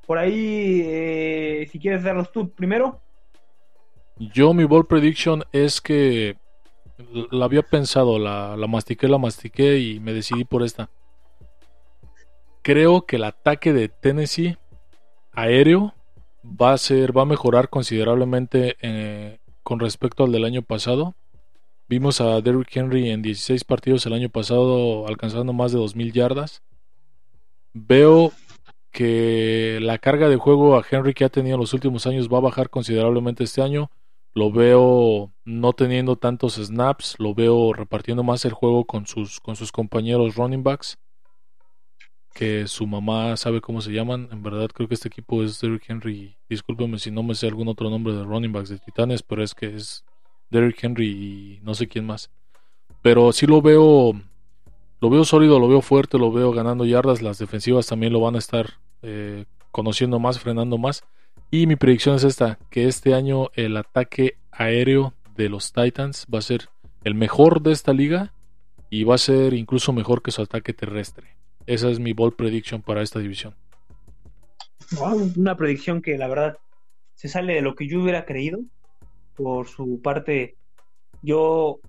Por 0.06 0.16
ahí, 0.18 0.80
eh, 0.84 1.68
si 1.70 1.78
quieres 1.78 2.02
darlos 2.02 2.32
tú 2.32 2.50
primero. 2.50 3.00
Yo 4.16 4.54
mi 4.54 4.64
ball 4.64 4.86
prediction 4.86 5.44
es 5.52 5.80
que 5.80 6.36
la 7.30 7.44
había 7.44 7.62
pensado, 7.62 8.18
la, 8.18 8.56
la 8.56 8.66
mastiqué, 8.66 9.08
la 9.08 9.18
mastiqué 9.18 9.78
y 9.78 10.00
me 10.00 10.12
decidí 10.12 10.44
por 10.44 10.62
esta. 10.62 10.88
Creo 12.62 13.04
que 13.04 13.16
el 13.16 13.24
ataque 13.24 13.72
de 13.74 13.88
Tennessee 13.88 14.56
aéreo 15.32 15.92
va 16.44 16.72
a 16.72 16.78
ser, 16.78 17.16
va 17.16 17.22
a 17.22 17.26
mejorar 17.26 17.68
considerablemente 17.68 18.76
eh, 18.80 19.38
con 19.62 19.80
respecto 19.80 20.24
al 20.24 20.32
del 20.32 20.44
año 20.44 20.62
pasado. 20.62 21.14
Vimos 21.86 22.20
a 22.22 22.40
Derrick 22.40 22.74
Henry 22.74 23.10
en 23.10 23.20
16 23.20 23.64
partidos 23.64 24.06
el 24.06 24.14
año 24.14 24.30
pasado 24.30 25.06
alcanzando 25.06 25.52
más 25.52 25.70
de 25.72 25.78
2000 25.78 26.12
yardas. 26.12 26.62
Veo 27.74 28.32
que 28.90 29.78
la 29.82 29.98
carga 29.98 30.28
de 30.28 30.36
juego 30.36 30.78
a 30.78 30.84
Henry 30.88 31.12
que 31.12 31.24
ha 31.24 31.28
tenido 31.28 31.56
en 31.56 31.60
los 31.60 31.74
últimos 31.74 32.06
años 32.06 32.28
va 32.32 32.38
a 32.38 32.42
bajar 32.42 32.70
considerablemente 32.70 33.44
este 33.44 33.60
año. 33.60 33.90
Lo 34.32 34.50
veo 34.50 35.32
no 35.44 35.72
teniendo 35.74 36.16
tantos 36.16 36.54
snaps, 36.54 37.16
lo 37.18 37.34
veo 37.34 37.72
repartiendo 37.74 38.22
más 38.22 38.44
el 38.46 38.52
juego 38.52 38.86
con 38.86 39.06
sus, 39.06 39.40
con 39.40 39.54
sus 39.54 39.70
compañeros 39.70 40.36
running 40.36 40.62
backs. 40.62 40.96
Que 42.32 42.66
su 42.66 42.86
mamá 42.86 43.36
sabe 43.36 43.60
cómo 43.60 43.80
se 43.80 43.92
llaman. 43.92 44.28
En 44.32 44.42
verdad 44.42 44.68
creo 44.72 44.88
que 44.88 44.94
este 44.94 45.08
equipo 45.08 45.42
es 45.42 45.60
Derrick 45.60 45.88
Henry. 45.90 46.36
Discúlpeme 46.48 46.98
si 46.98 47.10
no 47.10 47.22
me 47.22 47.34
sé 47.34 47.46
algún 47.46 47.68
otro 47.68 47.90
nombre 47.90 48.14
de 48.14 48.24
running 48.24 48.52
backs 48.52 48.70
de 48.70 48.78
Titanes, 48.78 49.22
pero 49.22 49.44
es 49.44 49.54
que 49.54 49.66
es 49.66 50.04
Derrick 50.50 50.82
Henry 50.82 51.08
y 51.08 51.60
no 51.62 51.74
sé 51.74 51.88
quién 51.88 52.06
más. 52.06 52.30
Pero 53.02 53.32
sí 53.32 53.46
lo 53.46 53.60
veo 53.60 54.14
lo 55.00 55.10
veo 55.10 55.24
sólido, 55.24 55.58
lo 55.58 55.68
veo 55.68 55.82
fuerte, 55.82 56.16
lo 56.16 56.32
veo 56.32 56.50
ganando 56.52 56.86
yardas. 56.86 57.20
Las 57.20 57.38
defensivas 57.38 57.86
también 57.86 58.12
lo 58.12 58.20
van 58.20 58.36
a 58.36 58.38
estar 58.38 58.78
eh, 59.02 59.44
conociendo 59.70 60.18
más, 60.18 60.38
frenando 60.38 60.78
más. 60.78 61.04
Y 61.50 61.66
mi 61.66 61.76
predicción 61.76 62.16
es 62.16 62.24
esta, 62.24 62.58
que 62.70 62.86
este 62.86 63.12
año 63.12 63.50
el 63.54 63.76
ataque 63.76 64.38
aéreo 64.50 65.12
de 65.36 65.50
los 65.50 65.72
Titans 65.72 66.26
va 66.32 66.38
a 66.38 66.42
ser 66.42 66.68
el 67.04 67.14
mejor 67.14 67.60
de 67.60 67.72
esta 67.72 67.92
liga 67.92 68.32
y 68.88 69.04
va 69.04 69.16
a 69.16 69.18
ser 69.18 69.52
incluso 69.52 69.92
mejor 69.92 70.22
que 70.22 70.30
su 70.30 70.40
ataque 70.40 70.72
terrestre. 70.72 71.36
Esa 71.66 71.90
es 71.90 72.00
mi 72.00 72.12
bold 72.14 72.34
prediction 72.34 72.80
para 72.80 73.02
esta 73.02 73.18
división. 73.18 73.54
Una 75.36 75.56
predicción 75.56 76.00
que 76.00 76.16
la 76.16 76.28
verdad 76.28 76.56
se 77.14 77.28
sale 77.28 77.54
de 77.54 77.60
lo 77.60 77.74
que 77.74 77.88
yo 77.88 78.00
hubiera 78.00 78.24
creído. 78.24 78.60
Por 79.34 79.66
su 79.68 80.00
parte, 80.00 80.56
yo 81.22 81.80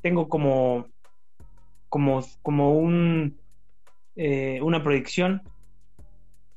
tengo 0.00 0.28
como 0.28 0.86
como, 1.88 2.22
como 2.42 2.72
un 2.72 3.38
eh, 4.16 4.60
una 4.62 4.82
predicción 4.82 5.42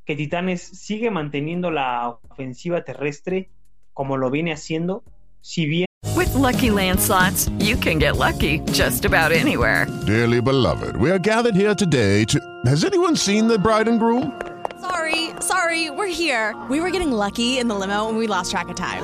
que 0.05 0.15
Titanes 0.15 0.61
sigue 0.61 1.11
manteniendo 1.11 1.71
la 1.71 2.09
ofensiva 2.29 2.83
terrestre 2.83 3.49
como 3.93 4.17
lo 4.17 4.31
viene 4.31 4.51
haciendo, 4.51 5.03
si 5.41 5.65
bien 5.65 5.85
With 6.15 6.33
Lucky 6.33 6.71
Land 6.71 6.99
slots, 6.99 7.49
you 7.59 7.75
can 7.75 7.99
get 7.99 8.17
lucky 8.17 8.59
just 8.71 9.05
about 9.05 9.31
anywhere. 9.31 9.87
Dearly 10.05 10.41
beloved, 10.41 10.95
we 10.97 11.11
are 11.11 11.19
gathered 11.19 11.55
here 11.55 11.75
today 11.75 12.25
to. 12.25 12.39
Has 12.65 12.83
anyone 12.83 13.15
seen 13.15 13.47
the 13.47 13.57
bride 13.57 13.87
and 13.87 13.99
groom? 13.99 14.39
Sorry, 14.79 15.29
sorry, 15.39 15.89
we're 15.89 16.07
here. 16.07 16.55
We 16.69 16.79
were 16.79 16.89
getting 16.89 17.11
lucky 17.11 17.59
in 17.59 17.67
the 17.67 17.75
limo 17.75 18.09
and 18.09 18.17
we 18.17 18.27
lost 18.27 18.51
track 18.51 18.69
of 18.69 18.75
time. 18.75 19.03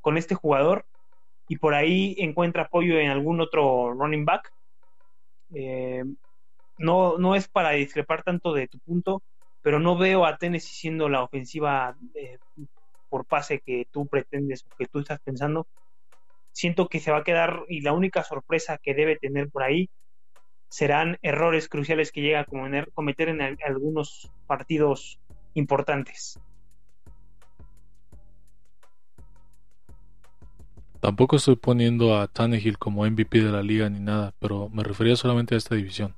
con 0.00 0.18
este 0.18 0.34
jugador 0.34 0.86
y 1.48 1.58
por 1.58 1.74
ahí 1.74 2.16
encuentra 2.18 2.64
apoyo 2.64 2.98
en 3.00 3.10
algún 3.10 3.40
otro 3.40 3.92
running 3.94 4.24
back. 4.26 4.50
Eh, 5.54 6.04
no, 6.78 7.18
no 7.18 7.36
es 7.36 7.48
para 7.48 7.72
discrepar 7.72 8.22
tanto 8.24 8.52
de 8.54 8.68
tu 8.68 8.78
punto, 8.80 9.22
pero 9.62 9.80
no 9.80 9.98
veo 9.98 10.26
a 10.26 10.38
Tennessee 10.38 10.74
siendo 10.76 11.08
la 11.08 11.22
ofensiva 11.24 11.96
eh, 12.14 12.38
por 13.08 13.26
pase 13.26 13.60
que 13.60 13.86
tú 13.92 14.08
pretendes 14.08 14.64
o 14.66 14.70
que 14.78 14.86
tú 14.88 15.00
estás 15.00 15.20
pensando. 15.22 15.68
Siento 16.52 16.88
que 16.88 17.00
se 17.00 17.12
va 17.12 17.18
a 17.20 17.24
quedar 17.24 17.64
y 17.68 17.82
la 17.82 17.92
única 17.94 18.24
sorpresa 18.24 18.78
que 18.82 18.94
debe 18.94 19.16
tener 19.18 19.50
por 19.50 19.62
ahí 19.64 19.90
serán 20.68 21.18
errores 21.22 21.68
cruciales 21.68 22.12
que 22.12 22.22
llega 22.22 22.40
a 22.42 22.46
cometer, 22.94 23.28
en 23.30 23.42
al- 23.42 23.58
algunos 23.64 24.32
partidos 24.46 25.20
importantes. 25.54 26.40
Tampoco 31.00 31.36
estoy 31.36 31.56
poniendo 31.56 32.16
a 32.16 32.28
Tannehill 32.28 32.78
como 32.78 33.04
MVP 33.04 33.42
de 33.42 33.50
la 33.50 33.62
liga 33.62 33.88
ni 33.88 34.00
nada, 34.00 34.34
pero 34.38 34.68
me 34.68 34.82
refería 34.82 35.16
solamente 35.16 35.54
a 35.54 35.58
esta 35.58 35.74
división. 35.74 36.14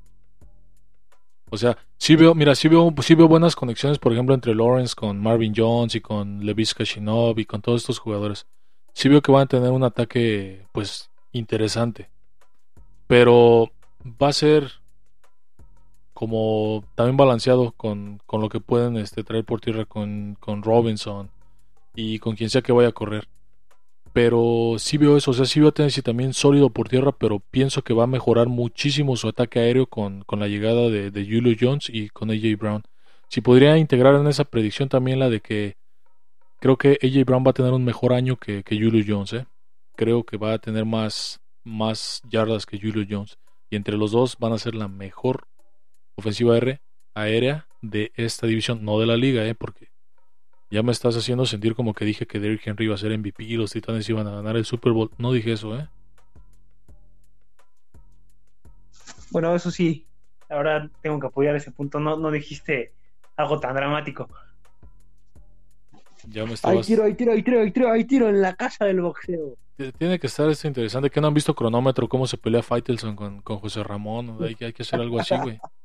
O 1.51 1.57
sea, 1.57 1.76
sí 1.99 2.16
veo, 2.16 2.35
mira, 2.35 2.55
sí 2.55 2.66
veo, 2.66 2.93
sí 3.03 3.14
veo 3.14 3.28
buenas 3.28 3.55
conexiones, 3.55 3.99
por 3.99 4.12
ejemplo, 4.12 4.35
entre 4.35 4.55
Lawrence 4.55 4.95
con 4.95 5.20
Marvin 5.20 5.53
Jones 5.55 5.95
y 5.95 6.01
con 6.01 6.45
Levis 6.45 6.74
Kashinov 6.74 7.39
y 7.39 7.45
con 7.45 7.61
todos 7.61 7.83
estos 7.83 7.99
jugadores. 7.99 8.47
Sí 8.95 9.09
veo 9.09 9.22
que 9.22 9.30
van 9.30 9.43
a 9.43 9.47
tener 9.47 9.70
un 9.70 9.85
ataque, 9.85 10.66
pues, 10.72 11.11
interesante. 11.30 12.11
Pero 13.07 13.70
va 14.03 14.28
a 14.28 14.33
ser 14.33 14.83
como 16.14 16.85
también 16.95 17.16
balanceado 17.16 17.72
con, 17.72 18.20
con 18.26 18.41
lo 18.41 18.49
que 18.49 18.61
pueden 18.61 18.97
este, 18.97 19.22
traer 19.24 19.45
por 19.45 19.61
tierra 19.61 19.85
con, 19.85 20.37
con 20.41 20.62
Robinson 20.62 21.30
y 21.95 22.18
con 22.18 22.37
quien 22.37 22.49
sea 22.49 22.62
que 22.62 22.72
vaya 22.72 22.89
a 22.89 22.93
correr. 22.93 23.28
Pero 24.12 24.74
sí 24.78 24.98
veo 24.98 25.16
eso, 25.16 25.30
o 25.30 25.34
sea, 25.34 25.46
sí 25.46 25.58
veo 25.60 25.70
a 25.70 25.72
Tennessee 25.72 26.02
también 26.02 26.34
sólido 26.34 26.68
por 26.70 26.88
tierra, 26.88 27.12
pero 27.12 27.40
pienso 27.40 27.82
que 27.82 27.94
va 27.94 28.04
a 28.04 28.06
mejorar 28.06 28.48
muchísimo 28.48 29.16
su 29.16 29.28
ataque 29.28 29.60
aéreo 29.60 29.86
con, 29.86 30.22
con 30.24 30.40
la 30.40 30.48
llegada 30.48 30.90
de, 30.90 31.10
de 31.10 31.24
Julio 31.24 31.56
Jones 31.58 31.88
y 31.88 32.10
con 32.10 32.30
AJ 32.30 32.58
Brown. 32.58 32.82
Si 33.28 33.40
podría 33.40 33.78
integrar 33.78 34.14
en 34.16 34.26
esa 34.26 34.44
predicción 34.44 34.90
también 34.90 35.18
la 35.18 35.30
de 35.30 35.40
que 35.40 35.76
creo 36.60 36.76
que 36.76 36.98
AJ 37.02 37.24
Brown 37.24 37.44
va 37.46 37.50
a 37.52 37.54
tener 37.54 37.72
un 37.72 37.84
mejor 37.84 38.12
año 38.12 38.36
que, 38.36 38.62
que 38.62 38.76
Julio 38.76 39.02
Jones, 39.06 39.32
¿eh? 39.32 39.46
Creo 39.96 40.24
que 40.24 40.36
va 40.36 40.52
a 40.52 40.58
tener 40.58 40.84
más, 40.84 41.40
más 41.64 42.20
yardas 42.28 42.66
que 42.66 42.78
Julio 42.78 43.06
Jones. 43.08 43.38
Y 43.70 43.76
entre 43.76 43.96
los 43.96 44.12
dos 44.12 44.36
van 44.38 44.52
a 44.52 44.58
ser 44.58 44.74
la 44.74 44.88
mejor 44.88 45.48
ofensiva 46.14 46.58
aérea 47.14 47.66
de 47.80 48.12
esta 48.16 48.46
división, 48.46 48.84
no 48.84 49.00
de 49.00 49.06
la 49.06 49.16
liga, 49.16 49.46
¿eh? 49.46 49.54
Porque 49.54 49.91
ya 50.73 50.83
me 50.83 50.91
estás 50.91 51.14
haciendo 51.18 51.45
sentir 51.45 51.75
como 51.75 51.93
que 51.93 52.07
dije 52.07 52.27
que 52.27 52.41
Derrick 52.41 52.66
Henry 52.66 52.87
iba 52.87 52.95
a 52.95 52.99
ser 52.99 53.16
MVP 53.16 53.45
y 53.45 53.57
los 53.57 53.73
Titanes 53.73 54.09
iban 54.09 54.27
a 54.27 54.31
ganar 54.31 54.57
el 54.57 54.64
Super 54.64 54.93
Bowl. 54.93 55.11
No 55.18 55.31
dije 55.31 55.53
eso, 55.53 55.79
¿eh? 55.79 55.87
Bueno, 59.31 59.55
eso 59.55 59.70
sí, 59.70 60.07
ahora 60.49 60.91
tengo 61.03 61.20
que 61.20 61.27
apoyar 61.27 61.55
ese 61.57 61.73
punto. 61.73 62.01
No, 62.01 62.16
no 62.16 62.31
dijiste 62.31 62.95
algo 63.37 63.61
tan 63.61 63.75
dramático. 63.75 64.31
Ya 66.29 66.45
me 66.45 66.49
Hay 66.49 66.55
estabas... 66.55 66.87
tiro, 66.87 67.05
hay 67.05 67.14
tiro, 67.16 67.33
hay 67.33 67.43
tiro, 67.43 67.61
hay 67.61 67.70
tiro, 67.70 67.93
hay 67.93 68.05
tiro 68.05 68.29
en 68.31 68.41
la 68.41 68.55
casa 68.55 68.87
del 68.87 69.03
boxeo. 69.03 69.59
Tiene 69.99 70.18
que 70.18 70.27
estar 70.27 70.49
esto 70.49 70.68
interesante. 70.68 71.11
Que 71.11 71.20
no 71.20 71.27
han 71.27 71.35
visto 71.35 71.55
cronómetro, 71.55 72.09
cómo 72.09 72.27
se 72.27 72.39
pelea 72.39 72.62
Faitelson 72.62 73.14
con, 73.14 73.43
con 73.43 73.59
José 73.59 73.83
Ramón. 73.83 74.39
Hay 74.41 74.57
hay 74.59 74.73
que 74.73 74.83
hacer 74.85 75.03
algo 75.03 75.20
así, 75.20 75.37
güey. 75.37 75.61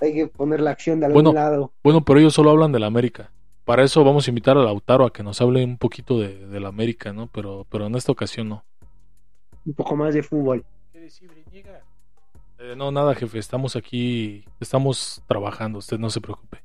Hay 0.00 0.14
que 0.14 0.26
poner 0.26 0.60
la 0.60 0.70
acción 0.72 1.00
de 1.00 1.06
algún 1.06 1.22
Bueno, 1.22 1.32
lado. 1.32 1.72
bueno, 1.82 2.04
pero 2.04 2.18
ellos 2.20 2.34
solo 2.34 2.50
hablan 2.50 2.72
de 2.72 2.78
la 2.80 2.86
América. 2.86 3.32
Para 3.64 3.82
eso 3.82 4.04
vamos 4.04 4.26
a 4.26 4.30
invitar 4.30 4.56
a 4.56 4.62
Lautaro 4.62 5.04
a 5.06 5.12
que 5.12 5.22
nos 5.22 5.40
hable 5.40 5.64
un 5.64 5.78
poquito 5.78 6.20
de, 6.20 6.46
de 6.46 6.60
la 6.60 6.68
América, 6.68 7.12
¿no? 7.12 7.26
Pero, 7.28 7.66
pero 7.70 7.86
en 7.86 7.94
esta 7.96 8.12
ocasión 8.12 8.48
no. 8.48 8.64
Un 9.64 9.74
poco 9.74 9.96
más 9.96 10.14
de 10.14 10.22
fútbol. 10.22 10.64
Eh, 12.58 12.74
no, 12.76 12.90
nada, 12.90 13.14
jefe. 13.14 13.38
Estamos 13.38 13.76
aquí, 13.76 14.44
estamos 14.60 15.22
trabajando. 15.26 15.78
Usted 15.78 15.98
no 15.98 16.10
se 16.10 16.20
preocupe. 16.20 16.62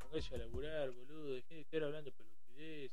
Póngase 0.00 0.34
a 0.34 0.38
laburar, 0.38 0.90
boludo. 0.90 1.34
Dejé 1.34 1.54
de 1.54 1.60
estar 1.62 1.82
hablando 1.84 2.10
pelotudeces. 2.12 2.90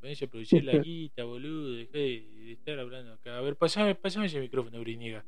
Póngase 0.00 0.24
a 0.24 0.28
producir 0.28 0.64
la 0.64 0.72
guita, 0.82 1.24
boludo. 1.24 1.72
Dejé 1.76 1.98
de 1.98 2.52
estar 2.52 2.78
hablando 2.78 3.12
acá. 3.14 3.38
A 3.38 3.40
ver, 3.40 3.56
pasame, 3.56 3.94
pasame 3.94 4.26
ese 4.26 4.40
micrófono, 4.40 4.80
Briniega. 4.80 5.24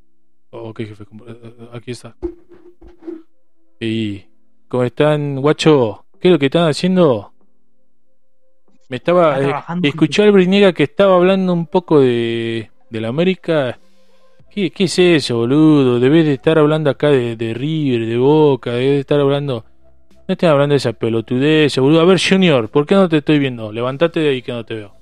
Oh, 0.51 0.69
ok, 0.69 0.77
jefe. 0.79 1.05
como- 1.05 1.27
eh, 1.27 1.37
eh, 1.43 1.69
Aquí 1.73 1.91
está. 1.91 2.15
Y... 3.79 4.23
¿Cómo 4.67 4.83
están, 4.83 5.39
guacho? 5.41 6.05
¿Qué 6.19 6.27
es 6.27 6.31
lo 6.33 6.39
que 6.39 6.47
están 6.47 6.67
haciendo? 6.69 7.31
Me 8.89 8.97
estaba... 8.97 9.39
Eh, 9.41 9.53
escuché 9.83 10.23
al 10.23 10.31
Briniega 10.31 10.73
que 10.73 10.83
estaba 10.83 11.15
hablando 11.15 11.53
un 11.53 11.67
poco 11.67 11.99
de... 12.01 12.69
De 12.89 13.01
la 13.01 13.09
América... 13.09 13.79
¿Qué, 14.49 14.71
¿Qué 14.71 14.85
es 14.85 14.97
eso, 14.97 15.37
boludo? 15.37 15.99
Debes 15.99 16.25
de 16.25 16.33
estar 16.33 16.57
hablando 16.57 16.89
acá 16.89 17.09
de, 17.09 17.35
de 17.35 17.53
River, 17.53 18.07
de 18.07 18.17
Boca, 18.17 18.71
debes 18.71 18.89
de 18.95 18.99
estar 19.01 19.19
hablando... 19.19 19.63
No 20.27 20.33
estás 20.33 20.49
hablando 20.49 20.73
de 20.73 20.77
esa 20.77 20.91
pelotudez, 20.93 21.77
boludo. 21.77 22.01
A 22.01 22.05
ver, 22.05 22.19
Junior, 22.19 22.67
¿por 22.69 22.85
qué 22.85 22.95
no 22.95 23.07
te 23.07 23.17
estoy 23.17 23.39
viendo? 23.39 23.71
Levántate 23.71 24.19
de 24.19 24.29
ahí 24.29 24.41
que 24.41 24.51
no 24.51 24.65
te 24.65 24.73
veo. 24.75 24.93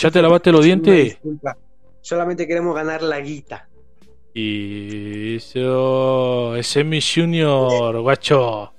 ¿Ya 0.00 0.10
te 0.10 0.20
lavaste 0.22 0.50
los 0.50 0.64
dientes? 0.64 1.04
disculpa. 1.04 1.56
Solamente 2.00 2.48
queremos 2.48 2.74
ganar 2.74 3.02
la 3.02 3.20
guita. 3.20 3.68
Y 4.34 5.36
eso... 5.36 6.56
Ese 6.56 6.80
es 6.80 6.86
mi 6.86 7.00
Junior, 7.00 8.00
guacho. 8.00 8.72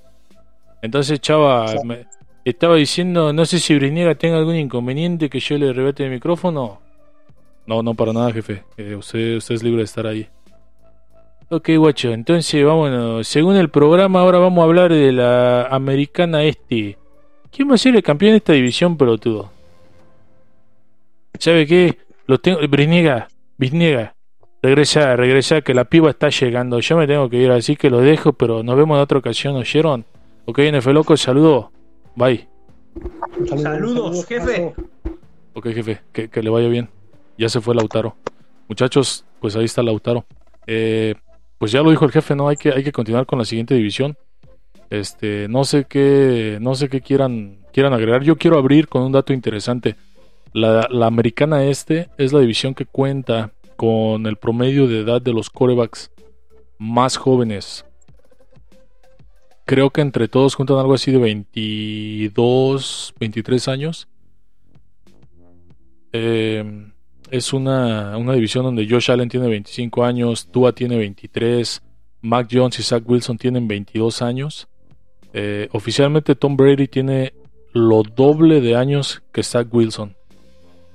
Entonces, 0.81 1.19
chava, 1.21 1.73
me 1.83 2.05
estaba 2.43 2.75
diciendo, 2.75 3.31
no 3.31 3.45
sé 3.45 3.59
si 3.59 3.75
Briniega 3.75 4.15
tenga 4.15 4.37
algún 4.37 4.55
inconveniente 4.55 5.29
que 5.29 5.39
yo 5.39 5.57
le 5.57 5.71
rebate 5.71 6.03
el 6.03 6.11
micrófono. 6.11 6.81
No, 7.65 7.81
no 7.81 7.93
para 7.93 8.11
nada, 8.11 8.31
jefe. 8.33 8.63
Eh, 8.77 8.95
usted, 8.95 9.37
usted 9.37 9.55
es 9.55 9.63
libre 9.63 9.79
de 9.79 9.85
estar 9.85 10.05
ahí. 10.05 10.27
Ok, 11.49 11.69
guacho, 11.77 12.11
entonces 12.11 12.65
vámonos. 12.65 13.27
Según 13.27 13.55
el 13.55 13.69
programa, 13.69 14.21
ahora 14.21 14.39
vamos 14.39 14.61
a 14.61 14.65
hablar 14.65 14.91
de 14.91 15.11
la 15.11 15.67
americana 15.67 16.43
este. 16.43 16.97
¿Quién 17.51 17.69
va 17.69 17.75
a 17.75 17.77
ser 17.77 17.95
el 17.95 18.03
campeón 18.03 18.31
de 18.31 18.37
esta 18.37 18.53
división, 18.53 18.97
pelotudo? 18.97 19.51
¿Sabe 21.39 21.67
qué? 21.67 21.97
Lo 22.25 22.39
tengo. 22.39 22.59
Briniega, 22.67 23.27
Briniega. 23.57 24.12
Regresa, 24.63 25.17
regresa, 25.17 25.59
que 25.59 25.73
la 25.73 25.83
piba 25.83 26.09
está 26.09 26.29
llegando. 26.29 26.79
Yo 26.79 26.95
me 26.95 27.05
tengo 27.05 27.29
que 27.29 27.35
ir, 27.35 27.51
así 27.51 27.75
que 27.75 27.89
lo 27.89 27.99
dejo, 27.99 28.31
pero 28.31 28.63
nos 28.63 28.77
vemos 28.77 28.95
en 28.95 29.01
otra 29.01 29.17
ocasión, 29.17 29.57
¿oyeron? 29.57 30.05
Ok, 30.45 30.59
NF 30.59 30.87
Loco, 30.87 31.17
saludo. 31.17 31.69
Bye. 32.15 32.47
Saludos, 33.45 34.25
jefe. 34.25 34.73
Ok, 35.53 35.67
jefe, 35.67 35.99
que, 36.13 36.29
que 36.29 36.41
le 36.41 36.49
vaya 36.49 36.69
bien. 36.69 36.89
Ya 37.37 37.49
se 37.49 37.59
fue 37.59 37.75
Lautaro. 37.75 38.15
Muchachos, 38.69 39.25
pues 39.41 39.57
ahí 39.57 39.65
está 39.65 39.83
Lautaro. 39.83 40.23
Eh, 40.65 41.15
pues 41.57 41.73
ya 41.73 41.81
lo 41.81 41.89
dijo 41.89 42.05
el 42.05 42.11
jefe, 42.11 42.33
¿no? 42.33 42.47
Hay 42.47 42.55
que, 42.55 42.69
hay 42.71 42.85
que 42.85 42.93
continuar 42.93 43.25
con 43.25 43.39
la 43.39 43.45
siguiente 43.45 43.75
división. 43.75 44.15
Este, 44.89 45.49
no 45.49 45.65
sé 45.65 45.87
qué, 45.89 46.57
no 46.61 46.75
sé 46.75 46.87
qué 46.87 47.01
quieran, 47.01 47.57
quieran 47.73 47.91
agregar. 47.91 48.23
Yo 48.23 48.37
quiero 48.37 48.57
abrir 48.57 48.87
con 48.87 49.01
un 49.01 49.11
dato 49.11 49.33
interesante. 49.33 49.97
La, 50.53 50.87
la 50.89 51.07
americana 51.07 51.65
este 51.65 52.07
es 52.17 52.31
la 52.31 52.39
división 52.39 52.73
que 52.73 52.85
cuenta 52.85 53.51
con 53.75 54.25
el 54.25 54.37
promedio 54.37 54.87
de 54.87 55.01
edad 55.01 55.21
de 55.21 55.33
los 55.33 55.49
corebacks 55.49 56.11
más 56.77 57.17
jóvenes. 57.17 57.85
Creo 59.65 59.89
que 59.91 60.01
entre 60.01 60.27
todos 60.27 60.55
juntan 60.55 60.77
algo 60.77 60.93
así 60.93 61.11
de 61.11 61.17
22, 61.19 63.13
23 63.19 63.67
años. 63.69 64.07
Eh, 66.11 66.91
es 67.31 67.53
una, 67.53 68.17
una 68.17 68.33
división 68.33 68.63
donde 68.63 68.87
Josh 68.87 69.09
Allen 69.09 69.29
tiene 69.29 69.47
25 69.47 70.03
años, 70.03 70.47
Tua 70.51 70.73
tiene 70.73 70.97
23, 70.97 71.81
Mac 72.21 72.47
Jones 72.51 72.79
y 72.79 72.83
Zach 72.83 73.03
Wilson 73.05 73.37
tienen 73.37 73.67
22 73.67 74.21
años. 74.21 74.67
Eh, 75.33 75.67
oficialmente 75.71 76.35
Tom 76.35 76.55
Brady 76.55 76.87
tiene 76.87 77.33
lo 77.73 78.03
doble 78.03 78.61
de 78.61 78.75
años 78.75 79.23
que 79.31 79.41
Zach 79.41 79.67
Wilson. 79.71 80.15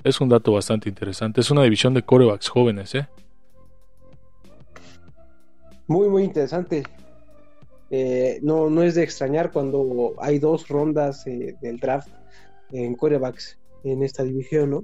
Es 0.03 0.21
un 0.21 0.29
dato 0.29 0.53
bastante 0.53 0.87
interesante. 0.87 1.41
Es 1.41 1.51
una 1.51 1.63
división 1.63 1.93
de 1.93 2.03
corebacks 2.03 2.47
jóvenes, 2.47 2.95
¿eh? 2.95 3.07
Muy, 5.87 6.07
muy 6.07 6.23
interesante. 6.23 6.83
Eh, 7.91 8.39
no, 8.41 8.69
no 8.69 8.83
es 8.83 8.95
de 8.95 9.03
extrañar 9.03 9.51
cuando 9.51 10.13
hay 10.19 10.39
dos 10.39 10.67
rondas 10.67 11.25
eh, 11.27 11.55
del 11.61 11.79
draft 11.79 12.09
en 12.71 12.95
quarterbacks 12.95 13.57
en 13.83 14.03
esta 14.03 14.23
división, 14.23 14.69
¿no? 14.69 14.83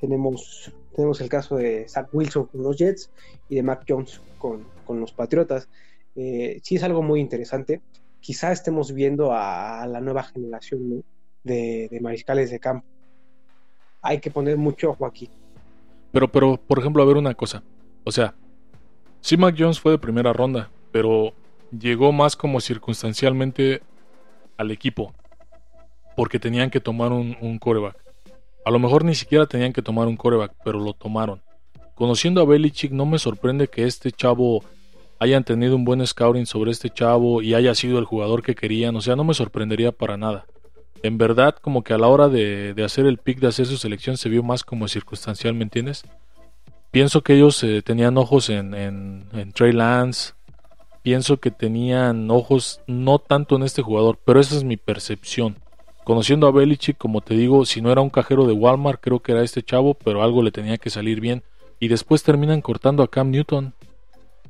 Tenemos, 0.00 0.72
tenemos 0.94 1.20
el 1.20 1.28
caso 1.28 1.56
de 1.56 1.88
Zach 1.88 2.08
Wilson 2.12 2.46
con 2.46 2.62
los 2.62 2.76
Jets 2.76 3.10
y 3.48 3.54
de 3.54 3.62
Mac 3.62 3.84
Jones 3.88 4.20
con, 4.38 4.66
con 4.84 5.00
los 5.00 5.12
Patriotas. 5.12 5.68
Eh, 6.16 6.60
sí 6.62 6.76
es 6.76 6.82
algo 6.82 7.02
muy 7.02 7.20
interesante. 7.20 7.80
Quizá 8.20 8.52
estemos 8.52 8.92
viendo 8.92 9.32
a, 9.32 9.82
a 9.82 9.86
la 9.86 10.00
nueva 10.00 10.24
generación 10.24 10.90
¿no? 10.90 11.02
de, 11.44 11.88
de 11.90 12.00
mariscales 12.00 12.50
de 12.50 12.58
campo. 12.58 12.86
Hay 14.04 14.20
que 14.20 14.30
poner 14.30 14.58
mucho 14.58 14.90
ojo 14.90 15.06
aquí. 15.06 15.30
Pero, 16.12 16.30
pero, 16.30 16.58
por 16.58 16.78
ejemplo, 16.78 17.02
a 17.02 17.06
ver 17.06 17.16
una 17.16 17.34
cosa. 17.34 17.62
O 18.04 18.12
sea, 18.12 18.34
sí 19.22 19.38
Mac 19.38 19.56
Jones 19.58 19.80
fue 19.80 19.92
de 19.92 19.98
primera 19.98 20.34
ronda, 20.34 20.70
pero 20.92 21.32
llegó 21.76 22.12
más 22.12 22.36
como 22.36 22.60
circunstancialmente 22.60 23.80
al 24.58 24.70
equipo. 24.70 25.14
Porque 26.16 26.38
tenían 26.38 26.68
que 26.68 26.80
tomar 26.80 27.12
un, 27.12 27.34
un 27.40 27.58
coreback. 27.58 27.96
A 28.66 28.70
lo 28.70 28.78
mejor 28.78 29.04
ni 29.04 29.14
siquiera 29.14 29.46
tenían 29.46 29.72
que 29.72 29.82
tomar 29.82 30.06
un 30.06 30.16
coreback, 30.16 30.52
pero 30.62 30.78
lo 30.78 30.92
tomaron. 30.92 31.40
Conociendo 31.94 32.42
a 32.42 32.44
Belichick, 32.44 32.92
no 32.92 33.06
me 33.06 33.18
sorprende 33.18 33.68
que 33.68 33.84
este 33.84 34.12
chavo 34.12 34.62
hayan 35.18 35.44
tenido 35.44 35.76
un 35.76 35.86
buen 35.86 36.06
scouting 36.06 36.44
sobre 36.44 36.72
este 36.72 36.90
chavo 36.90 37.40
y 37.40 37.54
haya 37.54 37.74
sido 37.74 37.98
el 37.98 38.04
jugador 38.04 38.42
que 38.42 38.54
querían. 38.54 38.94
O 38.96 39.00
sea, 39.00 39.16
no 39.16 39.24
me 39.24 39.32
sorprendería 39.32 39.92
para 39.92 40.18
nada. 40.18 40.44
En 41.04 41.18
verdad, 41.18 41.56
como 41.60 41.84
que 41.84 41.92
a 41.92 41.98
la 41.98 42.08
hora 42.08 42.30
de, 42.30 42.74
hacer 42.82 43.04
el 43.04 43.18
pick, 43.18 43.38
de 43.38 43.48
hacer 43.48 43.66
su 43.66 43.76
selección, 43.76 44.16
se 44.16 44.30
vio 44.30 44.42
más 44.42 44.64
como 44.64 44.88
circunstancial, 44.88 45.52
¿me 45.52 45.64
entiendes? 45.64 46.02
Pienso 46.92 47.20
que 47.22 47.34
ellos 47.34 47.62
eh, 47.62 47.82
tenían 47.82 48.16
ojos 48.16 48.48
en, 48.48 48.72
en, 48.72 49.52
Trey 49.52 49.72
Lance. 49.72 50.32
Pienso 51.02 51.36
que 51.36 51.50
tenían 51.50 52.30
ojos 52.30 52.80
no 52.86 53.18
tanto 53.18 53.56
en 53.56 53.64
este 53.64 53.82
jugador, 53.82 54.18
pero 54.24 54.40
esa 54.40 54.56
es 54.56 54.64
mi 54.64 54.78
percepción. 54.78 55.56
Conociendo 56.04 56.46
a 56.46 56.52
Belichick, 56.52 56.96
como 56.96 57.20
te 57.20 57.34
digo, 57.34 57.66
si 57.66 57.82
no 57.82 57.92
era 57.92 58.00
un 58.00 58.08
cajero 58.08 58.46
de 58.46 58.54
Walmart, 58.54 58.98
creo 59.02 59.20
que 59.20 59.32
era 59.32 59.42
este 59.42 59.62
chavo, 59.62 59.92
pero 59.92 60.22
algo 60.22 60.42
le 60.42 60.52
tenía 60.52 60.78
que 60.78 60.88
salir 60.88 61.20
bien. 61.20 61.42
Y 61.80 61.88
después 61.88 62.22
terminan 62.22 62.62
cortando 62.62 63.02
a 63.02 63.10
Cam 63.10 63.30
Newton. 63.30 63.74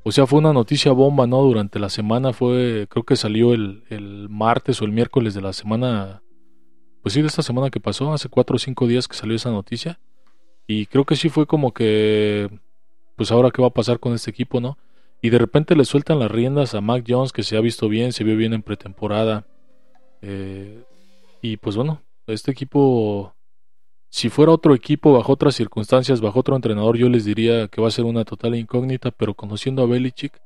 O 0.04 0.12
sea, 0.12 0.28
fue 0.28 0.38
una 0.38 0.52
noticia 0.52 0.92
bomba, 0.92 1.26
¿no? 1.26 1.42
Durante 1.42 1.80
la 1.80 1.88
semana 1.88 2.32
fue, 2.32 2.86
creo 2.88 3.02
que 3.02 3.16
salió 3.16 3.54
el 3.54 4.28
martes 4.30 4.80
o 4.80 4.84
el 4.84 4.92
miércoles 4.92 5.34
de 5.34 5.40
la 5.42 5.52
semana, 5.52 6.20
pues 7.04 7.12
sí, 7.12 7.20
de 7.20 7.26
esta 7.26 7.42
semana 7.42 7.68
que 7.68 7.80
pasó, 7.80 8.14
hace 8.14 8.30
cuatro 8.30 8.56
o 8.56 8.58
cinco 8.58 8.86
días 8.86 9.06
que 9.06 9.14
salió 9.14 9.36
esa 9.36 9.50
noticia. 9.50 10.00
Y 10.66 10.86
creo 10.86 11.04
que 11.04 11.16
sí 11.16 11.28
fue 11.28 11.46
como 11.46 11.74
que, 11.74 12.48
pues 13.14 13.30
ahora 13.30 13.50
qué 13.50 13.60
va 13.60 13.68
a 13.68 13.74
pasar 13.74 14.00
con 14.00 14.14
este 14.14 14.30
equipo, 14.30 14.58
¿no? 14.58 14.78
Y 15.20 15.28
de 15.28 15.36
repente 15.36 15.76
le 15.76 15.84
sueltan 15.84 16.18
las 16.18 16.30
riendas 16.30 16.74
a 16.74 16.80
Mac 16.80 17.04
Jones, 17.06 17.30
que 17.30 17.42
se 17.42 17.58
ha 17.58 17.60
visto 17.60 17.90
bien, 17.90 18.14
se 18.14 18.24
vio 18.24 18.38
bien 18.38 18.54
en 18.54 18.62
pretemporada. 18.62 19.46
Eh, 20.22 20.82
y 21.42 21.58
pues 21.58 21.76
bueno, 21.76 22.00
este 22.26 22.52
equipo, 22.52 23.34
si 24.08 24.30
fuera 24.30 24.52
otro 24.52 24.74
equipo, 24.74 25.12
bajo 25.12 25.30
otras 25.30 25.54
circunstancias, 25.54 26.22
bajo 26.22 26.40
otro 26.40 26.56
entrenador, 26.56 26.96
yo 26.96 27.10
les 27.10 27.26
diría 27.26 27.68
que 27.68 27.82
va 27.82 27.88
a 27.88 27.90
ser 27.90 28.06
una 28.06 28.24
total 28.24 28.54
incógnita, 28.54 29.10
pero 29.10 29.34
conociendo 29.34 29.82
a 29.82 29.86
Belichick, 29.86 30.40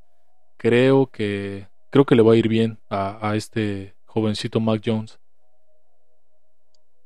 creo 0.57 1.07
que, 1.07 1.69
creo 1.93 2.05
que 2.05 2.17
le 2.17 2.23
va 2.23 2.33
a 2.33 2.37
ir 2.37 2.49
bien 2.49 2.81
a, 2.91 3.31
a 3.31 3.37
este 3.37 3.95
jovencito 4.07 4.59
Mac 4.59 4.83
Jones. 4.85 5.21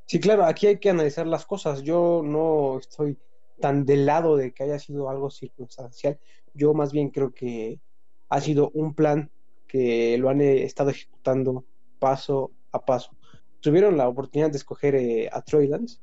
Sí, 0.07 0.21
claro, 0.21 0.45
aquí 0.45 0.67
hay 0.67 0.79
que 0.79 0.91
analizar 0.91 1.27
las 1.27 1.47
cosas. 1.47 1.83
Yo 1.83 2.23
no 2.25 2.79
estoy 2.79 3.17
tan 3.61 3.85
del 3.85 4.07
lado 4.07 4.37
de 4.37 4.53
que 4.53 4.65
haya 4.65 4.79
sido 4.79 5.09
algo 5.09 5.31
circunstancial. 5.31 6.19
Yo 6.55 6.75
más 6.75 6.93
bien 6.93 7.11
creo 7.11 7.33
que 7.33 7.81
ha 8.29 8.41
sido 8.41 8.71
un 8.75 8.95
plan 8.95 9.31
que 9.67 10.19
lo 10.19 10.29
han 10.29 10.41
eh, 10.41 10.65
estado 10.65 10.91
ejecutando 10.91 11.65
paso 11.99 12.51
a 12.73 12.85
paso. 12.85 13.17
Tuvieron 13.61 13.97
la 13.97 14.09
oportunidad 14.09 14.51
de 14.51 14.59
escoger 14.59 14.95
eh, 14.97 15.31
a 15.33 15.41
Troy 15.41 15.69
Lance, 15.69 16.01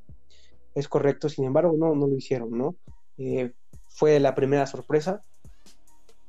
es 0.74 0.88
correcto, 0.88 1.30
sin 1.30 1.45
embargo, 1.45 1.76
no, 1.78 1.93
no 1.93 2.08
lo 2.08 2.16
hicieron, 2.16 2.58
¿no? 2.58 2.76
Eh, 3.18 3.52
fue 3.89 4.20
la 4.20 4.34
primera 4.34 4.66
sorpresa, 4.66 5.24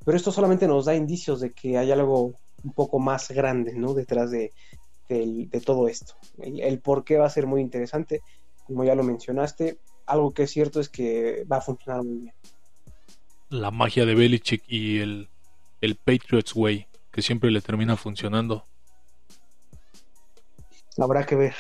pero 0.05 0.17
esto 0.17 0.33
solamente 0.33 0.67
nos 0.67 0.87
da 0.87 0.95
indicios 0.95 1.41
de 1.41 1.53
que 1.53 1.79
hay 1.79 1.93
algo 1.93 2.35
un 2.65 2.73
poco 2.75 2.99
más 2.99 3.31
grande, 3.31 3.75
¿no? 3.75 3.95
Detrás 3.95 4.31
de, 4.31 4.53
de, 5.15 5.47
de 5.47 5.61
todo 5.61 5.89
esto. 5.89 6.15
El, 6.39 6.61
el, 6.61 6.79
por 6.81 7.05
qué 7.05 7.19
va 7.19 7.27
a 7.27 7.31
ser 7.31 7.47
muy 7.47 7.61
interesante, 7.61 8.23
como 8.67 8.85
ya 8.85 8.95
lo 8.95 9.03
mencionaste, 9.03 9.79
algo 10.07 10.33
que 10.33 10.45
es 10.45 10.51
cierto 10.51 10.81
es 10.81 10.89
que 10.89 11.45
va 11.51 11.59
a 11.59 11.61
funcionar 11.61 12.03
muy 12.03 12.19
bien. 12.19 12.35
La 13.49 13.71
magia 13.71 14.07
de 14.07 14.15
Belichick 14.15 14.63
y 14.69 14.99
el, 14.99 15.29
el 15.81 15.97
Patriots 15.97 16.55
Way, 16.55 16.87
que 17.11 17.23
siempre 17.23 17.51
le 17.51 17.61
termina 17.61 17.97
funcionando. 17.97 18.65
Habrá 20.97 21.27
que 21.27 21.35
ver. 21.35 21.55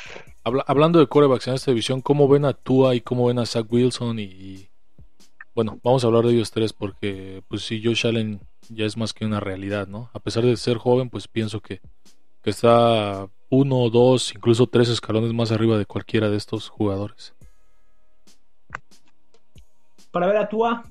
Habla, 0.44 0.64
hablando 0.66 0.98
de 0.98 1.06
corebacks 1.06 1.48
en 1.48 1.54
esta 1.54 1.70
división, 1.70 2.00
¿cómo 2.00 2.28
ven 2.28 2.44
a 2.44 2.52
Tua 2.52 2.94
y 2.94 3.00
cómo 3.00 3.26
ven 3.26 3.38
a 3.38 3.46
Zach 3.46 3.66
Wilson? 3.70 4.18
Y, 4.18 4.22
y, 4.22 4.68
bueno, 5.54 5.80
vamos 5.82 6.04
a 6.04 6.06
hablar 6.06 6.24
de 6.24 6.32
ellos 6.32 6.50
tres 6.50 6.72
porque, 6.72 7.42
pues 7.48 7.62
sí, 7.62 7.82
Josh 7.84 8.06
Allen 8.06 8.40
ya 8.68 8.84
es 8.84 8.96
más 8.96 9.12
que 9.12 9.24
una 9.24 9.40
realidad, 9.40 9.88
¿no? 9.88 10.10
A 10.12 10.20
pesar 10.20 10.44
de 10.44 10.56
ser 10.56 10.78
joven, 10.78 11.10
pues 11.10 11.26
pienso 11.26 11.60
que, 11.60 11.80
que 12.42 12.50
está 12.50 13.28
uno, 13.50 13.90
dos, 13.90 14.32
incluso 14.34 14.66
tres 14.68 14.88
escalones 14.88 15.32
más 15.32 15.52
arriba 15.52 15.76
de 15.76 15.84
cualquiera 15.84 16.30
de 16.30 16.36
estos 16.36 16.68
jugadores. 16.68 17.34
Para 20.12 20.26
ver 20.28 20.36
a 20.38 20.48
Tua, 20.48 20.84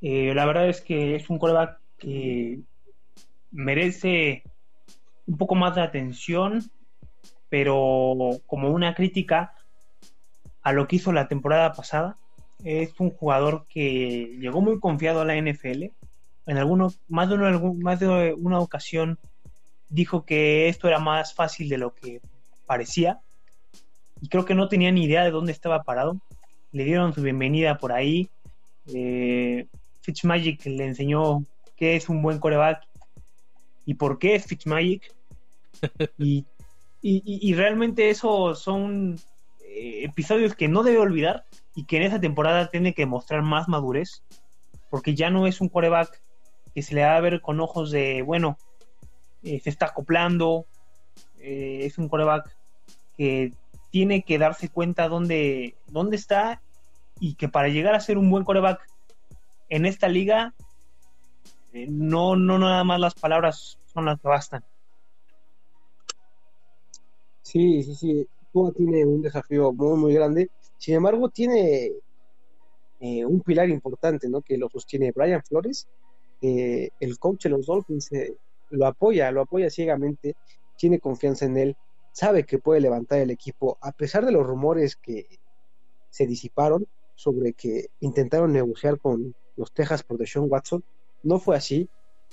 eh, 0.00 0.34
la 0.34 0.44
verdad 0.46 0.68
es 0.68 0.80
que 0.80 1.14
es 1.14 1.30
un 1.30 1.38
coreback 1.38 1.78
que 1.98 2.60
merece 3.52 4.42
un 5.26 5.38
poco 5.38 5.54
más 5.54 5.76
de 5.76 5.82
atención, 5.82 6.62
pero 7.48 8.16
como 8.46 8.70
una 8.70 8.94
crítica 8.94 9.54
a 10.62 10.72
lo 10.72 10.88
que 10.88 10.96
hizo 10.96 11.12
la 11.12 11.28
temporada 11.28 11.72
pasada. 11.72 12.18
Es 12.64 12.98
un 12.98 13.10
jugador 13.10 13.66
que 13.68 14.36
llegó 14.40 14.60
muy 14.60 14.80
confiado 14.80 15.20
a 15.20 15.24
la 15.24 15.36
NFL. 15.36 15.84
En 16.46 16.58
alguno, 16.58 16.92
más, 17.08 17.28
de 17.28 17.34
una, 17.36 17.58
más 17.78 18.00
de 18.00 18.34
una 18.34 18.58
ocasión 18.58 19.18
dijo 19.88 20.24
que 20.24 20.68
esto 20.68 20.88
era 20.88 20.98
más 20.98 21.34
fácil 21.34 21.68
de 21.68 21.78
lo 21.78 21.94
que 21.94 22.20
parecía. 22.66 23.20
Y 24.20 24.28
creo 24.28 24.44
que 24.44 24.54
no 24.54 24.68
tenía 24.68 24.90
ni 24.90 25.04
idea 25.04 25.24
de 25.24 25.30
dónde 25.30 25.52
estaba 25.52 25.82
parado. 25.82 26.18
Le 26.72 26.84
dieron 26.84 27.12
su 27.12 27.22
bienvenida 27.22 27.78
por 27.78 27.92
ahí. 27.92 28.28
Eh, 28.92 29.66
Fitzmagic 30.00 30.64
le 30.66 30.84
enseñó 30.84 31.44
qué 31.76 31.96
es 31.96 32.08
un 32.08 32.22
buen 32.22 32.38
coreback 32.38 32.86
y 33.86 33.94
por 33.94 34.18
qué 34.18 34.34
es 34.34 34.46
Fitzmagic. 34.46 35.14
y, 36.18 36.44
y, 37.02 37.22
y, 37.24 37.54
realmente 37.54 38.08
esos 38.10 38.60
son 38.60 39.18
eh, 39.60 40.04
episodios 40.04 40.54
que 40.54 40.68
no 40.68 40.82
debe 40.82 40.98
olvidar 40.98 41.44
y 41.74 41.84
que 41.84 41.96
en 41.96 42.04
esa 42.04 42.20
temporada 42.20 42.70
tiene 42.70 42.94
que 42.94 43.06
mostrar 43.06 43.42
más 43.42 43.68
madurez. 43.68 44.22
Porque 44.90 45.14
ya 45.14 45.28
no 45.30 45.46
es 45.46 45.60
un 45.60 45.68
coreback 45.68 46.22
que 46.74 46.82
se 46.82 46.94
le 46.94 47.02
va 47.02 47.16
a 47.16 47.20
ver 47.20 47.40
con 47.40 47.60
ojos 47.60 47.90
de, 47.90 48.22
bueno, 48.22 48.58
eh, 49.44 49.60
se 49.60 49.70
está 49.70 49.86
acoplando. 49.86 50.66
Eh, 51.38 51.80
es 51.82 51.98
un 51.98 52.08
coreback 52.08 52.56
que 53.16 53.52
tiene 53.90 54.22
que 54.22 54.38
darse 54.38 54.70
cuenta 54.70 55.08
dónde, 55.08 55.76
dónde 55.86 56.16
está 56.16 56.62
y 57.20 57.34
que 57.34 57.48
para 57.48 57.68
llegar 57.68 57.94
a 57.94 58.00
ser 58.00 58.16
un 58.16 58.30
buen 58.30 58.44
coreback 58.44 58.80
en 59.68 59.84
esta 59.84 60.08
liga, 60.08 60.54
eh, 61.74 61.86
no, 61.90 62.36
no 62.36 62.58
nada 62.58 62.82
más 62.84 62.98
las 62.98 63.14
palabras 63.14 63.78
son 63.92 64.06
las 64.06 64.18
que 64.18 64.28
bastan. 64.28 64.64
Sí, 67.42 67.82
sí, 67.82 67.94
sí. 67.94 68.28
Tua 68.52 68.72
tiene 68.72 69.04
un 69.04 69.20
desafío 69.20 69.72
muy, 69.72 69.98
muy 69.98 70.14
grande. 70.14 70.50
Sin 70.78 70.94
embargo, 70.94 71.28
tiene 71.28 71.92
un 73.00 73.42
pilar 73.42 73.68
importante, 73.68 74.30
¿no? 74.30 74.40
Que 74.40 74.56
lo 74.56 74.70
sostiene 74.70 75.12
Brian 75.12 75.42
Flores, 75.42 75.86
el 76.40 77.18
coach 77.18 77.44
de 77.44 77.50
los 77.50 77.66
Dolphins, 77.66 78.10
lo 78.74 78.86
apoya, 78.86 79.30
lo 79.30 79.42
apoya 79.42 79.70
ciegamente, 79.70 80.36
tiene 80.76 80.98
confianza 80.98 81.46
en 81.46 81.56
él, 81.56 81.76
sabe 82.12 82.44
que 82.44 82.58
puede 82.58 82.80
levantar 82.80 83.20
el 83.20 83.30
equipo, 83.30 83.78
a 83.80 83.92
pesar 83.92 84.24
de 84.24 84.32
los 84.32 84.46
rumores 84.46 84.96
que 84.96 85.26
se 86.10 86.26
disiparon 86.26 86.86
sobre 87.14 87.52
que 87.52 87.86
intentaron 88.00 88.52
negociar 88.52 88.98
con 88.98 89.34
los 89.56 89.72
Texas 89.72 90.02
por 90.02 90.18
Deshaun 90.18 90.50
Watson, 90.50 90.84
no 91.22 91.38
fue 91.38 91.56
así. 91.56 91.88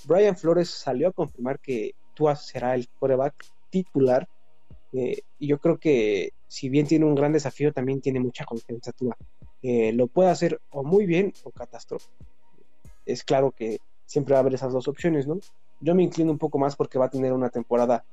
Brian 0.06 0.36
Flores 0.36 0.70
salió 0.70 1.08
a 1.08 1.12
confirmar 1.12 1.60
que 1.60 1.92
Tua 2.14 2.36
será 2.36 2.74
el 2.74 2.88
quarterback 2.88 3.34
titular 3.70 4.28
eh, 4.92 5.22
y 5.38 5.46
yo 5.48 5.58
creo 5.58 5.78
que 5.78 6.30
si 6.46 6.68
bien 6.68 6.86
tiene 6.86 7.06
un 7.06 7.14
gran 7.14 7.32
desafío, 7.32 7.72
también 7.72 8.00
tiene 8.00 8.20
mucha 8.20 8.44
confianza 8.44 8.92
Tua. 8.92 9.16
Eh, 9.62 9.92
lo 9.92 10.06
puede 10.06 10.30
hacer 10.30 10.60
o 10.70 10.82
muy 10.82 11.06
bien 11.06 11.32
o 11.44 11.50
catástrofe. 11.50 12.10
Es 13.06 13.24
claro 13.24 13.52
que 13.52 13.78
siempre 14.06 14.34
va 14.34 14.38
a 14.38 14.42
haber 14.42 14.54
esas 14.54 14.72
dos 14.72 14.88
opciones, 14.88 15.26
¿no? 15.26 15.40
Yo 15.82 15.94
me 15.94 16.02
inclino 16.02 16.30
un 16.30 16.38
poco 16.38 16.58
más 16.58 16.74
porque 16.76 16.98
va 16.98 17.06
a 17.06 17.10
tener 17.10 17.32
una 17.32 17.50
temporada 17.50 18.04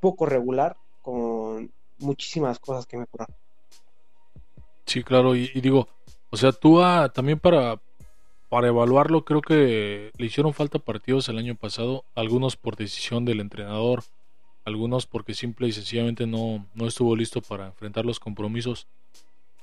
poco 0.00 0.24
regular 0.24 0.76
con 1.02 1.70
muchísimas 1.98 2.58
cosas 2.58 2.86
que 2.86 2.96
mejorar. 2.96 3.28
Sí, 4.86 5.02
claro, 5.02 5.36
y, 5.36 5.50
y 5.52 5.60
digo, 5.60 5.88
o 6.30 6.36
sea, 6.36 6.52
tú 6.52 6.80
ah, 6.80 7.10
también 7.12 7.38
para, 7.38 7.80
para 8.48 8.68
evaluarlo 8.68 9.24
creo 9.24 9.40
que 9.40 10.10
le 10.16 10.26
hicieron 10.26 10.54
falta 10.54 10.78
partidos 10.78 11.28
el 11.28 11.38
año 11.38 11.56
pasado, 11.56 12.04
algunos 12.14 12.56
por 12.56 12.76
decisión 12.76 13.24
del 13.24 13.40
entrenador, 13.40 14.04
algunos 14.64 15.06
porque 15.06 15.34
simple 15.34 15.68
y 15.68 15.72
sencillamente 15.72 16.26
no, 16.26 16.66
no 16.74 16.86
estuvo 16.86 17.14
listo 17.16 17.40
para 17.40 17.66
enfrentar 17.66 18.04
los 18.04 18.20
compromisos. 18.20 18.86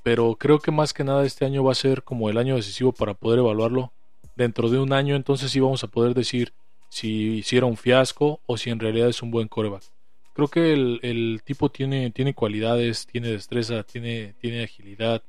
Pero 0.02 0.36
creo 0.36 0.58
que 0.58 0.70
más 0.70 0.92
que 0.92 1.04
nada 1.04 1.24
este 1.24 1.44
año 1.44 1.64
va 1.64 1.72
a 1.72 1.76
ser 1.76 2.02
como 2.02 2.28
el 2.28 2.38
año 2.38 2.56
decisivo 2.56 2.92
para 2.92 3.14
poder 3.14 3.38
evaluarlo. 3.38 3.92
Dentro 4.36 4.68
de 4.68 4.78
un 4.78 4.92
año 4.92 5.14
entonces 5.14 5.50
sí 5.50 5.60
vamos 5.60 5.84
a 5.84 5.88
poder 5.88 6.14
decir 6.14 6.52
si 6.88 7.38
hiciera 7.38 7.66
un 7.66 7.76
fiasco 7.76 8.40
o 8.46 8.56
si 8.56 8.70
en 8.70 8.80
realidad 8.80 9.08
es 9.08 9.22
un 9.22 9.30
buen 9.30 9.48
coreback. 9.48 9.82
Creo 10.34 10.48
que 10.48 10.72
el, 10.72 11.00
el 11.02 11.42
tipo 11.44 11.70
tiene, 11.70 12.10
tiene 12.10 12.34
cualidades, 12.34 13.06
tiene 13.06 13.28
destreza, 13.28 13.84
tiene, 13.84 14.34
tiene 14.40 14.64
agilidad. 14.64 15.22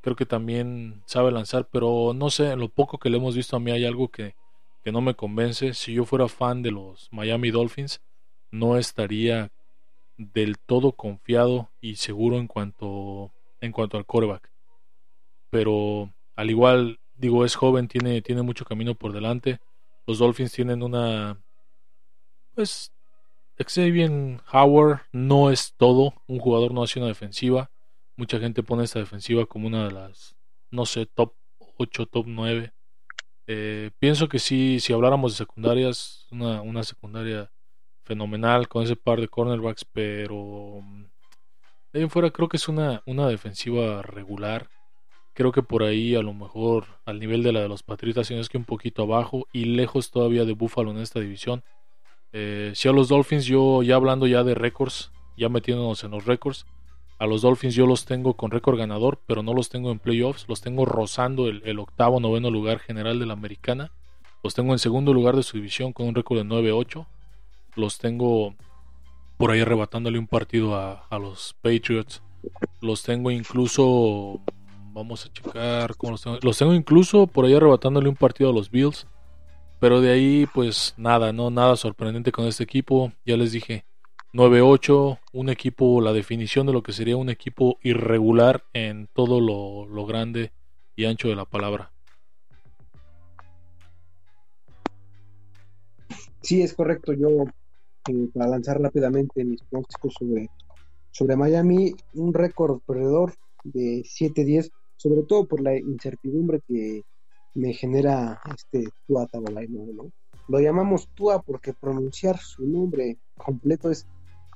Creo 0.00 0.16
que 0.16 0.26
también 0.26 1.02
sabe 1.06 1.32
lanzar, 1.32 1.68
pero 1.70 2.12
no 2.14 2.30
sé, 2.30 2.50
en 2.52 2.60
lo 2.60 2.68
poco 2.68 2.98
que 2.98 3.10
le 3.10 3.18
hemos 3.18 3.36
visto 3.36 3.56
a 3.56 3.60
mí 3.60 3.70
hay 3.70 3.84
algo 3.84 4.08
que, 4.08 4.34
que 4.84 4.92
no 4.92 5.00
me 5.00 5.14
convence. 5.14 5.74
Si 5.74 5.94
yo 5.94 6.04
fuera 6.04 6.28
fan 6.28 6.62
de 6.62 6.70
los 6.70 7.08
Miami 7.12 7.50
Dolphins, 7.50 8.00
no 8.50 8.78
estaría 8.78 9.50
del 10.16 10.58
todo 10.58 10.92
confiado 10.92 11.70
y 11.80 11.96
seguro 11.96 12.38
en 12.38 12.46
cuanto 12.46 13.32
en 13.60 13.72
cuanto 13.72 13.96
al 13.96 14.06
coreback. 14.06 14.50
Pero 15.50 16.12
al 16.36 16.50
igual, 16.50 17.00
digo, 17.14 17.44
es 17.44 17.54
joven, 17.54 17.88
tiene, 17.88 18.20
tiene 18.22 18.42
mucho 18.42 18.64
camino 18.64 18.94
por 18.94 19.12
delante. 19.12 19.60
Los 20.06 20.18
Dolphins 20.18 20.52
tienen 20.52 20.82
una. 20.82 21.42
Pues. 22.54 22.92
Xavier 23.58 24.40
Howard 24.52 25.02
no 25.12 25.50
es 25.50 25.74
todo. 25.76 26.14
Un 26.26 26.40
jugador 26.40 26.72
no 26.72 26.82
hace 26.82 26.98
una 26.98 27.08
defensiva. 27.08 27.70
Mucha 28.16 28.40
gente 28.40 28.62
pone 28.62 28.84
esta 28.84 28.98
defensiva 28.98 29.46
como 29.46 29.68
una 29.68 29.84
de 29.84 29.92
las. 29.92 30.34
No 30.70 30.84
sé, 30.84 31.06
top 31.06 31.34
8, 31.78 32.06
top 32.06 32.26
9. 32.26 32.72
Eh, 33.46 33.90
pienso 33.98 34.28
que 34.28 34.38
sí, 34.38 34.80
si 34.80 34.92
habláramos 34.92 35.32
de 35.32 35.38
secundarias, 35.38 36.26
una, 36.30 36.82
secundaria 36.84 37.50
fenomenal 38.04 38.68
con 38.68 38.84
ese 38.84 38.96
par 38.96 39.20
de 39.20 39.28
cornerbacks, 39.28 39.84
pero 39.84 40.80
de 41.92 41.98
ahí 41.98 42.02
en 42.04 42.10
fuera 42.10 42.30
creo 42.30 42.48
que 42.48 42.56
es 42.56 42.68
una, 42.68 43.02
una 43.06 43.28
defensiva 43.28 44.02
regular. 44.02 44.68
Creo 45.34 45.52
que 45.52 45.62
por 45.62 45.82
ahí 45.82 46.14
a 46.14 46.22
lo 46.22 46.34
mejor 46.34 46.84
al 47.04 47.18
nivel 47.18 47.42
de 47.42 47.52
la 47.52 47.60
de 47.60 47.68
los 47.68 47.82
Patriotas, 47.82 48.26
sino 48.26 48.40
es 48.40 48.48
que 48.48 48.58
un 48.58 48.64
poquito 48.64 49.02
abajo 49.02 49.46
y 49.52 49.64
lejos 49.64 50.10
todavía 50.10 50.44
de 50.44 50.52
Buffalo 50.52 50.90
en 50.90 50.98
esta 50.98 51.20
división. 51.20 51.62
Eh, 52.32 52.72
si 52.74 52.88
a 52.88 52.92
los 52.92 53.08
Dolphins 53.08 53.44
yo 53.46 53.82
ya 53.82 53.96
hablando 53.96 54.26
ya 54.26 54.44
de 54.44 54.54
récords, 54.54 55.12
ya 55.36 55.48
metiéndonos 55.48 56.04
en 56.04 56.10
los 56.10 56.26
récords, 56.26 56.66
a 57.18 57.26
los 57.26 57.42
Dolphins 57.42 57.76
yo 57.76 57.86
los 57.86 58.04
tengo 58.04 58.34
con 58.34 58.50
récord 58.50 58.76
ganador, 58.76 59.20
pero 59.26 59.44
no 59.44 59.54
los 59.54 59.68
tengo 59.68 59.92
en 59.92 60.00
playoffs, 60.00 60.44
los 60.48 60.60
tengo 60.60 60.84
rozando 60.84 61.46
el, 61.46 61.62
el 61.64 61.78
octavo, 61.78 62.18
noveno 62.18 62.50
lugar 62.50 62.80
general 62.80 63.20
de 63.20 63.26
la 63.26 63.34
americana. 63.34 63.92
Los 64.42 64.54
tengo 64.54 64.72
en 64.72 64.80
segundo 64.80 65.14
lugar 65.14 65.36
de 65.36 65.44
su 65.44 65.56
división 65.56 65.92
con 65.92 66.08
un 66.08 66.16
récord 66.16 66.38
de 66.38 66.44
9-8. 66.44 67.06
Los 67.76 67.98
tengo 67.98 68.56
por 69.36 69.52
ahí 69.52 69.60
arrebatándole 69.60 70.18
un 70.18 70.26
partido 70.26 70.74
a, 70.74 71.06
a, 71.08 71.18
los 71.20 71.54
Patriots. 71.62 72.22
Los 72.80 73.04
tengo 73.04 73.30
incluso. 73.30 74.40
Vamos 74.92 75.24
a 75.24 75.32
checar 75.32 75.96
cómo 75.96 76.12
los 76.12 76.22
tengo. 76.22 76.38
Los 76.42 76.58
tengo 76.58 76.74
incluso 76.74 77.26
por 77.26 77.46
ahí 77.46 77.54
arrebatándole 77.54 78.10
un 78.10 78.16
partido 78.16 78.50
a 78.50 78.52
los 78.52 78.70
Bills. 78.70 79.06
Pero 79.80 80.00
de 80.00 80.12
ahí, 80.12 80.46
pues 80.52 80.94
nada, 80.96 81.32
no 81.32 81.50
nada 81.50 81.76
sorprendente 81.76 82.30
con 82.30 82.46
este 82.46 82.62
equipo. 82.62 83.10
Ya 83.24 83.36
les 83.36 83.52
dije, 83.52 83.84
9-8, 84.34 85.18
un 85.32 85.48
equipo, 85.48 86.00
la 86.00 86.12
definición 86.12 86.66
de 86.66 86.72
lo 86.72 86.82
que 86.82 86.92
sería 86.92 87.16
un 87.16 87.30
equipo 87.30 87.78
irregular 87.82 88.64
en 88.74 89.08
todo 89.12 89.40
lo, 89.40 89.86
lo 89.86 90.06
grande 90.06 90.52
y 90.94 91.06
ancho 91.06 91.28
de 91.28 91.36
la 91.36 91.46
palabra. 91.46 91.90
Sí, 96.42 96.60
es 96.62 96.74
correcto. 96.74 97.14
Yo 97.14 97.28
eh, 98.08 98.28
para 98.34 98.48
lanzar 98.48 98.80
rápidamente 98.80 99.44
mis 99.44 99.62
pronósticos 99.62 100.14
sobre, 100.18 100.50
sobre 101.10 101.36
Miami, 101.36 101.94
un 102.14 102.34
récord 102.34 102.80
perdedor 102.86 103.34
de 103.64 104.02
7-10, 104.04 104.70
sobre 105.02 105.22
todo 105.24 105.46
por 105.46 105.60
la 105.60 105.76
incertidumbre 105.76 106.60
que 106.66 107.02
me 107.54 107.72
genera 107.72 108.40
este 108.54 108.84
Tua 109.08 109.26
Tagovailoa, 109.26 109.86
¿no? 109.94 110.12
Lo 110.48 110.60
llamamos 110.60 111.08
Tua 111.14 111.42
porque 111.42 111.72
pronunciar 111.72 112.38
su 112.38 112.64
nombre 112.64 113.18
completo 113.36 113.90
es 113.90 114.06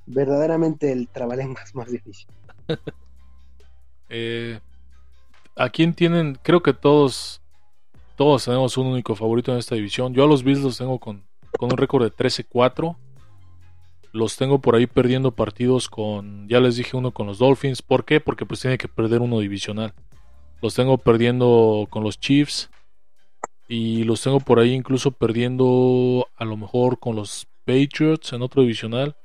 verdaderamente 0.06 0.92
el 0.92 1.08
trabalenguas 1.08 1.74
más 1.74 1.90
difícil. 1.90 2.28
eh, 4.08 4.60
¿A 5.56 5.68
quién 5.70 5.94
tienen? 5.94 6.38
Creo 6.42 6.62
que 6.62 6.72
todos 6.72 7.42
todos 8.14 8.44
tenemos 8.44 8.78
un 8.78 8.86
único 8.86 9.16
favorito 9.16 9.52
en 9.52 9.58
esta 9.58 9.74
división. 9.74 10.14
Yo 10.14 10.22
a 10.22 10.28
los 10.28 10.44
Bills 10.44 10.60
los 10.60 10.78
tengo 10.78 11.00
con, 11.00 11.24
con 11.58 11.72
un 11.72 11.76
récord 11.76 12.04
de 12.04 12.12
13-4 12.12 12.96
los 14.12 14.36
tengo 14.36 14.60
por 14.60 14.74
ahí 14.74 14.86
perdiendo 14.86 15.32
partidos 15.32 15.90
con, 15.90 16.48
ya 16.48 16.58
les 16.58 16.76
dije 16.76 16.96
uno 16.96 17.10
con 17.10 17.26
los 17.26 17.38
Dolphins. 17.38 17.82
¿Por 17.82 18.06
qué? 18.06 18.18
Porque 18.18 18.46
pues 18.46 18.60
tiene 18.60 18.78
que 18.78 18.88
perder 18.88 19.20
uno 19.20 19.40
divisional. 19.40 19.92
Los 20.62 20.74
tengo 20.74 20.98
perdiendo 20.98 21.86
con 21.90 22.02
los 22.02 22.18
Chiefs. 22.18 22.70
Y 23.68 24.04
los 24.04 24.22
tengo 24.22 24.40
por 24.40 24.60
ahí 24.60 24.72
incluso 24.72 25.10
perdiendo 25.10 26.28
a 26.36 26.44
lo 26.44 26.56
mejor 26.56 27.00
con 27.00 27.16
los 27.16 27.48
Patriots 27.64 28.32
en 28.32 28.42
otro 28.42 28.62
divisional. 28.62 29.16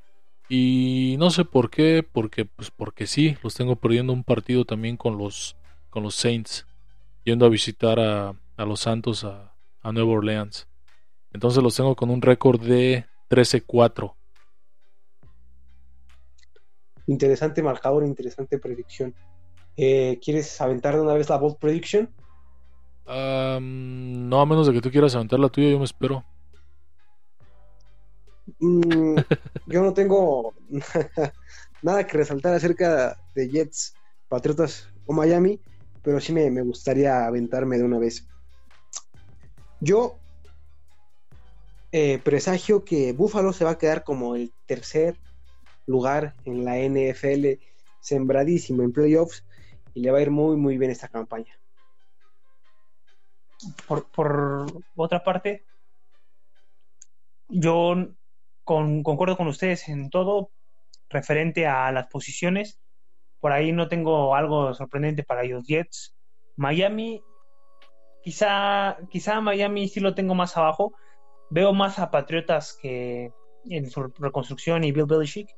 Y 0.48 1.16
no 1.18 1.30
sé 1.30 1.44
por 1.44 1.70
qué, 1.70 2.02
porque 2.02 2.44
pues 2.44 2.70
porque 2.70 3.06
sí, 3.06 3.36
los 3.42 3.54
tengo 3.54 3.76
perdiendo 3.76 4.12
un 4.12 4.24
partido 4.24 4.64
también 4.64 4.96
con 4.96 5.16
los 5.16 5.56
con 5.90 6.02
los 6.02 6.14
Saints, 6.14 6.66
yendo 7.24 7.46
a 7.46 7.50
visitar 7.50 8.00
a, 8.00 8.34
a 8.56 8.64
los 8.64 8.80
Santos 8.80 9.24
a, 9.24 9.54
a 9.80 9.92
Nueva 9.92 10.12
Orleans. 10.12 10.66
Entonces 11.32 11.62
los 11.62 11.76
tengo 11.76 11.94
con 11.96 12.10
un 12.10 12.20
récord 12.20 12.60
de 12.60 13.06
13-4. 13.30 14.14
Interesante 17.06 17.62
marcador, 17.62 18.04
interesante 18.04 18.58
predicción. 18.58 19.14
Eh, 19.76 20.18
¿Quieres 20.22 20.60
aventar 20.60 20.94
de 20.94 21.00
una 21.00 21.14
vez 21.14 21.28
la 21.28 21.38
bold 21.38 21.56
prediction? 21.58 22.12
Um, 23.06 24.28
no, 24.28 24.40
a 24.40 24.46
menos 24.46 24.66
de 24.66 24.72
que 24.72 24.80
tú 24.80 24.90
quieras 24.90 25.14
aventar 25.14 25.40
la 25.40 25.48
tuya, 25.48 25.70
yo 25.70 25.78
me 25.78 25.84
espero. 25.84 26.24
Mm, 28.58 29.16
yo 29.66 29.82
no 29.82 29.92
tengo 29.92 30.54
nada 31.82 32.06
que 32.06 32.18
resaltar 32.18 32.54
acerca 32.54 33.16
de 33.34 33.48
Jets, 33.48 33.94
Patriotas 34.28 34.88
o 35.06 35.12
Miami, 35.12 35.60
pero 36.02 36.20
sí 36.20 36.32
me, 36.32 36.50
me 36.50 36.62
gustaría 36.62 37.26
aventarme 37.26 37.78
de 37.78 37.84
una 37.84 37.98
vez. 37.98 38.28
Yo 39.80 40.22
eh, 41.90 42.18
presagio 42.24 42.84
que 42.84 43.12
Buffalo 43.12 43.52
se 43.52 43.64
va 43.64 43.72
a 43.72 43.78
quedar 43.78 44.04
como 44.04 44.34
el 44.34 44.54
tercer 44.66 45.18
lugar 45.86 46.34
en 46.44 46.64
la 46.64 46.78
NFL, 46.78 47.60
sembradísimo 48.00 48.82
en 48.82 48.92
playoffs 48.92 49.44
y 49.94 50.00
le 50.00 50.10
va 50.10 50.18
a 50.18 50.22
ir 50.22 50.30
muy, 50.30 50.56
muy 50.56 50.78
bien 50.78 50.90
esta 50.90 51.08
campaña. 51.08 51.58
Por, 53.86 54.10
por 54.10 54.66
otra 54.96 55.22
parte, 55.22 55.64
yo 57.48 57.94
con, 58.64 59.02
concuerdo 59.02 59.36
con 59.36 59.46
ustedes 59.46 59.88
en 59.88 60.10
todo 60.10 60.50
referente 61.08 61.66
a 61.66 61.92
las 61.92 62.08
posiciones. 62.08 62.80
Por 63.40 63.52
ahí 63.52 63.72
no 63.72 63.88
tengo 63.88 64.34
algo 64.34 64.72
sorprendente 64.74 65.24
para 65.24 65.44
los 65.44 65.66
Jets. 65.66 66.16
Miami, 66.56 67.22
quizá, 68.22 68.98
quizá 69.10 69.40
Miami 69.40 69.88
sí 69.88 70.00
lo 70.00 70.14
tengo 70.14 70.34
más 70.34 70.56
abajo. 70.56 70.94
Veo 71.50 71.72
más 71.72 71.98
a 71.98 72.10
Patriotas 72.10 72.76
que 72.80 73.32
en 73.64 73.90
su 73.90 74.08
reconstrucción 74.18 74.84
y 74.84 74.92
Bill 74.92 75.06
Belichick 75.06 75.48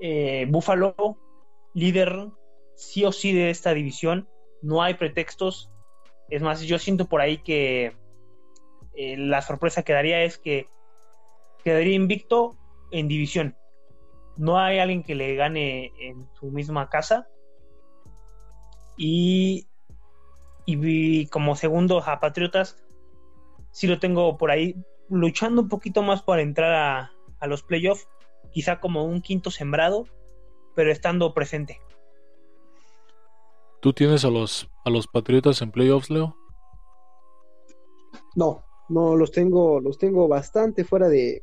eh, 0.00 0.46
Buffalo, 0.48 0.94
líder 1.74 2.28
sí 2.80 3.04
o 3.04 3.12
sí 3.12 3.32
de 3.32 3.50
esta 3.50 3.74
división. 3.74 4.28
No 4.62 4.82
hay 4.82 4.94
pretextos. 4.94 5.70
Es 6.28 6.42
más, 6.42 6.62
yo 6.62 6.78
siento 6.78 7.06
por 7.06 7.20
ahí 7.20 7.38
que 7.38 7.96
eh, 8.94 9.16
la 9.16 9.42
sorpresa 9.42 9.82
que 9.82 9.92
daría 9.92 10.22
es 10.22 10.38
que 10.38 10.68
quedaría 11.62 11.94
invicto 11.94 12.56
en 12.90 13.06
división. 13.08 13.56
No 14.36 14.58
hay 14.58 14.78
alguien 14.78 15.02
que 15.02 15.14
le 15.14 15.34
gane 15.34 15.92
en 16.00 16.26
su 16.32 16.50
misma 16.50 16.88
casa. 16.88 17.28
Y, 18.96 19.66
y 20.64 21.26
como 21.26 21.56
segundo 21.56 22.02
a 22.04 22.20
Patriotas, 22.20 22.82
sí 23.72 23.86
lo 23.86 23.98
tengo 23.98 24.38
por 24.38 24.50
ahí 24.50 24.74
luchando 25.08 25.62
un 25.62 25.68
poquito 25.68 26.02
más 26.02 26.22
para 26.22 26.42
entrar 26.42 26.72
a, 26.72 27.12
a 27.40 27.46
los 27.46 27.62
playoffs 27.62 28.08
quizá 28.52 28.80
como 28.80 29.04
un 29.04 29.20
quinto 29.20 29.50
sembrado, 29.50 30.06
pero 30.74 30.90
estando 30.90 31.34
presente. 31.34 31.80
¿Tú 33.80 33.92
tienes 33.94 34.24
a 34.24 34.30
los, 34.30 34.70
a 34.84 34.90
los 34.90 35.06
Patriotas 35.06 35.62
en 35.62 35.70
playoffs, 35.70 36.10
Leo? 36.10 36.36
No, 38.36 38.64
no, 38.88 39.16
los 39.16 39.32
tengo, 39.32 39.80
los 39.80 39.96
tengo 39.96 40.28
bastante 40.28 40.84
fuera 40.84 41.08
de, 41.08 41.42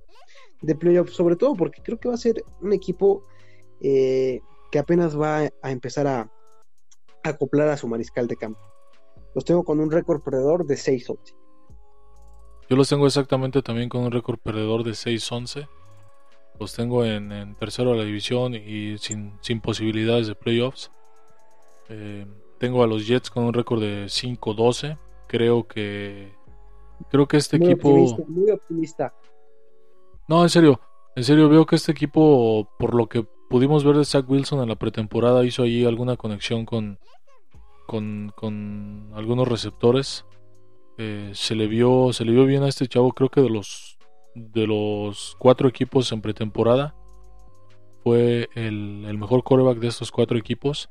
de 0.61 0.75
playoffs, 0.75 1.13
sobre 1.13 1.35
todo 1.35 1.55
porque 1.55 1.81
creo 1.81 1.99
que 1.99 2.09
va 2.09 2.15
a 2.15 2.19
ser 2.19 2.43
un 2.61 2.73
equipo 2.73 3.25
eh, 3.81 4.39
que 4.71 4.79
apenas 4.79 5.19
va 5.19 5.49
a 5.61 5.71
empezar 5.71 6.07
a, 6.07 6.21
a 7.23 7.29
acoplar 7.29 7.69
a 7.69 7.77
su 7.77 7.87
mariscal 7.87 8.27
de 8.27 8.37
campo. 8.37 8.61
Los 9.33 9.43
tengo 9.43 9.63
con 9.63 9.79
un 9.79 9.91
récord 9.91 10.21
perdedor 10.21 10.65
de 10.65 10.75
6-11. 10.75 11.35
Yo 12.69 12.75
los 12.75 12.89
tengo 12.89 13.07
exactamente 13.07 13.61
también 13.61 13.89
con 13.89 14.03
un 14.03 14.11
récord 14.11 14.39
perdedor 14.39 14.83
de 14.83 14.91
6-11. 14.91 15.67
Los 16.59 16.73
tengo 16.73 17.05
en, 17.05 17.31
en 17.31 17.55
tercero 17.55 17.91
de 17.91 17.97
la 17.97 18.03
división 18.03 18.55
y 18.55 18.97
sin, 18.97 19.37
sin 19.41 19.61
posibilidades 19.61 20.27
de 20.27 20.35
playoffs. 20.35 20.91
Eh, 21.89 22.25
tengo 22.59 22.83
a 22.83 22.87
los 22.87 23.07
Jets 23.07 23.29
con 23.29 23.43
un 23.43 23.53
récord 23.53 23.81
de 23.81 24.05
5-12. 24.05 24.97
Creo 25.27 25.67
que. 25.67 26.33
Creo 27.09 27.27
que 27.27 27.37
este 27.37 27.59
Muy 27.59 27.71
equipo. 27.71 27.89
optimista, 27.89 28.23
muy 28.27 28.51
optimista. 28.51 29.13
No, 30.27 30.43
en 30.43 30.49
serio. 30.49 30.81
En 31.15 31.23
serio, 31.23 31.49
veo 31.49 31.65
que 31.65 31.75
este 31.75 31.91
equipo, 31.91 32.69
por 32.77 32.93
lo 32.93 33.07
que 33.07 33.23
pudimos 33.49 33.83
ver 33.83 33.95
de 33.97 34.05
Zach 34.05 34.29
Wilson 34.29 34.61
en 34.61 34.69
la 34.69 34.75
pretemporada, 34.75 35.45
hizo 35.45 35.63
ahí 35.63 35.85
alguna 35.85 36.15
conexión 36.17 36.65
con, 36.65 36.99
con, 37.87 38.31
con 38.35 39.11
algunos 39.15 39.47
receptores. 39.47 40.25
Eh, 40.99 41.31
se 41.33 41.53
le 41.55 41.67
vio 41.67 42.11
se 42.11 42.25
le 42.25 42.31
vio 42.31 42.45
bien 42.45 42.63
a 42.63 42.67
este 42.69 42.87
chavo 42.87 43.11
creo 43.13 43.29
que 43.29 43.39
de 43.39 43.51
los 43.51 43.99
de 44.33 44.65
los 44.65 45.35
cuatro 45.37 45.67
equipos 45.69 46.11
en 46.11 46.21
pretemporada 46.21 46.95
fue 48.03 48.49
el, 48.55 49.05
el 49.07 49.17
mejor 49.19 49.43
quarterback 49.43 49.77
de 49.77 49.89
estos 49.89 50.11
cuatro 50.11 50.39
equipos 50.39 50.89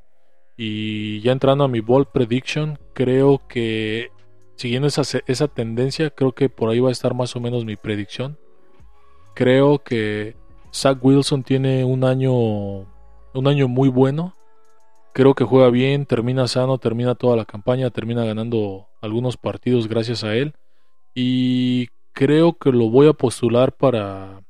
y 0.57 1.21
ya 1.21 1.31
entrando 1.31 1.63
a 1.63 1.67
mi 1.67 1.79
ball 1.79 2.07
prediction 2.11 2.79
creo 2.93 3.47
que 3.47 4.09
siguiendo 4.55 4.87
esa, 4.87 5.03
esa 5.27 5.47
tendencia 5.47 6.09
creo 6.09 6.33
que 6.33 6.49
por 6.49 6.69
ahí 6.69 6.79
va 6.79 6.89
a 6.89 6.91
estar 6.91 7.13
más 7.13 7.35
o 7.35 7.39
menos 7.39 7.63
mi 7.63 7.75
predicción 7.75 8.37
creo 9.35 9.79
que 9.83 10.35
Zach 10.73 10.97
Wilson 11.01 11.43
tiene 11.43 11.85
un 11.85 12.03
año 12.03 12.33
un 12.33 13.47
año 13.47 13.67
muy 13.67 13.89
bueno 13.89 14.37
creo 15.17 15.33
que 15.33 15.45
juega 15.45 15.71
bien, 15.71 16.05
termina 16.05 16.47
sano, 16.47 16.77
termina 16.77 17.15
toda 17.15 17.35
la 17.35 17.45
campaña, 17.45 17.89
termina 17.89 18.23
ganando 18.23 18.87
algunos 19.01 19.35
partidos 19.35 19.87
gracias 19.87 20.23
a 20.23 20.35
él. 20.35 20.53
Y 21.15 21.87
creo 22.13 22.59
que 22.59 22.71
lo 22.71 22.91
voy 22.91 23.07
a 23.07 23.13
postular 23.13 23.75
para 23.75 24.43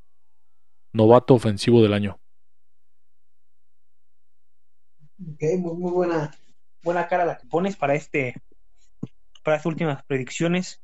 novato 0.92 1.36
ofensivo 1.36 1.82
del 1.82 1.94
año. 1.94 2.20
Ok, 5.20 5.42
muy, 5.60 5.74
muy 5.76 5.92
buena, 5.92 6.32
buena 6.84 7.08
cara 7.08 7.26
la 7.26 7.38
que 7.38 7.48
pones 7.48 7.76
para 7.76 7.96
este, 7.96 8.42
para 9.44 9.58
estas 9.58 9.66
últimas 9.66 10.04
predicciones. 10.06 10.82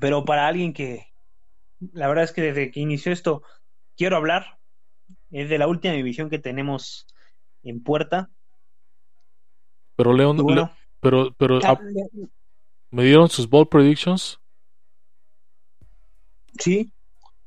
Pero 0.00 0.24
para 0.24 0.46
alguien 0.46 0.72
que, 0.72 1.12
la 1.92 2.08
verdad 2.08 2.24
es 2.24 2.32
que 2.32 2.42
desde 2.42 2.70
que 2.70 2.80
inició 2.80 3.12
esto, 3.12 3.42
quiero 3.96 4.16
hablar, 4.16 4.58
es 5.30 5.48
de 5.48 5.58
la 5.58 5.68
última 5.68 5.94
división 5.94 6.30
que 6.30 6.38
tenemos 6.38 7.06
en 7.62 7.82
puerta. 7.82 8.30
Pero 9.96 10.12
León, 10.12 10.36
bueno, 10.36 10.64
Le- 10.64 10.70
pero, 11.00 11.34
pero 11.36 11.58
ah, 11.64 11.80
me 12.90 13.04
dieron 13.04 13.28
sus 13.28 13.48
ball 13.48 13.68
predictions. 13.68 14.38
Sí, 16.58 16.92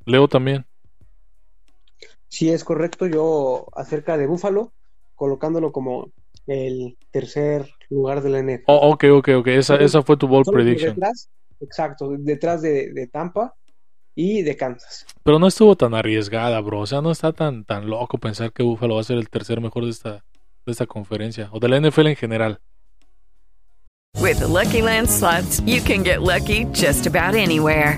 Leo 0.05 0.27
también. 0.27 0.65
Sí, 2.31 2.49
es 2.49 2.63
correcto. 2.63 3.07
Yo 3.07 3.67
acerca 3.73 4.17
de 4.17 4.25
Buffalo, 4.25 4.71
colocándolo 5.15 5.73
como 5.73 6.11
el 6.47 6.97
tercer 7.11 7.69
lugar 7.89 8.23
de 8.23 8.29
la 8.29 8.41
NFL. 8.41 8.63
Oh, 8.67 8.91
ok, 8.91 9.03
ok, 9.11 9.29
ok. 9.39 9.47
Esa, 9.47 9.75
esa 9.75 10.01
fue 10.01 10.15
tu 10.15 10.29
ball 10.29 10.45
prediction. 10.45 10.95
Detrás, 10.95 11.29
exacto, 11.59 12.09
detrás 12.17 12.61
de, 12.61 12.93
de 12.93 13.07
Tampa 13.07 13.53
y 14.15 14.43
de 14.43 14.55
Kansas. 14.55 15.05
Pero 15.23 15.39
no 15.39 15.47
estuvo 15.47 15.75
tan 15.75 15.93
arriesgada, 15.93 16.61
bro. 16.61 16.79
O 16.79 16.85
sea, 16.85 17.01
no 17.01 17.11
está 17.11 17.33
tan, 17.33 17.65
tan 17.65 17.89
loco 17.89 18.17
pensar 18.17 18.53
que 18.53 18.63
Buffalo 18.63 18.95
va 18.95 19.01
a 19.01 19.03
ser 19.03 19.17
el 19.17 19.29
tercer 19.29 19.59
mejor 19.59 19.83
de 19.83 19.91
esta, 19.91 20.23
de 20.65 20.71
esta 20.71 20.85
conferencia. 20.85 21.49
O 21.51 21.59
de 21.59 21.67
la 21.67 21.81
NFL 21.81 22.07
en 22.07 22.15
general. 22.15 22.61
With 24.21 24.39
the 24.39 24.47
Lucky 24.47 24.81
Land 24.81 25.09
slots, 25.09 25.61
you 25.65 25.81
can 25.81 26.01
get 26.03 26.21
lucky 26.21 26.65
just 26.73 27.07
about 27.07 27.35
anywhere. 27.35 27.97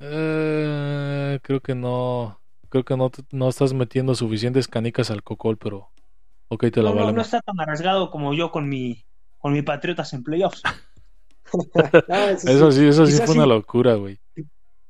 Eh, 0.00 1.38
creo 1.42 1.60
que 1.60 1.74
no. 1.74 2.40
Creo 2.68 2.84
que 2.84 2.96
no, 2.96 3.10
no 3.30 3.48
estás 3.48 3.72
metiendo 3.72 4.14
suficientes 4.14 4.68
canicas 4.68 5.10
al 5.10 5.22
cocol, 5.22 5.56
pero. 5.56 5.90
Ok, 6.48 6.66
te 6.70 6.82
la 6.82 6.90
no, 6.90 7.06
no, 7.06 7.12
no 7.12 7.22
está 7.22 7.40
tan 7.40 7.58
arriesgado 7.58 8.10
como 8.10 8.32
yo 8.32 8.52
con 8.52 8.68
mi, 8.68 9.04
con 9.38 9.52
mi 9.52 9.62
Patriotas 9.62 10.12
en 10.12 10.22
playoffs. 10.22 10.62
Eso 12.44 12.72
sí, 12.72 12.86
eso 12.86 13.06
sí 13.06 13.22
fue 13.24 13.36
una 13.36 13.46
locura, 13.46 13.94
güey. 13.94 14.18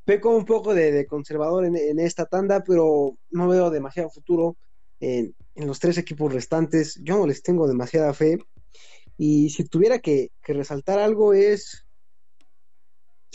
Peco 0.05 0.35
un 0.35 0.47
poco 0.47 0.75
de, 0.75 0.91
de 0.91 1.07
conservador 1.07 1.67
en, 1.67 1.77
en 1.77 1.99
esta 1.99 2.25
tanda, 2.25 2.65
pero 2.65 3.19
no 3.31 3.49
veo 3.49 3.71
demasiado 3.71 4.09
futuro 4.09 4.57
en, 5.01 5.35
en 5.55 5.67
los 5.67 5.79
tres 5.81 5.99
equipos 5.99 6.33
restantes. 6.33 6.99
Yo 7.03 7.19
no 7.19 7.27
les 7.27 7.43
tengo 7.43 7.69
demasiada 7.69 8.15
fe. 8.15 8.39
Y 9.19 9.51
si 9.51 9.65
tuviera 9.65 9.99
que, 9.99 10.31
que 10.43 10.53
resaltar 10.55 10.99
algo 10.99 11.35
es 11.35 11.87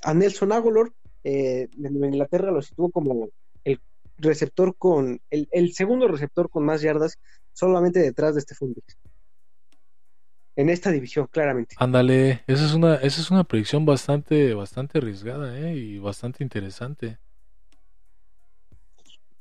a 0.04 0.14
Nelson 0.14 0.52
Aguilar 0.52 0.92
eh, 1.24 1.68
de 1.76 1.90
Nueva 1.90 2.08
Inglaterra 2.08 2.52
lo 2.52 2.62
situó 2.62 2.90
como 2.90 3.30
el 3.64 3.80
receptor 4.18 4.76
con 4.78 5.20
el, 5.30 5.48
el 5.52 5.74
segundo 5.74 6.08
receptor 6.08 6.50
con 6.50 6.66
más 6.66 6.82
yardas 6.82 7.18
solamente 7.54 8.00
detrás 8.00 8.36
de 8.36 8.42
Stephon 8.42 8.74
Diggs. 8.74 8.98
En 10.56 10.70
esta 10.70 10.92
división, 10.92 11.28
claramente. 11.32 11.76
Ándale, 11.80 12.44
esa 12.46 12.66
es 12.66 12.74
una, 12.74 12.96
esa 12.96 13.22
es 13.22 13.32
una 13.32 13.44
predicción 13.46 13.86
bastante, 13.86 14.54
bastante 14.54 14.98
arriesgada, 14.98 15.58
¿eh? 15.58 15.76
Y 15.76 15.98
bastante 15.98 16.44
interesante. 16.44 17.18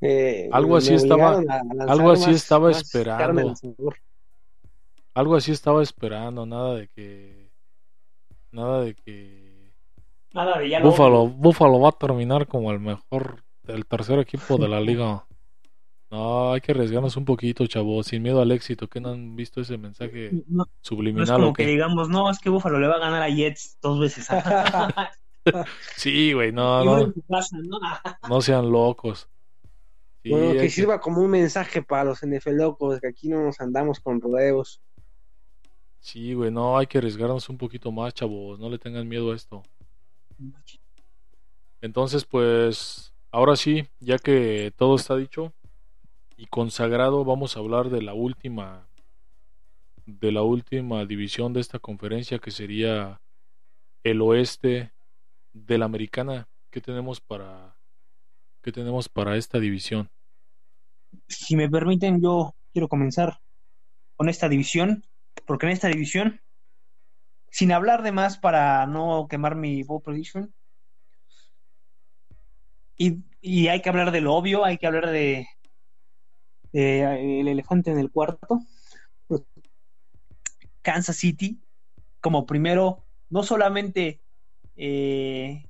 Eh, 0.01 0.49
Algo 0.53 0.77
así 0.77 0.95
estaba, 0.95 1.43
algo 1.89 2.11
así 2.13 2.27
más- 2.27 2.37
estaba 2.37 2.69
más 2.69 2.81
esperando. 2.83 3.55
Algo 5.13 5.35
así 5.35 5.53
estaba 5.53 5.83
esperando, 5.83 6.47
nada 6.47 6.77
de 6.77 6.89
que, 6.89 7.51
nada 8.53 8.83
de 8.83 8.95
que 8.95 9.40
Nada 10.33 10.61
Buffalo. 10.83 11.27
Buffalo 11.27 11.81
va 11.81 11.89
a 11.89 11.93
terminar 11.93 12.47
como 12.47 12.71
el 12.71 12.81
mejor, 12.81 13.43
el 13.67 13.87
tercer 13.87 14.19
equipo 14.19 14.59
de 14.59 14.69
la 14.69 14.81
liga. 14.81 15.27
No, 16.11 16.53
hay 16.53 16.61
que 16.61 16.73
arriesgarnos 16.73 17.17
un 17.17 17.25
poquito, 17.25 17.67
chavo, 17.67 18.03
sin 18.03 18.23
miedo 18.23 18.41
al 18.41 18.51
éxito. 18.51 18.89
¿Qué 18.89 19.01
no 19.01 19.11
han 19.11 19.37
visto 19.37 19.61
ese 19.61 19.79
mensaje 19.79 20.31
No, 20.33 20.43
no 20.49 20.63
es 20.65 20.69
subliminal 20.81 21.37
como 21.37 21.49
o 21.51 21.53
que 21.53 21.67
digamos, 21.67 22.09
no, 22.09 22.29
es 22.31 22.41
que 22.41 22.51
Buffalo 22.51 22.81
le 22.81 22.89
va 22.89 22.97
a 22.97 23.01
ganar 23.01 23.23
a 23.23 23.29
Jets 23.29 23.79
dos 23.81 24.01
veces. 24.01 24.27
Sí, 25.97 26.33
güey, 26.33 26.53
no, 26.53 26.85
no, 26.85 27.13
casa, 27.29 27.57
¿no? 27.63 27.79
no 28.29 28.41
sean 28.43 28.71
locos. 28.71 29.29
Sí, 30.23 30.31
bueno, 30.31 30.53
que- 30.53 30.69
sirva 30.69 31.01
como 31.01 31.23
un 31.23 31.31
mensaje 31.31 31.83
para 31.83 32.05
los 32.05 32.23
NFL 32.23 32.57
locos, 32.57 33.01
que 33.01 33.09
aquí 33.09 33.29
no 33.29 33.43
nos 33.43 33.61
andamos 33.61 34.01
con 34.01 34.21
rodeos. 34.21 34.83
Sí, 35.99 36.35
güey, 36.35 36.51
no, 36.51 36.77
hay 36.77 36.87
que 36.87 36.99
arriesgarnos 36.99 37.49
un 37.49 37.59
poquito 37.59 37.91
más, 37.93 38.13
chavos. 38.15 38.59
No 38.59 38.69
le 38.69 38.79
tengan 38.79 39.09
miedo 39.09 39.33
a 39.33 39.37
esto. 39.37 39.63
Entonces, 41.81 42.25
pues, 42.25 43.15
ahora 43.31 43.57
sí, 43.57 43.89
ya 44.01 44.19
que 44.19 44.73
todo 44.77 44.97
está 44.97 45.17
dicho 45.17 45.53
y 46.37 46.47
consagrado, 46.47 47.25
vamos 47.25 47.57
a 47.57 47.61
hablar 47.61 47.91
de 47.91 48.03
la 48.03 48.15
última, 48.15 48.89
de 50.07 50.33
la 50.33 50.43
última 50.43 51.05
división 51.05 51.53
de 51.53 51.61
esta 51.61 51.79
conferencia, 51.79 52.39
que 52.39 52.51
sería 52.51 53.21
el 54.03 54.21
oeste 54.23 54.93
de 55.53 55.79
la 55.79 55.85
americana. 55.87 56.49
¿Qué 56.71 56.81
tenemos 56.81 57.21
para, 57.21 57.77
qué 58.63 58.73
tenemos 58.73 59.09
para 59.09 59.37
esta 59.37 59.59
división? 59.59 60.11
Si 61.29 61.57
me 61.57 61.69
permiten, 61.69 62.21
yo 62.23 62.55
quiero 62.73 62.89
comenzar 62.89 63.41
con 64.17 64.29
esta 64.29 64.49
división, 64.49 65.03
porque 65.47 65.67
en 65.67 65.73
esta 65.73 65.89
división, 65.89 66.41
sin 67.51 67.73
hablar 67.73 68.03
de 68.03 68.13
más 68.13 68.39
para 68.39 68.87
no 68.87 69.27
quemar 69.29 69.57
mi 69.57 69.83
bowl 69.83 70.03
prediction, 70.03 70.55
y, 73.43 73.69
hay 73.69 73.81
que 73.81 73.89
hablar 73.89 74.11
de 74.13 74.21
lo 74.21 74.35
obvio, 74.35 74.63
hay 74.63 74.77
que 74.77 74.87
hablar 74.87 75.11
de, 75.11 75.47
eh, 76.75 77.41
el 77.41 77.49
elefante 77.49 77.91
en 77.91 77.99
el 77.99 78.11
cuarto. 78.11 78.61
Kansas 80.83 81.17
City 81.17 81.59
como 82.21 82.45
primero, 82.45 83.07
no 83.31 83.43
solamente 83.43 84.21
eh, 84.77 85.67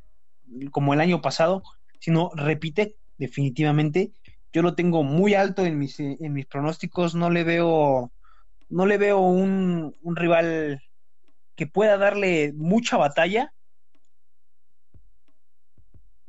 como 0.73 0.93
el 0.93 1.01
año 1.01 1.21
pasado, 1.21 1.63
sino 2.01 2.33
repite 2.35 2.97
definitivamente. 3.17 4.13
Yo 4.53 4.63
lo 4.63 4.75
tengo 4.75 5.05
muy 5.05 5.35
alto 5.35 5.65
en 5.65 5.79
mis, 5.79 6.01
en 6.01 6.33
mis 6.33 6.47
pronósticos, 6.47 7.15
no 7.15 7.31
le 7.31 7.45
veo, 7.45 8.13
no 8.69 8.87
le 8.87 8.99
veo 8.99 9.21
un 9.21 10.17
rival 10.17 10.83
que 11.61 11.67
pueda 11.67 11.99
darle 11.99 12.55
mucha 12.55 12.97
batalla, 12.97 13.53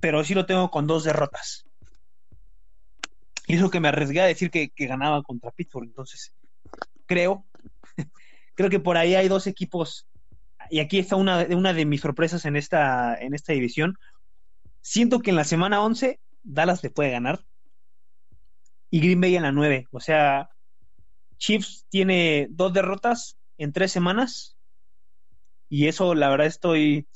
pero 0.01 0.25
sí 0.25 0.33
lo 0.33 0.45
tengo 0.45 0.69
con 0.69 0.87
dos 0.87 1.05
derrotas. 1.05 1.65
Y 3.47 3.55
eso 3.55 3.69
que 3.69 3.79
me 3.79 3.87
arriesgué 3.87 4.19
a 4.19 4.25
decir 4.25 4.51
que, 4.51 4.71
que 4.71 4.87
ganaba 4.87 5.23
contra 5.23 5.51
Pittsburgh, 5.51 5.87
entonces 5.87 6.35
creo, 7.05 7.45
creo 8.55 8.69
que 8.69 8.81
por 8.81 8.97
ahí 8.97 9.15
hay 9.15 9.29
dos 9.29 9.47
equipos, 9.47 10.05
y 10.69 10.81
aquí 10.81 10.99
está 10.99 11.15
una, 11.15 11.47
una 11.55 11.71
de 11.71 11.85
mis 11.85 12.01
sorpresas 12.01 12.43
en 12.43 12.57
esta, 12.57 13.15
en 13.15 13.33
esta 13.33 13.53
división. 13.53 13.97
Siento 14.81 15.19
que 15.19 15.29
en 15.29 15.37
la 15.37 15.45
semana 15.45 15.81
11 15.81 16.19
Dallas 16.43 16.83
le 16.83 16.89
puede 16.89 17.11
ganar 17.11 17.39
y 18.89 18.99
Green 18.99 19.21
Bay 19.21 19.37
en 19.37 19.43
la 19.43 19.53
9. 19.53 19.87
O 19.91 20.01
sea, 20.01 20.49
Chiefs 21.37 21.85
tiene 21.87 22.47
dos 22.49 22.73
derrotas 22.73 23.37
en 23.57 23.71
tres 23.71 23.93
semanas 23.93 24.57
y 25.71 25.87
eso 25.87 26.15
la 26.15 26.29
verdad 26.29 26.47
estoy, 26.47 27.07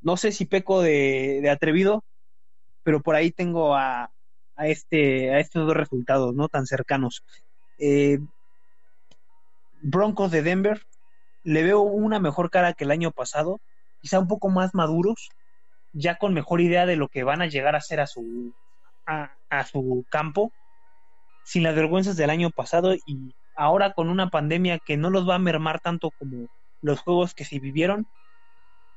no 0.00 0.16
sé 0.16 0.30
si 0.30 0.44
peco 0.44 0.80
de, 0.80 1.40
de 1.42 1.50
atrevido, 1.50 2.04
pero 2.84 3.02
por 3.02 3.16
ahí 3.16 3.32
tengo 3.32 3.74
a, 3.74 4.12
a, 4.54 4.68
este, 4.68 5.34
a 5.34 5.40
estos 5.40 5.66
dos 5.66 5.76
resultados, 5.76 6.36
no 6.36 6.48
tan 6.48 6.66
cercanos. 6.66 7.24
Eh, 7.78 8.20
Broncos 9.82 10.30
de 10.30 10.42
Denver, 10.42 10.82
le 11.42 11.64
veo 11.64 11.80
una 11.80 12.20
mejor 12.20 12.48
cara 12.48 12.74
que 12.74 12.84
el 12.84 12.92
año 12.92 13.10
pasado, 13.10 13.60
quizá 14.00 14.20
un 14.20 14.28
poco 14.28 14.50
más 14.50 14.72
maduros, 14.72 15.30
ya 15.92 16.14
con 16.14 16.32
mejor 16.32 16.60
idea 16.60 16.86
de 16.86 16.94
lo 16.94 17.08
que 17.08 17.24
van 17.24 17.42
a 17.42 17.48
llegar 17.48 17.74
a 17.74 17.78
hacer 17.78 17.98
a 17.98 18.06
su, 18.06 18.54
a, 19.04 19.36
a 19.50 19.64
su 19.66 20.06
campo, 20.08 20.52
sin 21.44 21.64
las 21.64 21.74
vergüenzas 21.74 22.16
del 22.16 22.30
año 22.30 22.50
pasado 22.50 22.94
y 22.94 23.34
ahora 23.56 23.94
con 23.94 24.10
una 24.10 24.30
pandemia 24.30 24.78
que 24.78 24.96
no 24.96 25.10
los 25.10 25.28
va 25.28 25.34
a 25.34 25.40
mermar 25.40 25.80
tanto 25.80 26.12
como 26.12 26.46
los 26.84 27.00
juegos 27.00 27.34
que 27.34 27.46
se 27.46 27.58
vivieron. 27.58 28.06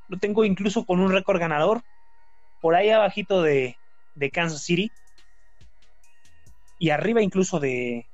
Lo 0.10 0.20
tengo 0.20 0.44
incluso 0.44 0.86
con 0.86 1.00
un 1.00 1.12
récord 1.12 1.40
ganador, 1.40 1.82
por 2.62 2.76
ahí 2.76 2.90
abajito 2.90 3.42
de, 3.42 3.78
de 4.14 4.30
Kansas 4.30 4.64
City 4.64 4.92
y 6.80 6.90
arriba 6.90 7.22
incluso 7.22 7.60
de, 7.60 8.06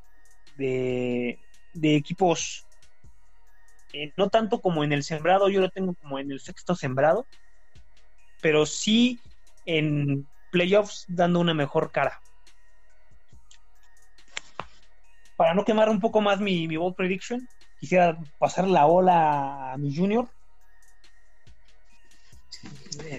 de, 0.55 1.39
equipos, 1.73 2.67
eh, 3.93 4.13
no 4.15 4.29
tanto 4.29 4.61
como 4.61 4.83
en 4.83 4.93
el 4.93 5.03
sembrado, 5.03 5.49
yo 5.49 5.59
lo 5.59 5.69
tengo 5.69 5.95
como 5.95 6.19
en 6.19 6.31
el 6.31 6.39
sexto 6.39 6.75
sembrado, 6.75 7.25
pero 8.41 8.67
sí 8.67 9.19
en 9.65 10.27
playoffs 10.51 11.05
dando 11.07 11.39
una 11.39 11.55
mejor 11.55 11.91
cara. 11.91 12.21
Para 15.35 15.55
no 15.55 15.65
quemar 15.65 15.89
un 15.89 15.99
poco 15.99 16.21
más 16.21 16.39
mi, 16.39 16.67
mi 16.67 16.77
bold 16.77 16.95
prediction, 16.95 17.47
quisiera 17.83 18.17
pasar 18.39 18.65
la 18.65 18.87
ola 18.87 19.73
a 19.73 19.77
mi 19.77 19.93
junior. 19.93 20.29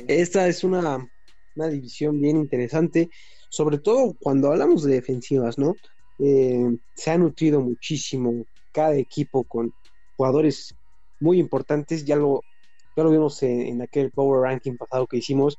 Esta 0.08 0.48
es 0.48 0.64
una, 0.64 1.06
una 1.54 1.68
división 1.68 2.18
bien 2.18 2.38
interesante, 2.38 3.10
sobre 3.50 3.76
todo 3.76 4.14
cuando 4.18 4.50
hablamos 4.50 4.82
de 4.82 4.94
defensivas, 4.94 5.58
¿no? 5.58 5.74
Eh, 6.18 6.78
se 6.94 7.10
ha 7.10 7.18
nutrido 7.18 7.60
muchísimo 7.60 8.46
cada 8.72 8.96
equipo 8.96 9.44
con 9.44 9.70
jugadores 10.16 10.74
muy 11.20 11.40
importantes, 11.40 12.06
ya 12.06 12.16
lo, 12.16 12.40
ya 12.96 13.02
lo 13.02 13.10
vimos 13.10 13.42
en, 13.42 13.82
aquel 13.82 14.12
Power 14.12 14.44
Ranking 14.44 14.78
pasado 14.78 15.06
que 15.06 15.18
hicimos. 15.18 15.58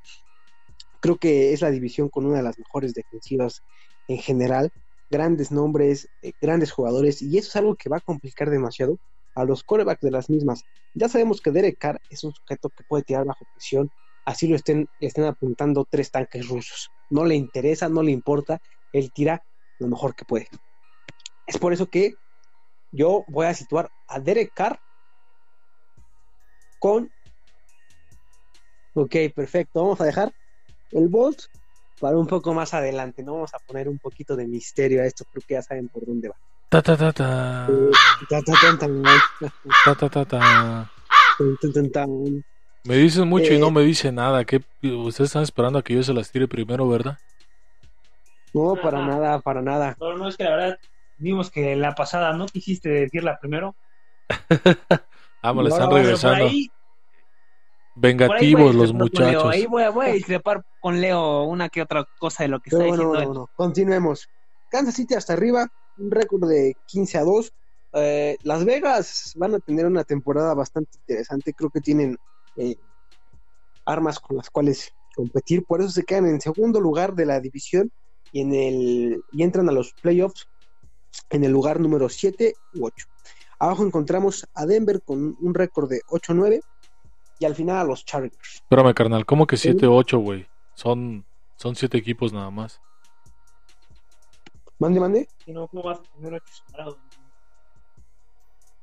Creo 0.99 1.18
que 1.18 1.53
es 1.53 1.62
la 1.62 1.70
división 1.70 2.10
con 2.10 2.26
una 2.26 2.38
de 2.38 2.43
las 2.43 2.58
mejores 2.58 2.95
defensivas 2.95 3.62
en 4.08 4.18
general, 4.18 4.72
grandes 5.16 5.49
nombres, 5.49 6.09
eh, 6.22 6.34
grandes 6.41 6.72
jugadores, 6.74 7.22
y 7.22 7.38
eso 7.38 7.47
es 7.47 7.55
algo 7.55 7.76
que 7.76 7.89
va 7.89 7.97
a 7.97 8.01
complicar 8.01 8.49
demasiado 8.49 8.97
a 9.34 9.45
los 9.45 9.63
corebacks 9.63 10.01
de 10.01 10.11
las 10.11 10.30
mismas. 10.30 10.63
Ya 10.93 11.07
sabemos 11.07 11.39
que 11.39 11.51
Derek 11.51 11.78
Carr 11.78 12.01
es 12.09 12.24
un 12.26 12.34
sujeto 12.34 12.70
que 12.70 12.84
puede 12.84 13.03
tirar 13.03 13.26
bajo 13.26 13.45
presión, 13.53 13.89
así 14.26 14.47
lo 14.47 14.57
estén, 14.57 14.89
apuntando 15.26 15.86
tres 15.89 16.11
tanques 16.11 16.49
rusos. 16.49 16.89
No 17.09 17.24
le 17.24 17.36
interesa, 17.36 17.88
no 17.88 18.03
le 18.03 18.11
importa, 18.11 18.59
él 18.91 19.09
tira 19.13 19.41
lo 19.80 19.88
mejor 19.88 20.16
que 20.16 20.26
puede. 20.26 20.49
Es 21.47 21.57
por 21.57 21.72
eso 21.72 21.88
que 21.88 22.16
yo 22.91 23.24
voy 23.30 23.45
a 23.45 23.53
situar 23.53 23.89
a 24.07 24.20
Derek 24.20 24.51
Carr 24.53 24.80
con... 26.80 27.09
Ok, 28.93 29.16
perfecto. 29.34 29.82
Vamos 29.82 30.01
a 30.01 30.05
dejar 30.05 30.34
el 30.91 31.07
Bolt 31.07 31.39
para 32.00 32.18
un 32.18 32.28
poco 32.28 32.54
más 32.54 32.74
adelante. 32.74 33.24
No 33.24 33.34
vamos 33.34 33.54
a 33.54 33.60
poner 33.60 33.88
un 33.89 33.98
poquito 34.00 34.36
de 34.36 34.48
misterio 34.48 35.02
a 35.02 35.06
esto, 35.06 35.26
creo 35.32 35.43
que 35.48 35.54
ya 35.56 35.62
saben 35.62 35.88
por 35.88 36.06
dónde 36.06 36.30
va. 36.30 36.36
Ta 36.70 36.82
ta 36.82 36.98
ta 36.98 37.12
ta. 37.12 37.68
Eh, 37.70 37.91
ta, 38.30 38.41
ta, 38.41 38.54
ta, 38.54 38.78
ta. 38.78 39.54
Ta 39.86 39.96
ta 39.96 40.10
ta 40.10 40.26
ta. 40.26 40.91
Tan, 41.62 41.72
tan, 41.74 41.91
tan. 41.91 42.46
Me 42.84 42.96
dicen 42.98 43.28
mucho 43.28 43.52
y 43.54 43.56
Eh, 43.56 43.60
no 43.60 43.72
me 43.72 43.82
dice 43.82 44.12
nada. 44.12 44.46
¿Qué? 44.46 44.62
Ustedes 44.84 45.30
están 45.30 45.43
esperando 45.43 45.80
a 45.80 45.84
que 45.84 45.93
yo 45.93 46.04
se 46.04 46.14
las 46.14 46.32
tire 46.32 46.48
primero, 46.48 46.88
¿verdad? 46.88 47.18
No, 48.54 48.76
para 48.82 49.06
nada, 49.06 49.39
para 49.39 49.62
nada. 49.62 49.98
No, 50.00 50.16
no, 50.16 50.28
es 50.28 50.38
que 50.38 50.43
la 50.43 50.56
verdad 50.56 50.80
vimos 51.18 51.52
que 51.52 51.76
la 51.76 51.93
pasada 51.93 52.34
no 52.34 52.46
quisiste 52.46 52.89
decirla 52.89 53.39
primero. 53.39 53.76
Ah, 55.41 55.54
me 55.54 55.62
la 55.62 55.70
están 55.70 55.91
regresando. 55.91 56.39
Por 56.39 56.48
ahí, 56.48 56.72
voy 57.96 58.02
Vengativos 58.02 58.76
los 58.76 58.89
Leo, 58.89 59.00
muchachos. 59.00 59.46
Ahí 59.46 59.66
voy 59.66 59.84
a, 59.84 59.89
voy 59.89 60.06
a 60.08 60.14
discrepar 60.14 60.66
con 60.80 61.00
Leo 61.02 61.43
una 61.43 61.70
que 61.70 61.82
otra 61.82 62.08
cosa 62.20 62.43
de 62.43 62.50
lo 62.50 62.60
que 62.60 62.70
está 62.70 62.80
Pero 62.80 62.91
diciendo 62.91 63.14
no, 63.14 63.20
él. 63.22 63.28
no, 63.28 63.34
no. 63.34 63.50
Continuemos. 63.56 64.28
Kansas 64.70 64.96
City 64.96 65.14
hasta 65.14 65.34
arriba, 65.34 65.68
un 65.98 66.12
récord 66.12 66.48
de 66.48 66.76
15 66.88 67.18
a 67.18 67.24
2. 67.24 67.54
Eh, 67.93 68.38
Las 68.43 68.66
Vegas 68.66 69.34
van 69.36 69.56
a 69.56 69.60
tener 69.60 69.86
una 69.86 70.04
temporada 70.04 70.54
bastante 70.54 70.98
interesante. 71.00 71.54
Creo 71.54 71.70
que 71.70 71.82
tienen 71.82 72.18
eh, 72.58 72.76
armas 73.86 74.20
con 74.20 74.38
las 74.38 74.50
cuales 74.50 74.91
competir. 75.16 75.64
Por 75.66 75.80
eso 75.82 75.89
se 75.89 76.04
quedan 76.04 76.28
en 76.28 76.41
segundo 76.41 76.82
lugar 76.82 77.16
de 77.16 77.26
la 77.26 77.39
división 77.39 77.91
y, 78.32 78.41
en 78.41 78.54
el, 78.54 79.24
y 79.32 79.43
entran 79.43 79.70
a 79.70 79.72
los 79.72 79.93
playoffs 79.93 80.48
en 81.30 81.46
el 81.46 81.52
lugar 81.52 81.80
número 81.80 82.10
7 82.10 82.54
u 82.74 82.86
8. 82.86 83.08
Abajo 83.60 83.86
encontramos 83.86 84.46
a 84.54 84.66
Denver 84.66 85.02
con 85.02 85.38
un 85.39 85.54
récord 85.54 85.89
de 85.89 86.02
8-9 86.10 86.60
y 87.39 87.45
al 87.45 87.55
final 87.55 87.77
a 87.77 87.83
los 87.83 88.05
Chargers. 88.05 88.55
Espérame, 88.55 88.93
carnal. 88.93 89.25
¿Cómo 89.25 89.45
que 89.47 89.55
7-8, 89.55 90.17
güey? 90.21 90.47
Son, 90.73 91.25
son 91.57 91.75
7 91.75 91.97
equipos 91.97 92.33
nada 92.33 92.49
más. 92.49 92.81
Mande, 94.79 94.99
mande. 94.99 95.27
Si 95.43 95.51
no, 95.51 95.67
¿cómo 95.67 95.83
vas 95.83 95.99
a 95.99 96.03
poner 96.03 96.33
ocho 96.33 96.53
separados? 96.53 96.97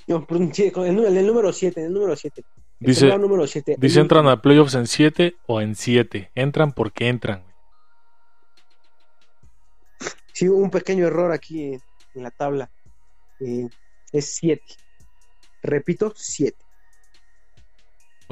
No, 0.07 0.27
perdón, 0.27 0.53
sí, 0.55 0.73
el, 0.75 1.27
número 1.27 1.53
7, 1.53 1.85
el 1.85 1.93
número 1.93 2.17
7. 2.17 2.45
El 2.81 2.87
Dice, 2.87 3.19
número 3.19 3.47
7. 3.47 3.77
dice 3.79 4.01
entran 4.01 4.27
a 4.27 4.43
playoffs 4.43 4.75
en 4.75 4.87
7 4.87 5.37
o 5.47 5.61
en 5.61 5.75
7. 5.77 6.33
Entran 6.35 6.73
porque 6.73 7.09
entran. 7.09 7.43
güey. 7.43 7.53
Sí, 10.33 10.49
hubo 10.49 10.59
un 10.59 10.71
pequeño 10.71 11.07
error 11.07 11.31
aquí 11.31 11.75
en, 11.75 11.83
en 12.15 12.23
la 12.23 12.31
tabla. 12.31 12.71
Eh, 13.41 13.69
es 14.13 14.35
7. 14.35 14.63
Repito, 15.63 16.13
7. 16.17 16.57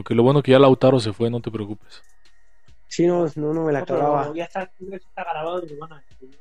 Ok, 0.00 0.10
lo 0.12 0.22
bueno 0.22 0.42
que 0.42 0.52
ya 0.52 0.58
Lautaro 0.58 0.98
se 0.98 1.12
fue, 1.12 1.30
no 1.30 1.40
te 1.40 1.50
preocupes. 1.50 2.02
Si 2.88 3.06
no, 3.06 3.26
no, 3.36 3.52
no 3.54 3.64
me 3.64 3.72
la 3.72 3.80
No, 3.80 3.86
pero 3.86 3.94
acababa. 3.94 4.34
ya 4.34 4.44
está, 4.44 4.72
ya 4.78 4.96
está 4.96 5.22
grabado 5.24 5.62
y 5.64 5.68
a 5.92 6.02
decir. 6.18 6.38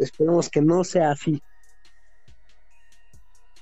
Esperemos 0.00 0.50
que 0.50 0.60
no 0.60 0.84
sea 0.84 1.12
así. 1.12 1.40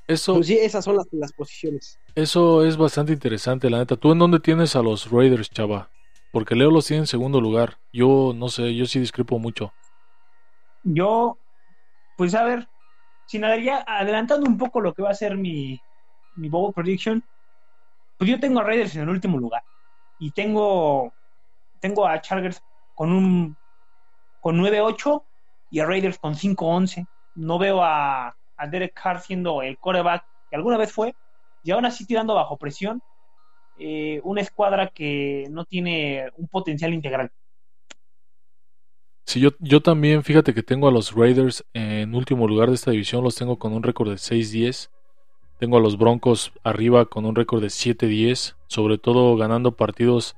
Eso, 0.08 0.34
Pues 0.34 0.46
sí, 0.46 0.58
esas 0.58 0.84
son 0.84 0.96
las, 0.96 1.06
las 1.12 1.32
posiciones. 1.32 1.98
eso 2.14 2.64
es 2.64 2.76
bastante 2.76 3.12
interesante, 3.12 3.70
la 3.70 3.78
neta. 3.78 3.96
¿Tú 3.96 4.12
en 4.12 4.18
dónde 4.18 4.40
tienes 4.40 4.76
a 4.76 4.82
los 4.82 5.10
Raiders, 5.10 5.50
chava? 5.50 5.90
Porque 6.30 6.54
Leo 6.54 6.70
los 6.70 6.86
tiene 6.86 7.02
en 7.02 7.06
segundo 7.06 7.40
lugar. 7.40 7.78
Yo 7.92 8.32
no 8.34 8.48
sé, 8.48 8.74
yo 8.74 8.86
sí 8.86 8.98
discrepo 8.98 9.38
mucho. 9.38 9.74
Yo, 10.82 11.38
pues 12.16 12.34
a 12.34 12.44
ver, 12.44 12.68
sin 13.26 13.44
adelantar- 13.44 13.84
adelantando 13.86 14.48
un 14.48 14.58
poco 14.58 14.80
lo 14.80 14.94
que 14.94 15.02
va 15.02 15.10
a 15.10 15.14
ser 15.14 15.36
mi, 15.36 15.80
mi 16.36 16.48
bowl 16.48 16.72
prediction, 16.74 17.24
pues 18.22 18.30
yo 18.30 18.40
tengo 18.40 18.60
a 18.60 18.64
Raiders 18.64 18.94
en 18.94 19.02
el 19.02 19.08
último 19.08 19.36
lugar. 19.36 19.64
Y 20.20 20.30
tengo, 20.30 21.12
tengo 21.80 22.06
a 22.06 22.20
Chargers 22.20 22.62
con 22.94 23.12
un 23.12 23.58
con 24.40 24.58
9-8 24.58 25.26
y 25.70 25.80
a 25.80 25.86
Raiders 25.86 26.18
con 26.20 26.36
5-11. 26.36 27.08
No 27.34 27.58
veo 27.58 27.82
a, 27.82 28.28
a 28.56 28.68
Derek 28.68 28.94
Carr 28.94 29.20
siendo 29.20 29.62
el 29.62 29.78
coreback 29.78 30.24
que 30.48 30.56
alguna 30.56 30.78
vez 30.78 30.92
fue, 30.92 31.16
y 31.64 31.72
aún 31.72 31.84
así 31.86 32.06
tirando 32.06 32.34
bajo 32.34 32.58
presión. 32.58 33.02
eh, 33.76 34.20
una 34.24 34.42
escuadra 34.42 34.88
que 34.90 35.48
no 35.50 35.64
tiene 35.66 36.30
un 36.36 36.48
potencial 36.48 36.94
integral. 36.94 37.32
Sí, 39.26 39.40
yo, 39.40 39.50
yo 39.60 39.80
también, 39.82 40.22
fíjate 40.24 40.54
que 40.54 40.62
tengo 40.62 40.88
a 40.88 40.92
los 40.92 41.14
Raiders 41.14 41.64
en 41.74 42.14
último 42.14 42.46
lugar 42.46 42.68
de 42.68 42.76
esta 42.76 42.92
división, 42.92 43.24
los 43.24 43.36
tengo 43.36 43.58
con 43.58 43.72
un 43.72 43.82
récord 43.82 44.10
de 44.10 44.18
6-10. 44.18 44.90
Tengo 45.62 45.76
a 45.76 45.80
los 45.80 45.96
Broncos 45.96 46.50
arriba 46.64 47.04
con 47.04 47.24
un 47.24 47.36
récord 47.36 47.62
de 47.62 47.68
7-10, 47.68 48.56
sobre 48.66 48.98
todo 48.98 49.36
ganando 49.36 49.76
partidos 49.76 50.34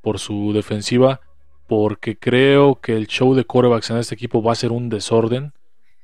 por 0.00 0.20
su 0.20 0.52
defensiva. 0.52 1.22
porque 1.66 2.16
creo 2.16 2.76
que 2.76 2.96
el 2.96 3.08
show 3.08 3.34
de 3.34 3.44
corebacks 3.44 3.90
en 3.90 3.96
este 3.96 4.14
equipo 4.14 4.44
va 4.44 4.52
a 4.52 4.54
ser 4.54 4.70
un 4.70 4.88
desorden. 4.88 5.52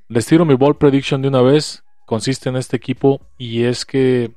Les 0.09 0.27
tiro 0.27 0.45
mi 0.45 0.55
ball 0.55 0.77
prediction 0.77 1.23
de 1.23 1.29
una 1.29 1.43
vez. 1.43 1.85
Consiste 2.07 2.49
en 2.49 2.57
este 2.57 2.77
equipo 2.77 3.21
y 3.39 3.63
es 3.63 3.87
que 3.87 4.33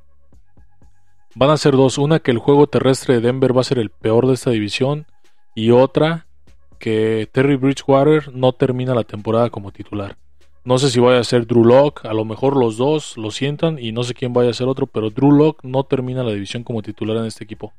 van 1.34 1.50
a 1.50 1.56
ser 1.56 1.72
dos. 1.72 1.98
Una 1.98 2.20
que 2.20 2.30
el 2.30 2.38
juego 2.38 2.68
terrestre 2.68 3.14
de 3.14 3.22
Denver 3.22 3.56
va 3.56 3.62
a 3.62 3.64
ser 3.64 3.80
el 3.80 3.90
peor 3.90 4.28
de 4.28 4.34
esta 4.34 4.50
división 4.50 5.06
y 5.56 5.72
otra 5.72 6.28
que 6.78 7.28
Terry 7.32 7.56
Bridgewater 7.56 8.32
no 8.32 8.52
termina 8.52 8.94
la 8.94 9.02
temporada 9.02 9.50
como 9.50 9.72
titular. 9.72 10.16
No 10.62 10.78
sé 10.78 10.90
si 10.90 11.00
vaya 11.00 11.20
a 11.20 11.24
ser 11.24 11.46
Drew 11.46 11.64
Lock, 11.64 12.04
a 12.04 12.12
lo 12.12 12.24
mejor 12.24 12.56
los 12.56 12.76
dos 12.76 13.16
lo 13.16 13.30
sientan 13.30 13.78
y 13.78 13.92
no 13.92 14.02
sé 14.02 14.12
quién 14.12 14.34
vaya 14.34 14.50
a 14.50 14.54
ser 14.54 14.68
otro, 14.68 14.86
pero 14.86 15.10
Drew 15.10 15.32
Lock 15.32 15.64
no 15.64 15.84
termina 15.84 16.22
la 16.22 16.32
división 16.32 16.64
como 16.64 16.82
titular 16.82 17.16
en 17.16 17.24
este 17.24 17.44
equipo. 17.44 17.72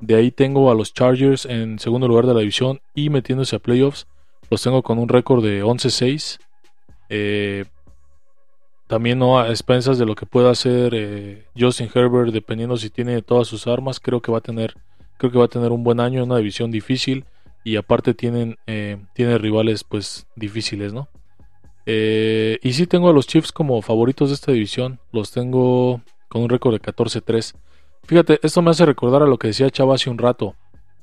De 0.00 0.14
ahí 0.14 0.30
tengo 0.30 0.70
a 0.70 0.74
los 0.74 0.94
Chargers 0.94 1.44
en 1.44 1.78
segundo 1.78 2.08
lugar 2.08 2.26
de 2.26 2.34
la 2.34 2.40
división 2.40 2.80
y 2.94 3.10
metiéndose 3.10 3.56
a 3.56 3.58
playoffs. 3.58 4.06
Los 4.50 4.62
tengo 4.62 4.82
con 4.82 4.98
un 4.98 5.08
récord 5.08 5.44
de 5.44 5.62
11-6. 5.62 6.38
Eh, 7.10 7.64
también 8.86 9.18
no 9.18 9.38
a 9.38 9.50
expensas 9.50 9.98
de 9.98 10.06
lo 10.06 10.14
que 10.14 10.24
pueda 10.24 10.50
hacer 10.50 10.94
eh, 10.94 11.44
Justin 11.58 11.90
Herbert, 11.94 12.32
dependiendo 12.32 12.76
si 12.78 12.88
tiene 12.88 13.20
todas 13.20 13.46
sus 13.48 13.66
armas, 13.66 14.00
creo 14.00 14.22
que 14.22 14.32
va 14.32 14.38
a 14.38 14.42
tener, 14.42 14.74
creo 15.18 15.30
que 15.30 15.38
va 15.38 15.44
a 15.44 15.48
tener 15.48 15.72
un 15.72 15.84
buen 15.84 16.00
año 16.00 16.22
en 16.22 16.30
una 16.30 16.38
división 16.38 16.70
difícil 16.70 17.26
y 17.64 17.76
aparte 17.76 18.14
tienen, 18.14 18.56
eh, 18.66 18.96
tiene 19.12 19.36
rivales 19.36 19.84
pues 19.84 20.26
difíciles, 20.36 20.94
¿no? 20.94 21.08
Eh, 21.90 22.58
y 22.62 22.74
sí 22.74 22.86
tengo 22.86 23.08
a 23.08 23.14
los 23.14 23.26
Chiefs 23.26 23.50
como 23.50 23.80
favoritos 23.80 24.28
de 24.28 24.34
esta 24.34 24.52
división, 24.52 25.00
los 25.10 25.30
tengo 25.30 26.02
con 26.28 26.42
un 26.42 26.50
récord 26.50 26.74
de 26.74 26.82
14-3. 26.82 27.54
Fíjate, 28.04 28.38
esto 28.42 28.60
me 28.60 28.70
hace 28.70 28.84
recordar 28.84 29.22
a 29.22 29.26
lo 29.26 29.38
que 29.38 29.46
decía 29.46 29.70
Chava 29.70 29.94
hace 29.94 30.10
un 30.10 30.18
rato, 30.18 30.54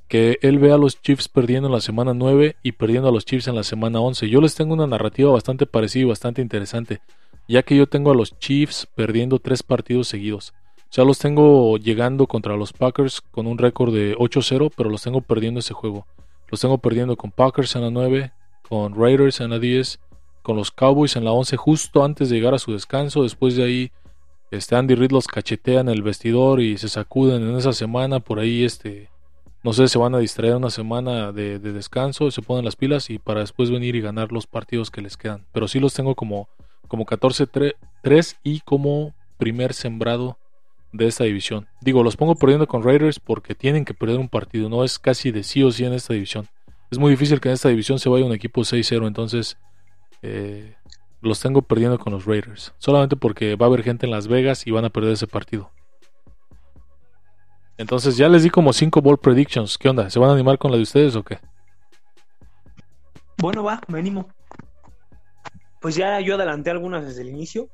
que 0.08 0.38
él 0.44 0.60
ve 0.60 0.72
a 0.72 0.78
los 0.78 1.02
Chiefs 1.02 1.28
perdiendo 1.28 1.70
en 1.70 1.74
la 1.74 1.82
semana 1.82 2.14
9 2.14 2.58
y 2.62 2.74
perdiendo 2.74 3.10
a 3.10 3.12
los 3.12 3.26
Chiefs 3.26 3.48
en 3.48 3.56
la 3.56 3.64
semana 3.64 4.00
11. 4.00 4.30
Yo 4.30 4.42
les 4.42 4.54
tengo 4.54 4.76
una 4.76 4.86
narrativa 4.86 5.32
bastante 5.32 5.66
parecida 5.66 6.04
y 6.04 6.10
bastante 6.10 6.44
interesante, 6.44 7.02
ya 7.48 7.64
que 7.64 7.76
yo 7.76 7.88
tengo 7.88 8.12
a 8.12 8.16
los 8.16 8.38
Chiefs 8.38 8.88
perdiendo 8.94 9.40
tres 9.40 9.64
partidos 9.64 10.08
seguidos. 10.08 10.54
O 10.78 10.94
sea, 10.96 11.04
los 11.04 11.18
tengo 11.18 11.78
llegando 11.78 12.28
contra 12.28 12.56
los 12.58 12.74
Packers 12.74 13.22
con 13.22 13.48
un 13.48 13.58
récord 13.58 13.92
de 13.92 14.16
8-0, 14.18 14.72
pero 14.78 14.92
los 14.92 15.02
tengo 15.02 15.22
perdiendo 15.22 15.62
ese 15.62 15.74
juego. 15.74 16.06
Los 16.52 16.62
tengo 16.62 16.78
perdiendo 16.78 17.18
con 17.18 17.32
Packers 17.32 17.76
en 17.76 17.82
la 17.82 17.90
9, 17.90 18.32
con 18.70 18.94
Raiders 18.96 19.42
en 19.42 19.50
la 19.50 19.58
10, 19.58 20.00
con 20.46 20.56
los 20.56 20.70
Cowboys 20.70 21.16
en 21.16 21.26
la 21.26 21.32
11 21.32 21.58
justo 21.58 22.06
antes 22.06 22.30
de 22.30 22.36
llegar 22.36 22.54
a 22.54 22.60
su 22.60 22.72
descanso. 22.72 23.24
Después 23.24 23.56
de 23.56 23.64
ahí, 23.64 23.92
este 24.52 24.76
Andy 24.76 24.94
Reid 24.94 25.12
los 25.12 25.26
cachetea 25.26 25.82
en 25.82 25.90
el 25.90 26.04
vestidor 26.04 26.62
y 26.62 26.78
se 26.78 26.88
sacuden 26.88 27.42
en 27.42 27.56
esa 27.56 27.74
semana. 27.74 28.20
Por 28.20 28.38
ahí, 28.38 28.64
este, 28.64 29.10
no 29.64 29.74
sé, 29.74 29.88
se 29.88 29.98
van 29.98 30.14
a 30.14 30.20
distraer 30.20 30.56
una 30.56 30.70
semana 30.70 31.32
de, 31.32 31.58
de 31.58 31.74
descanso, 31.74 32.30
se 32.30 32.44
ponen 32.44 32.64
las 32.64 32.76
pilas 32.76 33.10
y 33.10 33.18
para 33.18 33.40
después 33.40 33.72
venir 33.72 33.96
y 33.96 34.02
ganar 34.02 34.32
los 34.32 34.46
partidos 34.46 34.92
que 34.92 35.02
les 35.02 35.18
quedan. 35.18 35.48
Pero 35.52 35.68
sí 35.68 35.80
los 35.80 35.96
tengo 35.96 36.14
como, 36.14 36.48
como 36.88 37.08
14-3 37.08 38.38
y 38.44 38.60
como 38.60 39.16
primer 39.38 39.74
sembrado 39.74 40.38
de 40.94 41.08
esta 41.08 41.24
división. 41.24 41.68
Digo, 41.82 42.04
los 42.04 42.18
pongo 42.18 42.36
perdiendo 42.36 42.68
con 42.68 42.84
Raiders 42.84 43.20
porque 43.20 43.56
tienen 43.56 43.84
que 43.84 43.96
perder 43.96 44.20
un 44.20 44.30
partido, 44.30 44.70
no 44.70 44.84
es 44.84 45.00
casi 45.00 45.32
de 45.32 45.42
sí 45.42 45.64
o 45.64 45.72
sí 45.72 45.86
en 45.86 45.94
esta 45.94 46.14
división. 46.14 46.48
Es 46.92 47.00
muy 47.00 47.10
difícil 47.10 47.42
que 47.42 47.50
en 47.50 47.56
esta 47.56 47.70
división 47.70 47.98
se 47.98 48.10
vaya 48.10 48.26
un 48.26 48.34
equipo 48.34 48.62
6-0, 48.62 49.08
entonces 49.08 49.58
eh, 50.28 50.76
los 51.22 51.40
tengo 51.40 51.62
perdiendo 51.62 52.00
con 52.00 52.14
los 52.14 52.26
Raiders. 52.26 52.74
Solamente 52.80 53.16
porque 53.16 53.56
va 53.56 53.68
a 53.68 53.70
haber 53.70 53.84
gente 53.84 54.08
en 54.08 54.12
Las 54.12 54.28
Vegas 54.28 54.66
y 54.66 54.72
van 54.72 54.86
a 54.86 54.90
perder 54.90 55.14
ese 55.14 55.28
partido. 55.28 55.72
Entonces 57.78 58.18
ya 58.18 58.28
les 58.28 58.44
di 58.44 58.50
como 58.50 58.74
5 58.74 59.02
ball 59.02 59.20
predictions. 59.20 59.78
¿Qué 59.78 59.90
onda? 59.90 60.10
¿Se 60.10 60.18
van 60.18 60.30
a 60.32 60.34
animar 60.34 60.58
con 60.58 60.72
la 60.72 60.78
de 60.78 60.84
ustedes 60.84 61.16
o 61.16 61.24
qué? 61.24 61.40
Bueno, 63.38 63.64
va, 63.64 63.82
me 63.88 64.00
animo. 64.00 64.28
Pues 65.80 65.96
ya 65.96 66.20
yo 66.22 66.36
adelanté 66.36 66.72
algunas 66.72 67.06
desde 67.06 67.22
el 67.22 67.30
inicio. 67.30 67.70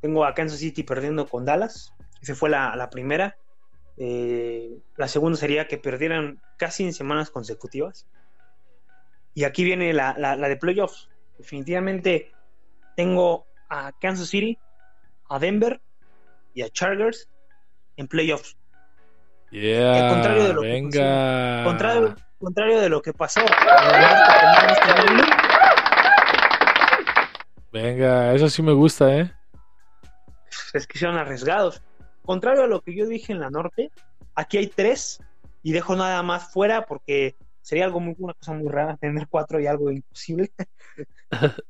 Tengo 0.00 0.24
a 0.26 0.34
Kansas 0.34 0.58
City 0.58 0.82
perdiendo 0.82 1.26
con 1.26 1.46
Dallas. 1.46 1.94
Esa 2.20 2.34
fue 2.34 2.50
la, 2.50 2.88
primera. 2.90 3.36
Eh, 3.96 4.78
la 4.96 5.08
segunda 5.08 5.38
sería 5.38 5.68
que 5.68 5.78
perdieran 5.78 6.42
casi 6.58 6.84
en 6.84 6.92
semanas 6.92 7.30
consecutivas. 7.30 8.06
Y 9.34 9.44
aquí 9.44 9.64
viene 9.64 9.94
la, 9.94 10.14
la 10.18 10.48
de 10.48 10.56
playoffs. 10.56 11.11
Definitivamente 11.42 12.30
tengo 12.96 13.46
a 13.68 13.90
Kansas 14.00 14.28
City, 14.28 14.56
a 15.28 15.40
Denver 15.40 15.80
y 16.54 16.62
a 16.62 16.70
Chargers 16.70 17.28
en 17.96 18.06
playoffs. 18.06 18.56
Yeah, 19.50 20.06
Al 20.06 20.14
contrario 20.14 20.44
de 20.44 20.52
lo 20.54 20.60
venga. 20.62 20.90
que 20.90 20.98
pasó, 21.00 21.64
contrario, 21.68 22.16
contrario 22.38 22.80
de 22.80 22.88
lo 22.88 23.02
que 23.02 23.12
pasó. 23.12 23.40
Venga, 27.72 28.32
eso 28.34 28.48
sí 28.48 28.62
me 28.62 28.72
gusta, 28.72 29.12
¿eh? 29.16 29.32
Es 30.74 30.86
que 30.86 30.96
son 30.98 31.16
arriesgados. 31.16 31.82
Contrario 32.24 32.62
a 32.62 32.66
lo 32.68 32.82
que 32.82 32.94
yo 32.94 33.06
dije 33.06 33.32
en 33.32 33.40
la 33.40 33.50
norte, 33.50 33.90
aquí 34.36 34.58
hay 34.58 34.68
tres 34.68 35.18
y 35.64 35.72
dejo 35.72 35.96
nada 35.96 36.22
más 36.22 36.52
fuera 36.52 36.82
porque 36.86 37.34
sería 37.62 37.84
algo 37.86 38.00
muy, 38.00 38.14
una 38.18 38.34
cosa 38.34 38.52
muy 38.54 38.68
rara 38.68 38.96
tener 38.96 39.28
cuatro 39.28 39.60
y 39.60 39.66
algo 39.66 39.90
imposible. 39.90 40.52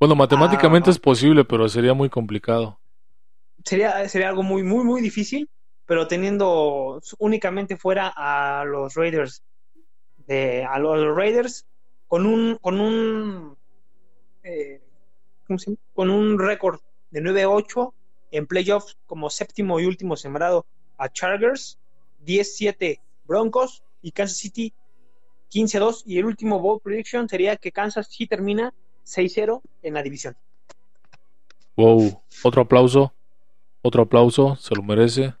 Bueno, 0.00 0.16
matemáticamente 0.16 0.90
Ah. 0.90 0.92
es 0.92 0.98
posible, 0.98 1.44
pero 1.44 1.68
sería 1.68 1.94
muy 1.94 2.10
complicado. 2.10 2.78
sería, 3.64 4.06
sería 4.08 4.28
algo 4.28 4.42
muy, 4.42 4.62
muy, 4.62 4.84
muy 4.84 5.00
difícil, 5.00 5.48
pero 5.86 6.06
teniendo 6.08 7.00
únicamente 7.18 7.76
fuera 7.76 8.12
a 8.14 8.64
los 8.64 8.94
Raiders, 8.94 9.42
de, 10.26 10.64
a 10.64 10.78
los 10.78 11.16
Raiders 11.16 11.66
con 12.08 12.26
un, 12.26 12.58
con 12.60 12.80
un, 12.80 13.56
eh, 14.42 14.82
¿cómo 15.46 15.58
se 15.58 15.66
llama? 15.70 15.78
con 15.94 16.10
un 16.10 16.38
récord 16.38 16.80
de 17.10 17.22
9-8 17.22 17.94
en 18.32 18.46
playoffs 18.46 18.98
como 19.06 19.30
séptimo 19.30 19.80
y 19.80 19.86
último 19.86 20.16
sembrado 20.16 20.66
a 20.98 21.08
Chargers, 21.08 21.78
10-7 22.26 23.00
Broncos 23.24 23.82
y 24.02 24.12
Kansas 24.12 24.38
City 24.38 24.74
15-2 25.54 26.02
y 26.06 26.18
el 26.18 26.24
último 26.26 26.58
bowl 26.58 26.80
prediction 26.82 27.28
sería 27.28 27.56
que 27.56 27.70
Kansas 27.70 28.08
City 28.08 28.26
termina 28.26 28.74
6-0 29.06 29.60
en 29.82 29.94
la 29.94 30.02
división. 30.02 30.36
Wow, 31.76 32.22
otro 32.42 32.62
aplauso. 32.62 33.12
Otro 33.82 34.02
aplauso, 34.02 34.56
se 34.56 34.74
lo 34.74 34.82
merece. 34.82 35.34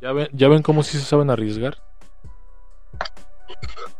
¿Ya 0.00 0.12
ven, 0.12 0.28
ya 0.32 0.48
ven 0.48 0.62
cómo 0.62 0.82
sí 0.82 0.98
se 0.98 1.04
saben 1.04 1.30
arriesgar? 1.30 1.78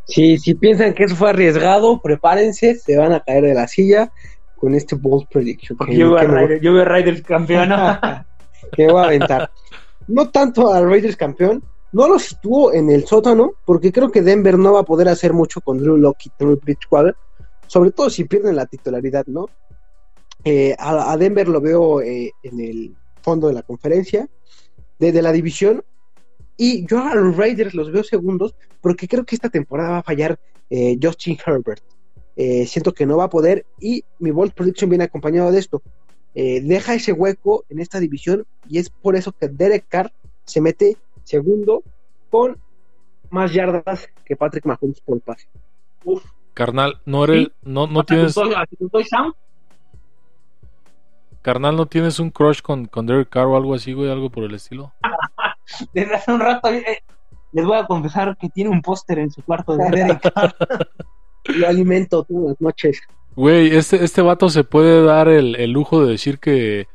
Si, 0.05 0.39
si 0.39 0.55
piensan 0.55 0.95
que 0.95 1.05
eso 1.05 1.17
fue 1.17 1.31
arriesgado, 1.31 2.01
prepárense, 2.01 2.75
se 2.77 2.97
van 2.97 3.13
a 3.13 3.21
caer 3.21 3.45
de 3.45 3.55
la 3.55 3.67
silla 3.67 4.13
con 4.57 4.75
este 4.75 4.95
bold 4.95 5.27
prediction. 5.29 5.77
Porque 5.77 5.93
que- 5.95 5.99
yo 5.99 6.11
veo 6.11 6.19
a 6.19 6.21
que 6.21 6.29
me- 6.29 6.35
Raiders, 6.35 6.63
yo 6.63 6.73
veo 6.75 6.83
a 6.83 6.85
Raiders 6.85 7.23
campeón. 7.23 7.71
que 8.73 8.87
voy 8.87 9.03
a 9.03 9.07
aventar. 9.07 9.51
No 10.09 10.31
tanto 10.31 10.73
al 10.73 10.89
Raiders 10.89 11.17
campeón, 11.17 11.63
no 11.93 12.09
lo 12.09 12.19
sitúo 12.19 12.73
en 12.73 12.91
el 12.91 13.07
sótano, 13.07 13.53
porque 13.65 13.93
creo 13.93 14.11
que 14.11 14.23
Denver 14.23 14.59
no 14.59 14.75
va 14.75 14.81
a 14.81 14.85
poder 14.85 15.09
hacer 15.09 15.33
mucho 15.33 15.61
con 15.61 15.79
Drew 15.79 15.97
Locke 15.97 16.27
y 16.27 16.33
Drew 16.39 16.61
Bridgewater, 16.63 17.17
sobre 17.67 17.91
todo 17.91 18.11
si 18.11 18.25
pierden 18.25 18.57
la 18.57 18.67
titularidad, 18.67 19.27
¿no? 19.27 19.47
Eh, 20.45 20.77
a, 20.79 21.17
Denver 21.17 21.49
lo 21.49 21.61
veo 21.61 22.01
eh, 22.01 22.33
en 22.43 22.61
el 22.61 22.97
fondo 23.21 23.49
de 23.49 23.55
la 23.55 23.63
conferencia, 23.63 24.29
de, 24.99 25.23
la 25.23 25.33
división, 25.33 25.83
y 26.57 26.87
yo 26.87 27.03
a 27.03 27.15
los 27.15 27.37
Raiders 27.37 27.75
los 27.75 27.91
veo 27.91 28.05
segundos, 28.05 28.55
porque 28.81 29.09
creo 29.09 29.25
que 29.25 29.35
esta 29.35 29.49
temporada 29.49 29.91
va 29.91 29.99
a 29.99 30.03
fallar 30.03 30.39
eh, 30.71 30.99
Justin 31.03 31.37
Herbert. 31.45 31.83
Siento 32.67 32.93
que 32.93 33.07
no 33.07 33.17
va 33.17 33.25
a 33.25 33.31
poder, 33.31 33.65
y 33.81 34.05
mi 34.19 34.31
bold 34.31 34.53
prediction 34.53 34.91
viene 34.91 35.05
acompañado 35.05 35.51
de 35.51 35.59
esto 35.59 35.83
eh, 36.39 36.61
deja 36.61 36.93
ese 36.93 37.13
hueco 37.13 37.65
en 37.71 37.81
esta 37.81 37.99
división 37.99 38.47
y 38.69 38.79
es 38.79 38.91
por 38.91 39.17
eso 39.17 39.33
que 39.33 39.49
Derek 39.49 39.87
Carr 39.89 40.13
se 40.45 40.61
mete 40.61 40.99
segundo 41.25 41.83
con 42.29 42.59
más 43.31 43.55
yardas 43.55 44.07
que 44.23 44.37
Patrick 44.37 44.67
Mahomes 44.67 45.01
por 45.01 45.19
pase. 45.23 45.49
Uf, 46.05 46.23
Carnal, 46.53 47.01
no 47.07 47.25
eres, 47.25 47.49
no, 47.63 47.87
no 47.87 48.05
tienes, 48.05 48.35
Sam? 48.35 49.33
carnal, 51.41 51.75
no 51.75 51.87
tienes 51.87 52.19
un 52.19 52.29
crush 52.29 52.61
con, 52.61 52.85
con 52.85 53.07
Derek 53.07 53.31
Carr 53.31 53.47
o 53.47 53.57
algo 53.57 53.75
así, 53.75 53.95
güey, 53.95 54.11
algo 54.11 54.29
por 54.29 54.45
el 54.45 54.55
estilo. 54.55 54.93
Desde 55.95 56.17
hace 56.17 56.33
un 56.33 56.41
rato 56.41 56.69
eh, 56.69 57.03
les 57.53 57.65
voy 57.65 57.79
a 57.79 57.87
confesar 57.87 58.37
que 58.37 58.51
tiene 58.51 58.69
un 58.69 58.83
póster 58.83 59.21
en 59.21 59.31
su 59.31 59.43
cuarto 59.43 59.75
de 59.75 59.89
Derek 59.89 60.21
Carr. 60.21 60.55
Lo 61.45 61.67
alimento 61.67 62.25
todas 62.25 62.45
las 62.51 62.61
noches. 62.61 63.01
Güey, 63.37 63.77
este, 63.77 64.03
este 64.03 64.23
vato 64.23 64.49
se 64.49 64.65
puede 64.65 65.05
dar 65.05 65.29
el, 65.29 65.57
el 65.57 65.71
lujo 65.71 66.03
de 66.03 66.11
decir 66.11 66.39
que, 66.39 66.89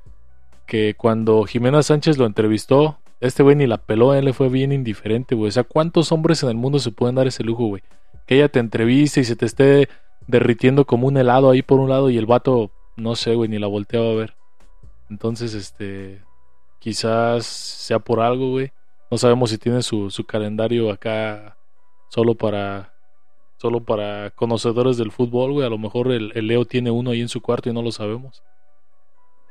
que 0.65 0.95
cuando 0.95 1.43
Jimena 1.43 1.83
Sánchez 1.83 2.17
lo 2.17 2.25
entrevistó, 2.25 2.97
este 3.19 3.43
güey 3.43 3.55
ni 3.55 3.67
la 3.67 3.77
peló, 3.77 4.15
él 4.15 4.25
le 4.25 4.33
fue 4.33 4.49
bien 4.49 4.71
indiferente, 4.71 5.35
güey. 5.35 5.49
O 5.49 5.51
sea, 5.51 5.63
¿cuántos 5.63 6.11
hombres 6.11 6.41
en 6.41 6.49
el 6.49 6.55
mundo 6.55 6.79
se 6.79 6.91
pueden 6.91 7.15
dar 7.15 7.27
ese 7.27 7.43
lujo, 7.43 7.67
güey? 7.67 7.83
Que 8.25 8.35
ella 8.35 8.49
te 8.49 8.59
entreviste 8.59 9.21
y 9.21 9.23
se 9.23 9.35
te 9.35 9.45
esté 9.45 9.87
derritiendo 10.25 10.85
como 10.85 11.07
un 11.07 11.17
helado 11.17 11.51
ahí 11.51 11.61
por 11.61 11.79
un 11.79 11.89
lado 11.89 12.09
y 12.09 12.17
el 12.17 12.25
vato, 12.25 12.71
no 12.97 13.15
sé, 13.15 13.35
güey, 13.35 13.47
ni 13.47 13.59
la 13.59 13.67
volteaba 13.67 14.09
a 14.09 14.15
ver. 14.15 14.33
Entonces, 15.11 15.53
este, 15.53 16.23
quizás 16.79 17.45
sea 17.45 17.99
por 17.99 18.19
algo, 18.19 18.49
güey. 18.49 18.71
No 19.11 19.17
sabemos 19.19 19.51
si 19.51 19.59
tiene 19.59 19.83
su, 19.83 20.09
su 20.09 20.25
calendario 20.25 20.89
acá 20.89 21.57
solo 22.09 22.33
para 22.33 22.90
solo 23.61 23.79
para 23.83 24.31
conocedores 24.31 24.97
del 24.97 25.11
fútbol, 25.11 25.51
güey. 25.51 25.67
A 25.67 25.69
lo 25.69 25.77
mejor 25.77 26.11
el, 26.11 26.31
el 26.33 26.47
Leo 26.47 26.65
tiene 26.65 26.89
uno 26.89 27.11
ahí 27.11 27.21
en 27.21 27.29
su 27.29 27.41
cuarto 27.41 27.69
y 27.69 27.73
no 27.73 27.83
lo 27.83 27.91
sabemos. 27.91 28.43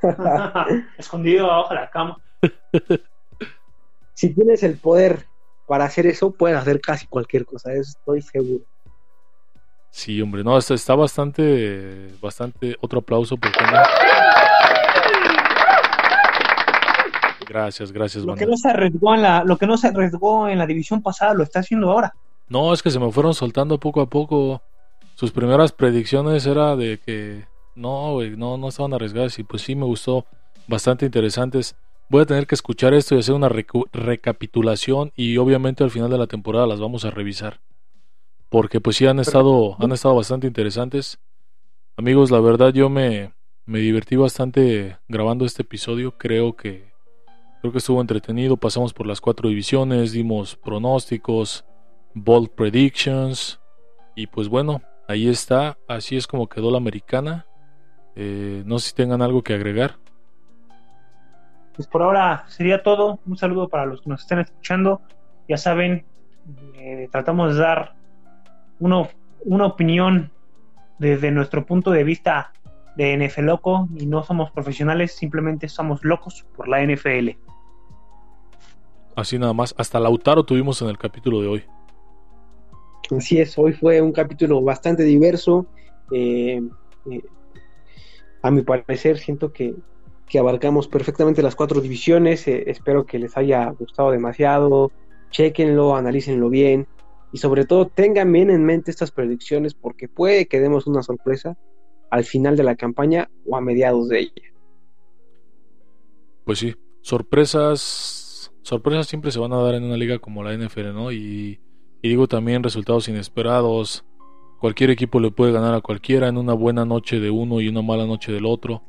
Escondido 0.98 1.48
abajo 1.48 1.74
de 1.74 1.80
la 1.80 1.90
cama. 1.90 2.16
Si 4.12 4.34
tienes 4.34 4.62
el 4.64 4.76
poder 4.76 5.24
para 5.66 5.86
hacer 5.86 6.06
eso, 6.06 6.30
puedes 6.30 6.58
hacer 6.58 6.78
casi 6.82 7.06
cualquier 7.06 7.46
cosa, 7.46 7.72
eso 7.72 7.96
estoy 7.98 8.20
seguro. 8.20 8.62
Sí, 9.88 10.20
hombre, 10.20 10.44
no, 10.44 10.58
está, 10.58 10.74
está 10.74 10.94
bastante, 10.94 12.08
bastante. 12.20 12.76
Otro 12.82 12.98
aplauso 12.98 13.38
porque 13.38 13.58
Gracias, 17.48 17.92
gracias, 17.92 18.24
Lo 18.24 18.34
que 18.34 18.44
no 18.44 18.58
se 18.58 18.68
arriesgó 18.68 19.14
en 19.14 19.22
la, 19.22 19.42
lo 19.42 19.56
que 19.56 19.66
no 19.66 19.78
se 19.78 19.88
arriesgó 19.88 20.50
en 20.50 20.58
la 20.58 20.66
división 20.66 21.00
pasada 21.00 21.32
lo 21.32 21.44
está 21.44 21.61
haciendo 21.61 21.90
ahora. 21.90 22.14
No, 22.51 22.74
es 22.74 22.82
que 22.82 22.90
se 22.90 22.98
me 22.98 23.11
fueron 23.12 23.32
soltando 23.32 23.78
poco 23.78 24.01
a 24.01 24.11
poco. 24.11 24.61
Sus 25.14 25.30
primeras 25.30 25.70
predicciones 25.70 26.44
era 26.46 26.74
de 26.74 26.98
que 26.98 27.44
no, 27.76 28.14
güey, 28.14 28.36
no, 28.36 28.59
no 28.59 28.68
estaban 28.68 28.92
arriesgadas 28.92 29.38
y 29.38 29.44
pues 29.44 29.62
sí 29.62 29.76
me 29.76 29.84
gustó 29.84 30.26
bastante 30.66 31.07
interesantes. 31.07 31.76
Voy 32.09 32.22
a 32.22 32.26
tener 32.26 32.48
que 32.48 32.57
escuchar 32.57 32.92
esto 32.92 33.14
y 33.14 33.20
hacer 33.20 33.36
una 33.36 33.48
recapitulación 33.48 35.12
y 35.14 35.36
obviamente 35.36 35.84
al 35.84 35.92
final 35.92 36.11
de 36.11 36.18
la 36.18 36.26
temporada 36.26 36.66
las 36.66 36.80
vamos 36.80 37.05
a 37.05 37.12
revisar. 37.12 37.61
Porque 38.48 38.80
pues 38.80 38.96
sí 38.96 39.07
han 39.07 39.20
estado, 39.20 39.76
han 39.78 39.92
estado 39.92 40.16
bastante 40.16 40.48
interesantes. 40.48 41.20
Amigos, 41.96 42.32
la 42.32 42.40
verdad 42.40 42.72
yo 42.72 42.90
me, 42.90 43.32
me 43.64 43.78
divertí 43.78 44.16
bastante 44.16 44.98
grabando 45.07 45.44
este 45.44 45.62
episodio. 45.62 46.18
Creo 46.18 46.57
que 46.57 46.90
creo 47.61 47.70
que 47.70 47.78
estuvo 47.78 48.01
entretenido. 48.01 48.57
Pasamos 48.57 48.92
por 48.92 49.07
las 49.07 49.20
cuatro 49.20 49.48
divisiones, 49.48 50.11
dimos 50.11 50.57
pronósticos, 50.57 51.64
bold 52.14 52.50
predictions. 52.50 53.61
Y 54.14 54.26
pues 54.26 54.48
bueno, 54.48 54.82
ahí 55.08 55.28
está. 55.28 55.78
Así 55.88 56.16
es 56.16 56.26
como 56.26 56.48
quedó 56.48 56.70
la 56.70 56.78
americana. 56.78 57.46
Eh, 58.16 58.62
no 58.66 58.78
sé 58.78 58.88
si 58.90 58.94
tengan 58.94 59.22
algo 59.22 59.42
que 59.42 59.54
agregar. 59.54 59.96
Pues 61.74 61.86
por 61.88 62.02
ahora 62.02 62.44
sería 62.48 62.82
todo. 62.82 63.20
Un 63.26 63.36
saludo 63.36 63.68
para 63.68 63.86
los 63.86 64.02
que 64.02 64.11
nos 64.11 64.22
estén 64.22 64.40
escuchando. 64.40 65.00
Ya 65.48 65.56
saben, 65.56 66.04
eh, 66.74 67.08
tratamos 67.11 67.54
de 67.54 67.61
dar 67.61 67.94
uno- 68.78 69.08
una 69.44 69.66
opinión 69.66 70.30
desde 70.98 71.30
nuestro 71.30 71.64
punto 71.64 71.90
de 71.90 72.04
vista 72.04 72.52
de 72.96 73.14
NFL 73.16 73.46
loco 73.46 73.88
y 73.96 74.04
no 74.04 74.22
somos 74.22 74.50
profesionales, 74.50 75.12
simplemente 75.16 75.68
somos 75.68 76.04
locos 76.04 76.44
por 76.56 76.68
la 76.68 76.82
NFL. 76.82 77.38
Así 79.16 79.38
nada 79.38 79.52
más. 79.52 79.74
Hasta 79.78 79.98
Lautaro 80.00 80.44
tuvimos 80.44 80.82
en 80.82 80.88
el 80.88 80.98
capítulo 80.98 81.40
de 81.40 81.48
hoy. 81.48 81.64
Así 83.16 83.40
es, 83.40 83.58
hoy 83.58 83.72
fue 83.72 84.00
un 84.00 84.12
capítulo 84.12 84.62
bastante 84.62 85.02
diverso. 85.02 85.66
eh, 86.12 86.61
eh, 87.11 87.22
a 88.42 88.50
mi 88.50 88.62
parecer, 88.62 89.18
siento 89.18 89.52
que, 89.52 89.74
que 90.26 90.38
abarcamos 90.38 90.88
perfectamente 90.88 91.42
las 91.42 91.56
cuatro 91.56 91.80
divisiones. 91.80 92.46
eh, 92.48 92.64
espero 92.66 93.04
que 93.04 93.18
les 93.18 93.36
haya 93.36 93.70
gustado 93.70 94.11
demasiado. 94.11 94.90
Chequenlo, 95.30 95.96
analícenlo 95.96 96.48
bien. 96.48 96.86
Y 97.32 97.38
sobre 97.38 97.64
todo, 97.64 97.86
tengan 97.86 98.32
bien 98.32 98.50
en 98.50 98.64
mente 98.64 98.90
estas 98.90 99.11
predicciones 99.11 99.74
porque 99.74 100.08
puede 100.08 100.46
que 100.46 100.61
demos 100.61 100.86
una 100.86 101.02
sorpresa 101.02 101.56
al 102.11 102.24
final 102.24 102.56
de 102.56 102.64
la 102.64 102.74
campaña 102.74 103.30
o 103.46 103.56
a 103.56 103.61
mediados 103.61 104.08
de 104.08 104.20
ella. 104.20 104.52
Pues 106.44 106.58
sí, 106.58 106.74
sorpresas, 107.02 108.52
sorpresas 108.62 109.06
siempre 109.06 109.30
se 109.30 109.38
van 109.38 109.52
a 109.52 109.62
dar 109.62 109.76
en 109.76 109.84
una 109.84 109.96
liga 109.96 110.18
como 110.18 110.42
la 110.42 110.52
NFL, 110.52 110.92
¿no? 110.92 111.12
Y, 111.12 111.61
y 112.03 112.09
digo 112.09 112.26
también 112.28 112.62
resultados 112.62 113.09
inesperados. 113.09 114.05
Cualquier 114.59 114.90
equipo 114.90 115.20
le 115.20 115.30
puede 115.30 115.53
ganar 115.53 115.74
a 115.74 115.80
cualquiera 115.80 116.28
en 116.28 116.36
una 116.36 116.53
buena 116.53 116.84
noche 116.84 117.20
de 117.20 117.30
uno 117.30 117.61
y 117.61 117.68
una 117.68 117.82
mala 117.82 118.07
noche 118.07 118.32
del 118.32 118.46
otro. 118.46 118.82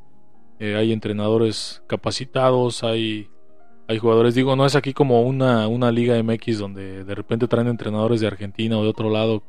Eh, 0.59 0.75
hay 0.75 0.91
entrenadores 0.91 1.81
capacitados, 1.87 2.83
hay, 2.83 3.29
hay 3.87 3.97
jugadores, 3.97 4.35
digo, 4.35 4.55
no 4.55 4.65
es 4.65 4.75
aquí 4.75 4.93
como 4.93 5.21
una, 5.21 5.67
una 5.67 5.91
liga 5.91 6.21
MX 6.21 6.59
donde 6.59 7.03
de 7.03 7.15
repente 7.15 7.47
traen 7.47 7.67
entrenadores 7.67 8.21
de 8.21 8.27
Argentina 8.27 8.77
o 8.77 8.83
de 8.83 8.89
otro 8.89 9.09
lado, 9.09 9.43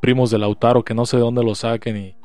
primos 0.00 0.30
de 0.30 0.38
Lautaro 0.38 0.84
que 0.84 0.94
no 0.94 1.06
sé 1.06 1.16
de 1.16 1.22
dónde 1.22 1.42
lo 1.42 1.54
saquen 1.54 1.96
y, 1.96 2.16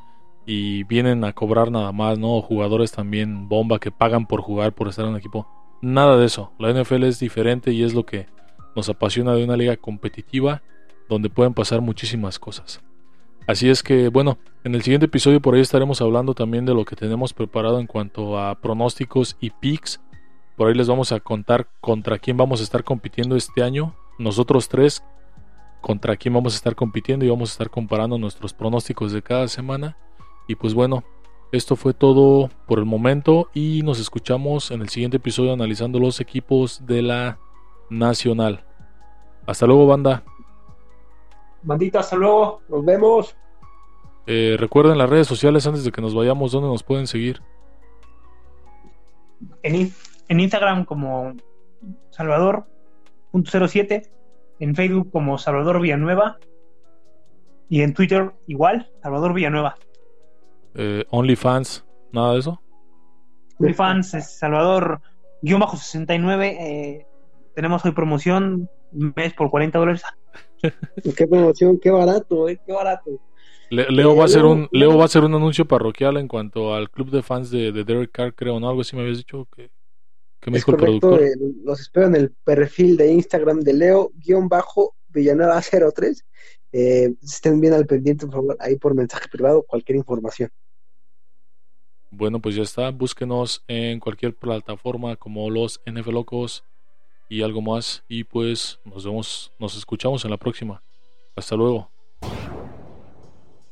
y 0.46 0.84
vienen 0.84 1.24
a 1.24 1.32
cobrar 1.32 1.70
nada 1.70 1.92
más, 1.92 2.18
¿no? 2.18 2.40
Jugadores 2.42 2.92
también 2.92 3.48
bomba 3.48 3.78
que 3.78 3.90
pagan 3.90 4.26
por 4.26 4.42
jugar, 4.42 4.74
por 4.74 4.88
estar 4.88 5.04
en 5.04 5.12
un 5.12 5.16
equipo. 5.16 5.48
Nada 5.82 6.16
de 6.16 6.26
eso. 6.26 6.52
La 6.58 6.72
NFL 6.72 7.04
es 7.04 7.18
diferente 7.18 7.72
y 7.72 7.82
es 7.82 7.94
lo 7.94 8.04
que 8.04 8.26
nos 8.76 8.88
apasiona 8.88 9.34
de 9.34 9.44
una 9.44 9.56
liga 9.56 9.76
competitiva 9.76 10.62
donde 11.08 11.30
pueden 11.30 11.54
pasar 11.54 11.80
muchísimas 11.80 12.38
cosas. 12.38 12.80
Así 13.46 13.68
es 13.68 13.82
que, 13.82 14.08
bueno, 14.08 14.38
en 14.62 14.74
el 14.74 14.82
siguiente 14.82 15.06
episodio 15.06 15.40
por 15.40 15.54
ahí 15.54 15.60
estaremos 15.60 16.00
hablando 16.00 16.34
también 16.34 16.66
de 16.66 16.74
lo 16.74 16.84
que 16.84 16.94
tenemos 16.94 17.32
preparado 17.32 17.80
en 17.80 17.86
cuanto 17.86 18.38
a 18.38 18.54
pronósticos 18.60 19.36
y 19.40 19.50
picks. 19.50 20.00
Por 20.56 20.68
ahí 20.68 20.74
les 20.74 20.88
vamos 20.88 21.10
a 21.10 21.20
contar 21.20 21.68
contra 21.80 22.18
quién 22.18 22.36
vamos 22.36 22.60
a 22.60 22.62
estar 22.62 22.84
compitiendo 22.84 23.34
este 23.34 23.62
año. 23.62 23.96
Nosotros 24.18 24.68
tres, 24.68 25.02
contra 25.80 26.16
quién 26.16 26.34
vamos 26.34 26.52
a 26.52 26.56
estar 26.56 26.76
compitiendo 26.76 27.24
y 27.24 27.28
vamos 27.28 27.50
a 27.50 27.52
estar 27.52 27.70
comparando 27.70 28.18
nuestros 28.18 28.52
pronósticos 28.52 29.12
de 29.12 29.22
cada 29.22 29.48
semana. 29.48 29.96
Y 30.46 30.54
pues 30.54 30.74
bueno, 30.74 31.02
esto 31.52 31.74
fue 31.74 31.94
todo 31.94 32.50
por 32.68 32.78
el 32.78 32.84
momento 32.84 33.50
y 33.52 33.82
nos 33.82 33.98
escuchamos 33.98 34.70
en 34.70 34.82
el 34.82 34.90
siguiente 34.90 35.16
episodio 35.16 35.52
analizando 35.52 35.98
los 35.98 36.20
equipos 36.20 36.86
de 36.86 37.02
la 37.02 37.38
Nacional. 37.90 38.64
Hasta 39.46 39.66
luego, 39.66 39.86
banda. 39.86 40.22
Bandita, 41.62 42.00
hasta 42.00 42.16
luego. 42.16 42.62
Nos 42.68 42.84
vemos. 42.84 43.36
Eh, 44.26 44.56
recuerden 44.58 44.96
las 44.96 45.10
redes 45.10 45.26
sociales 45.26 45.66
antes 45.66 45.84
de 45.84 45.92
que 45.92 46.00
nos 46.00 46.14
vayamos, 46.14 46.52
donde 46.52 46.68
nos 46.68 46.82
pueden 46.82 47.06
seguir. 47.06 47.42
En, 49.62 49.92
en 50.28 50.40
Instagram 50.40 50.84
como 50.84 51.34
Salvador.07, 52.10 54.10
en 54.60 54.74
Facebook 54.74 55.10
como 55.10 55.38
Salvador 55.38 55.80
Villanueva 55.80 56.38
y 57.68 57.82
en 57.82 57.94
Twitter 57.94 58.32
igual, 58.46 58.90
Salvador 59.02 59.34
Villanueva. 59.34 59.76
Eh, 60.74 61.04
OnlyFans, 61.10 61.84
nada 62.12 62.34
de 62.34 62.40
eso. 62.40 62.60
OnlyFans 63.58 64.14
es 64.14 64.38
Salvador-69. 64.38 66.44
Eh, 66.44 67.06
tenemos 67.60 67.84
hoy 67.84 67.92
promoción, 67.92 68.70
un 68.92 69.12
mes 69.14 69.34
por 69.34 69.50
40 69.50 69.78
dólares. 69.78 70.02
Qué 71.16 71.26
promoción, 71.26 71.78
qué 71.78 71.90
barato, 71.90 72.48
eh, 72.48 72.58
qué 72.64 72.72
barato. 72.72 73.20
Le- 73.68 73.90
Leo 73.90 74.16
va 74.16 74.22
a 74.24 74.26
Eh, 74.26 74.30
hacer 74.30 74.44
un 74.46 74.66
Leo 74.72 74.96
va 74.96 75.02
a 75.02 75.04
hacer 75.04 75.22
un 75.24 75.34
anuncio 75.34 75.66
parroquial 75.66 76.16
en 76.16 76.26
cuanto 76.26 76.74
al 76.74 76.90
club 76.90 77.10
de 77.10 77.22
fans 77.22 77.50
de, 77.50 77.70
de 77.70 77.84
Derek 77.84 78.10
Carr, 78.12 78.34
creo, 78.34 78.58
¿no? 78.58 78.70
Algo 78.70 78.80
así 78.80 78.96
me 78.96 79.02
habías 79.02 79.18
dicho 79.18 79.46
que, 79.54 79.70
que 80.40 80.50
me 80.50 80.56
Es 80.56 80.62
dijo 80.64 80.70
el 80.72 80.76
productor. 80.78 81.22
eh, 81.22 81.34
los 81.62 81.80
espero 81.80 82.06
en 82.06 82.16
el 82.16 82.30
perfil 82.44 82.96
de 82.96 83.12
Instagram 83.12 83.60
de 83.60 83.74
Leo-Villanueva03. 83.74 86.24
Eh, 86.72 87.14
estén 87.22 87.60
bien 87.60 87.74
al 87.74 87.84
pendiente, 87.86 88.24
por 88.26 88.34
favor, 88.36 88.56
ahí 88.60 88.76
por 88.76 88.94
mensaje 88.94 89.28
privado, 89.28 89.62
cualquier 89.64 89.96
información. 89.96 90.48
Bueno, 92.10 92.40
pues 92.40 92.54
ya 92.56 92.62
está. 92.62 92.90
Búsquenos 92.90 93.62
en 93.68 94.00
cualquier 94.00 94.34
plataforma 94.34 95.16
como 95.16 95.48
los 95.50 95.80
NF 95.86 96.06
Locos 96.08 96.64
y 97.30 97.40
algo 97.40 97.62
más. 97.62 98.04
Y 98.08 98.24
pues 98.24 98.78
nos 98.84 99.04
vemos, 99.06 99.50
nos 99.58 99.74
escuchamos 99.78 100.22
en 100.26 100.32
la 100.32 100.36
próxima. 100.36 100.82
Hasta 101.34 101.56
luego. 101.56 101.90